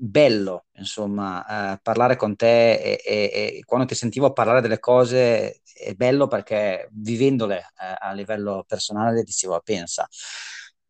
bello, 0.03 0.65
insomma, 0.77 1.75
eh, 1.75 1.81
parlare 1.83 2.17
con 2.17 2.35
te 2.35 2.73
e, 2.81 3.03
e, 3.05 3.57
e, 3.59 3.65
quando 3.65 3.87
ti 3.87 3.95
sentivo 3.95 4.33
parlare 4.33 4.63
delle 4.63 4.79
cose 4.79 5.61
è 5.75 5.93
bello 5.95 6.27
perché 6.27 6.89
vivendole 6.93 7.59
eh, 7.59 7.97
a 7.99 8.13
livello 8.13 8.65
personale 8.67 9.23
dicevo, 9.23 9.61
pensa, 9.63 10.09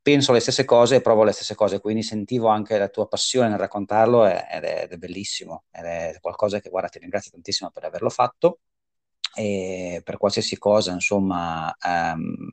penso 0.01 0.33
le 0.33 0.39
stesse 0.41 0.65
cose 0.65 0.97
e 0.97 1.01
provo 1.01 1.25
le 1.25 1.33
stesse 1.33 1.57
cose, 1.57 1.81
quindi 1.81 2.03
sentivo 2.03 2.49
anche 2.49 2.79
la 2.79 2.89
tua 2.89 3.09
passione 3.09 3.49
nel 3.49 3.59
raccontarlo 3.59 4.25
ed 4.27 4.33
è, 4.65 4.83
ed 4.85 4.93
è 4.93 4.97
bellissimo, 4.97 5.65
ed 5.73 5.85
è 5.85 6.17
qualcosa 6.21 6.61
che, 6.61 6.71
guarda, 6.71 6.89
ti 6.89 6.99
ringrazio 7.01 7.33
tantissimo 7.33 7.71
per 7.71 7.85
averlo 7.85 8.11
fatto. 8.11 8.61
E 9.35 10.01
per 10.05 10.17
qualsiasi 10.19 10.59
cosa, 10.59 10.93
insomma, 10.93 11.75
ehm, 11.81 12.51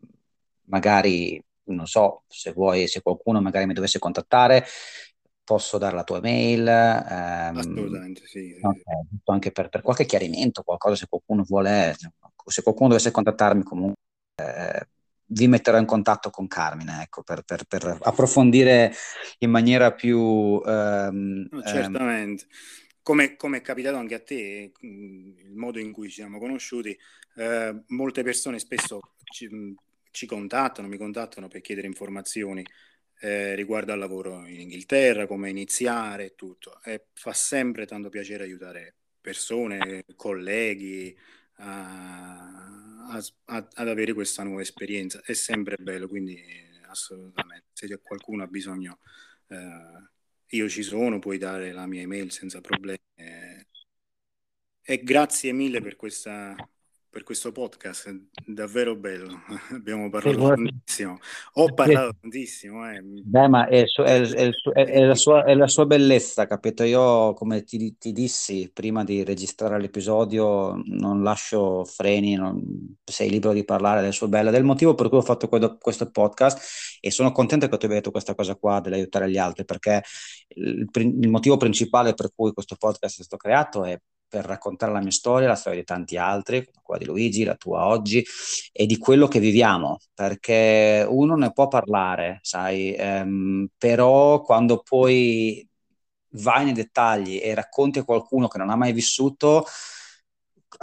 magari 0.66 1.43
non 1.68 1.86
so 1.88 2.24
se 2.28 2.51
vuoi, 2.51 2.88
se 2.88 3.01
qualcuno 3.01 3.41
magari 3.41 3.66
mi 3.66 3.74
dovesse 3.74 3.99
contattare, 3.99 4.66
posso 5.47 5.77
dare 5.77 5.95
la 5.95 6.03
tua 6.03 6.19
mail. 6.19 6.67
Ehm, 6.67 7.57
Assolutamente, 7.57 8.21
sì. 8.25 8.53
sì, 8.53 8.59
okay, 8.61 9.07
Anche 9.23 9.51
per, 9.53 9.69
per, 9.69 9.81
qualche 9.81 10.05
chiarimento, 10.05 10.61
qualcosa, 10.61 10.97
se 10.97 11.07
qualcuno 11.07 11.43
vuole, 11.47 11.95
se 12.45 12.61
qualcuno 12.61 12.89
dovesse 12.89 13.11
contattarmi 13.11 13.63
comunque. 13.63 14.01
Eh, 14.35 14.87
vi 15.29 15.47
metterò 15.47 15.77
in 15.77 15.85
contatto 15.85 16.29
con 16.29 16.47
Carmine 16.47 17.01
ecco, 17.01 17.21
per, 17.21 17.41
per, 17.41 17.65
per 17.65 17.97
approfondire 18.01 18.93
in 19.39 19.49
maniera 19.49 19.91
più 19.91 20.61
ehm, 20.65 21.47
no, 21.51 21.63
certamente 21.63 22.43
ehm, 22.43 22.49
come, 23.01 23.35
come, 23.35 23.57
è 23.57 23.61
capitato 23.61 23.97
anche 23.97 24.15
a 24.15 24.19
te, 24.21 24.71
mm, 24.85 25.37
il 25.37 25.55
modo 25.55 25.79
in 25.79 25.93
cui 25.93 26.09
ci 26.09 26.15
siamo 26.15 26.39
conosciuti, 26.39 26.97
eh, 27.35 27.83
molte 27.87 28.21
persone 28.21 28.59
spesso 28.59 28.99
ci, 29.23 29.47
mm, 29.53 29.73
ci, 30.11 30.25
contattano, 30.25 30.89
mi 30.89 30.97
contattano 30.97 31.47
per 31.47 31.61
chiedere 31.61 31.87
informazioni 31.87 32.65
eh, 33.20 33.55
riguardo 33.55 33.91
al 33.91 33.99
lavoro 33.99 34.45
in 34.47 34.61
Inghilterra, 34.61 35.28
come 35.28 35.49
iniziare 35.49 36.26
e 36.26 36.36
tutto. 36.36 36.82
E 36.84 37.07
fa 37.13 37.34
sempre 37.34 37.86
tanto 37.86 38.09
piacere 38.09 38.43
aiutare 38.43 38.95
persone, 39.22 40.05
colleghi 40.15 41.18
a, 41.55 43.09
a, 43.09 43.24
a, 43.45 43.68
ad 43.74 43.88
avere 43.88 44.13
questa 44.13 44.43
nuova 44.43 44.61
esperienza. 44.61 45.22
È 45.24 45.34
sempre 45.34 45.78
bello, 45.78 46.07
quindi 46.07 46.41
assolutamente, 46.88 47.68
se 47.74 47.99
qualcuno 48.01 48.43
ha 48.43 48.47
bisogno... 48.47 48.99
Eh, 49.47 50.15
io 50.51 50.70
ci 50.70 50.82
sono, 50.82 51.20
puoi 51.20 51.38
dare 51.38 51.74
la 51.74 51.86
mia 51.86 52.01
email 52.01 52.32
senza 52.32 52.61
problemi. 52.61 52.97
E 54.89 55.03
grazie 55.03 55.51
mille 55.51 55.82
per 55.82 55.97
questa 55.97 56.55
per 57.18 57.26
questo 57.26 57.51
podcast, 57.51 58.15
davvero 58.45 58.95
bello. 58.95 59.41
Abbiamo 59.74 60.07
parlato 60.07 60.38
tantissimo. 60.38 61.18
Ho 61.53 61.74
parlato 61.74 62.15
tantissimo. 62.22 62.88
Eh. 62.91 63.01
Beh, 63.01 63.47
ma 63.47 63.68
è, 63.68 63.86
è, 63.86 64.22
è, 64.22 65.03
la 65.03 65.15
sua, 65.15 65.43
è, 65.43 65.55
la 65.55 65.65
sua, 65.65 65.88
bellezza, 65.88 66.45
capito? 66.45 66.84
Io, 66.84 67.34
come 67.34 67.63
ti, 67.63 67.97
ti, 67.97 68.11
dissi 68.11 68.70
prima 68.72 69.03
di 69.03 69.24
registrare 69.24 69.82
l'episodio, 69.82 70.80
non 70.86 71.24
lascio 71.24 71.86
freni, 71.86 72.36
non, 72.36 72.95
sei 73.03 73.32
libero 73.32 73.53
di 73.53 73.65
parlare 73.65 74.01
del 74.01 74.13
suo 74.13 74.28
bello, 74.28 74.51
del 74.51 74.63
motivo 74.63 74.93
per 74.93 75.09
cui 75.09 75.18
ho 75.18 75.24
fatto 75.24 75.47
questo, 75.47 75.78
questo 75.80 76.11
podcast 76.11 76.99
e 77.01 77.09
sono 77.09 77.32
contento 77.32 77.68
che 77.68 77.78
tu 77.78 77.86
abbia 77.86 77.97
detto 77.97 78.11
questa 78.11 78.36
cosa 78.36 78.55
qua 78.57 78.80
dell'aiutare 78.80 79.28
gli 79.28 79.39
altri, 79.39 79.65
perché 79.65 80.03
il, 80.49 80.88
il 80.93 81.30
motivo 81.30 81.57
principale 81.57 82.13
per 82.13 82.30
cui 82.36 82.53
questo 82.53 82.76
podcast 82.78 83.20
è 83.20 83.24
stato 83.24 83.38
creato 83.38 83.86
è 83.86 83.99
per 84.28 84.45
raccontare 84.45 84.91
la 84.91 84.99
mia 85.01 85.11
storia, 85.11 85.47
la 85.47 85.55
storia 85.55 85.80
di 85.80 85.86
tanti 85.86 86.17
altri, 86.17 86.67
quella 86.82 86.99
di 86.99 87.07
Luigi, 87.07 87.43
la 87.43 87.55
tua 87.55 87.88
oggi, 87.88 88.25
e 88.71 88.86
di 88.86 88.97
quello 88.97 89.28
che 89.28 89.39
viviamo, 89.39 89.99
perché 90.13 91.05
uno 91.07 91.36
ne 91.36 91.51
può 91.51 91.67
parlare, 91.67 92.39
sai, 92.41 92.93
ehm, 92.93 93.67
però 93.78 94.41
quando 94.41 94.82
poi 94.82 95.67
vai 96.32 96.65
nei 96.65 96.73
dettagli 96.73 97.39
e 97.41 97.53
racconti 97.53 97.99
a 97.99 98.03
qualcuno 98.03 98.47
che 98.47 98.57
non 98.57 98.69
ha 98.69 98.75
mai 98.75 98.93
vissuto, 98.93 99.65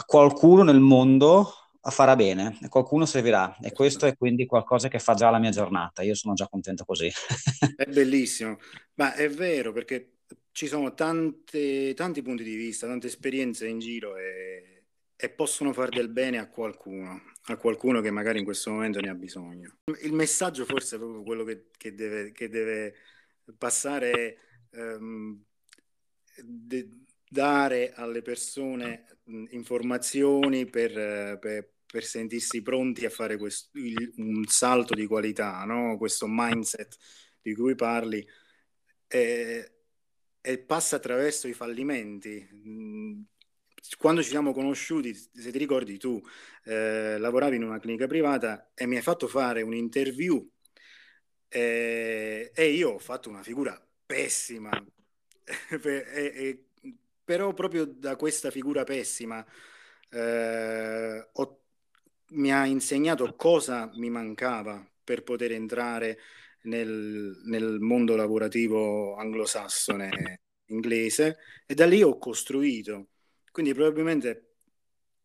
qualcuno 0.07 0.63
nel 0.63 0.81
mondo 0.81 1.53
farà 1.91 2.17
bene 2.17 2.59
e 2.63 2.69
qualcuno 2.69 3.05
servirà 3.05 3.57
e 3.61 3.73
questo 3.73 4.07
è 4.07 4.17
quindi 4.17 4.47
qualcosa 4.47 4.89
che 4.89 4.99
fa 4.99 5.15
già 5.15 5.29
la 5.29 5.39
mia 5.39 5.51
giornata 5.51 6.03
io 6.03 6.15
sono 6.15 6.35
già 6.35 6.49
contento 6.49 6.85
così. 6.85 7.11
È 7.77 7.85
bellissimo. 7.85 8.59
Ma 8.95 9.15
è 9.15 9.29
vero 9.29 9.73
perché 9.73 10.14
ci 10.55 10.69
sono 10.69 10.95
tante, 10.95 11.95
tanti 11.95 12.23
punti 12.23 12.45
di 12.45 12.55
vista, 12.55 12.87
tante 12.87 13.09
esperienze 13.09 13.67
in 13.67 13.81
giro 13.81 14.17
e, 14.17 14.85
e, 15.17 15.31
possono 15.31 15.73
fare 15.73 15.91
del 15.91 16.09
bene 16.09 16.39
a 16.39 16.49
qualcuno, 16.49 17.23
a 17.47 17.57
qualcuno 17.57 18.01
che 18.01 18.13
magari 18.13 18.39
in 18.39 18.45
questo 18.45 18.71
momento 18.71 19.01
ne 19.01 19.11
ha 19.11 19.15
bisogno. 19.15 19.79
Il 20.03 20.13
messaggio 20.13 20.65
forse 20.65 20.95
è 20.95 20.99
proprio 21.01 21.25
quello 21.25 21.43
che, 21.43 21.71
che, 21.77 21.95
deve, 21.95 22.31
che 22.31 22.49
deve, 22.49 22.95
passare, 23.59 24.39
um, 24.71 25.43
de, 26.41 27.01
dare 27.29 27.93
alle 27.93 28.23
persone 28.23 29.07
informazioni 29.51 30.67
per, 30.67 31.37
per, 31.41 31.69
per, 31.85 32.05
sentirsi 32.05 32.63
pronti 32.63 33.05
a 33.05 33.11
fare 33.11 33.37
questo, 33.39 33.77
il, 33.77 34.13
un 34.19 34.45
salto 34.47 34.95
di 34.95 35.07
qualità, 35.07 35.65
no? 35.65 35.99
questo 35.99 36.27
mindset 36.29 36.97
di 37.43 37.57
cui 37.57 37.75
parli. 37.75 38.25
Eh, 39.09 39.74
e 40.47 40.59
passa 40.59 40.97
attraverso 40.97 41.49
i 41.49 41.55
fallimenti. 41.55 42.47
Mm, 42.53 43.23
quando 43.97 44.23
ci 44.23 44.29
siamo 44.29 44.53
conosciuti, 44.53 45.15
se 45.15 45.51
ti 45.51 45.57
ricordi 45.57 45.97
tu, 45.97 46.21
eh, 46.65 47.17
lavoravi 47.19 47.57
in 47.57 47.63
una 47.65 47.79
clinica 47.79 48.07
privata 48.07 48.71
e 48.75 48.87
mi 48.87 48.97
hai 48.97 49.03
fatto 49.03 49.27
fare 49.27 49.63
un'interview 49.63 50.47
eh, 51.49 52.51
e 52.55 52.69
io 52.71 52.91
ho 52.91 52.99
fatto 52.99 53.31
una 53.31 53.43
figura 53.43 53.81
pessima. 54.05 54.71
e, 55.71 56.05
e, 56.15 56.65
però 57.25 57.55
proprio 57.55 57.87
da 57.87 58.17
questa 58.17 58.51
figura 58.51 58.85
pessima 58.85 59.45
eh, 60.11 61.29
ho, 61.33 61.61
mi 62.33 62.53
ha 62.53 62.67
insegnato 62.67 63.35
cosa 63.35 63.91
mi 63.95 64.11
mancava 64.11 64.87
per 65.03 65.23
poter 65.23 65.53
entrare 65.53 66.19
nel, 66.65 67.41
nel 67.45 67.79
mondo 67.81 68.17
lavorativo 68.17 69.17
anglosassone 69.17 70.41
inglese 70.67 71.39
e 71.67 71.75
da 71.75 71.87
lì 71.87 72.03
ho 72.03 72.19
costruito. 72.19 73.09
Quindi 73.51 73.75
probabilmente 73.75 74.57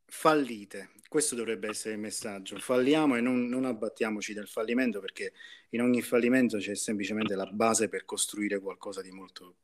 fallite. 0.05 0.91
Questo 1.07 1.35
dovrebbe 1.35 1.69
essere 1.69 1.95
il 1.95 1.99
messaggio. 1.99 2.57
Falliamo 2.59 3.15
e 3.15 3.21
non, 3.21 3.47
non, 3.47 3.65
abbattiamoci 3.65 4.33
del 4.33 4.47
fallimento 4.47 4.99
perché 4.99 5.33
in 5.69 5.81
ogni 5.81 6.01
fallimento 6.01 6.57
c'è 6.57 6.75
semplicemente 6.75 7.35
la 7.35 7.47
base 7.47 7.89
per 7.89 8.05
costruire 8.05 8.59
qualcosa 8.59 9.01
di 9.01 9.09
molto 9.09 9.55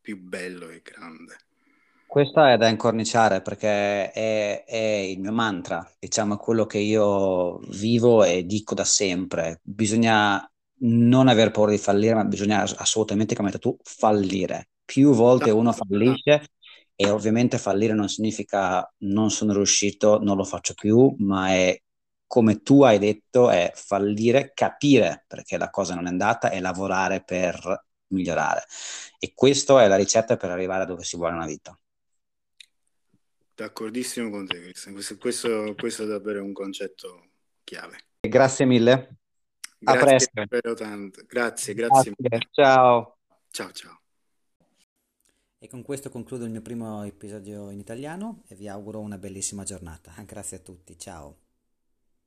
più 0.00 0.20
bello 0.20 0.68
e 0.68 0.82
grande. 0.82 1.36
Questa 2.04 2.52
è 2.52 2.56
da 2.56 2.68
incorniciare 2.68 3.42
perché 3.42 4.10
è, 4.10 4.64
è 4.64 4.76
il 4.76 5.20
mio 5.20 5.30
mantra, 5.30 5.88
diciamo, 5.98 6.38
quello 6.38 6.64
che 6.64 6.78
io 6.78 7.58
vivo 7.68 8.24
e 8.24 8.44
dico 8.44 8.74
da 8.74 8.84
sempre. 8.84 9.60
Bisogna 9.62 10.50
non 10.80 11.28
aver 11.28 11.50
paura 11.50 11.70
di 11.70 11.78
fallire, 11.78 12.14
ma 12.14 12.24
bisogna 12.24 12.62
assolutamente, 12.62 13.34
come 13.34 13.48
hai 13.48 13.54
detto 13.54 13.70
tu, 13.70 13.78
fallire. 13.82 14.70
Più 14.84 15.12
volte 15.12 15.50
uno 15.50 15.72
fallisce 15.72 16.48
e 16.94 17.10
ovviamente 17.10 17.58
fallire 17.58 17.92
non 17.94 18.08
significa 18.08 18.90
non 18.98 19.30
sono 19.30 19.52
riuscito, 19.52 20.18
non 20.22 20.36
lo 20.36 20.44
faccio 20.44 20.74
più, 20.74 21.14
ma 21.18 21.50
è 21.50 21.80
come 22.26 22.62
tu 22.62 22.82
hai 22.82 22.98
detto, 22.98 23.50
è 23.50 23.72
fallire, 23.74 24.52
capire 24.54 25.24
perché 25.26 25.56
la 25.56 25.70
cosa 25.70 25.94
non 25.94 26.06
è 26.06 26.10
andata 26.10 26.50
e 26.50 26.60
lavorare 26.60 27.22
per 27.24 27.86
migliorare. 28.08 28.64
E 29.18 29.32
questa 29.34 29.82
è 29.82 29.88
la 29.88 29.96
ricetta 29.96 30.36
per 30.36 30.50
arrivare 30.50 30.82
a 30.82 30.86
dove 30.86 31.04
si 31.04 31.16
vuole 31.16 31.34
una 31.34 31.46
vita. 31.46 31.78
D'accordissimo 33.54 34.30
con 34.30 34.46
te, 34.46 34.60
Cristian. 34.60 34.94
Questo, 34.94 35.16
questo, 35.16 35.74
questo 35.76 36.04
è 36.04 36.06
davvero 36.06 36.44
un 36.44 36.52
concetto 36.52 37.30
chiave. 37.64 37.98
Grazie 38.20 38.66
mille. 38.66 39.17
Grazie 39.78 40.00
a 40.00 40.04
presto. 40.04 40.30
Davvero 40.34 40.74
tanto. 40.74 41.22
Grazie, 41.26 41.74
grazie. 41.74 42.12
grazie. 42.16 42.48
Ciao. 42.50 43.16
Ciao, 43.50 43.70
ciao. 43.72 44.00
E 45.60 45.68
con 45.68 45.82
questo 45.82 46.08
concludo 46.08 46.44
il 46.44 46.50
mio 46.50 46.62
primo 46.62 47.02
episodio 47.02 47.70
in 47.70 47.80
italiano 47.80 48.42
e 48.46 48.54
vi 48.54 48.68
auguro 48.68 49.00
una 49.00 49.18
bellissima 49.18 49.64
giornata. 49.64 50.12
Grazie 50.24 50.58
a 50.58 50.60
tutti, 50.60 50.96
ciao. 50.96 51.47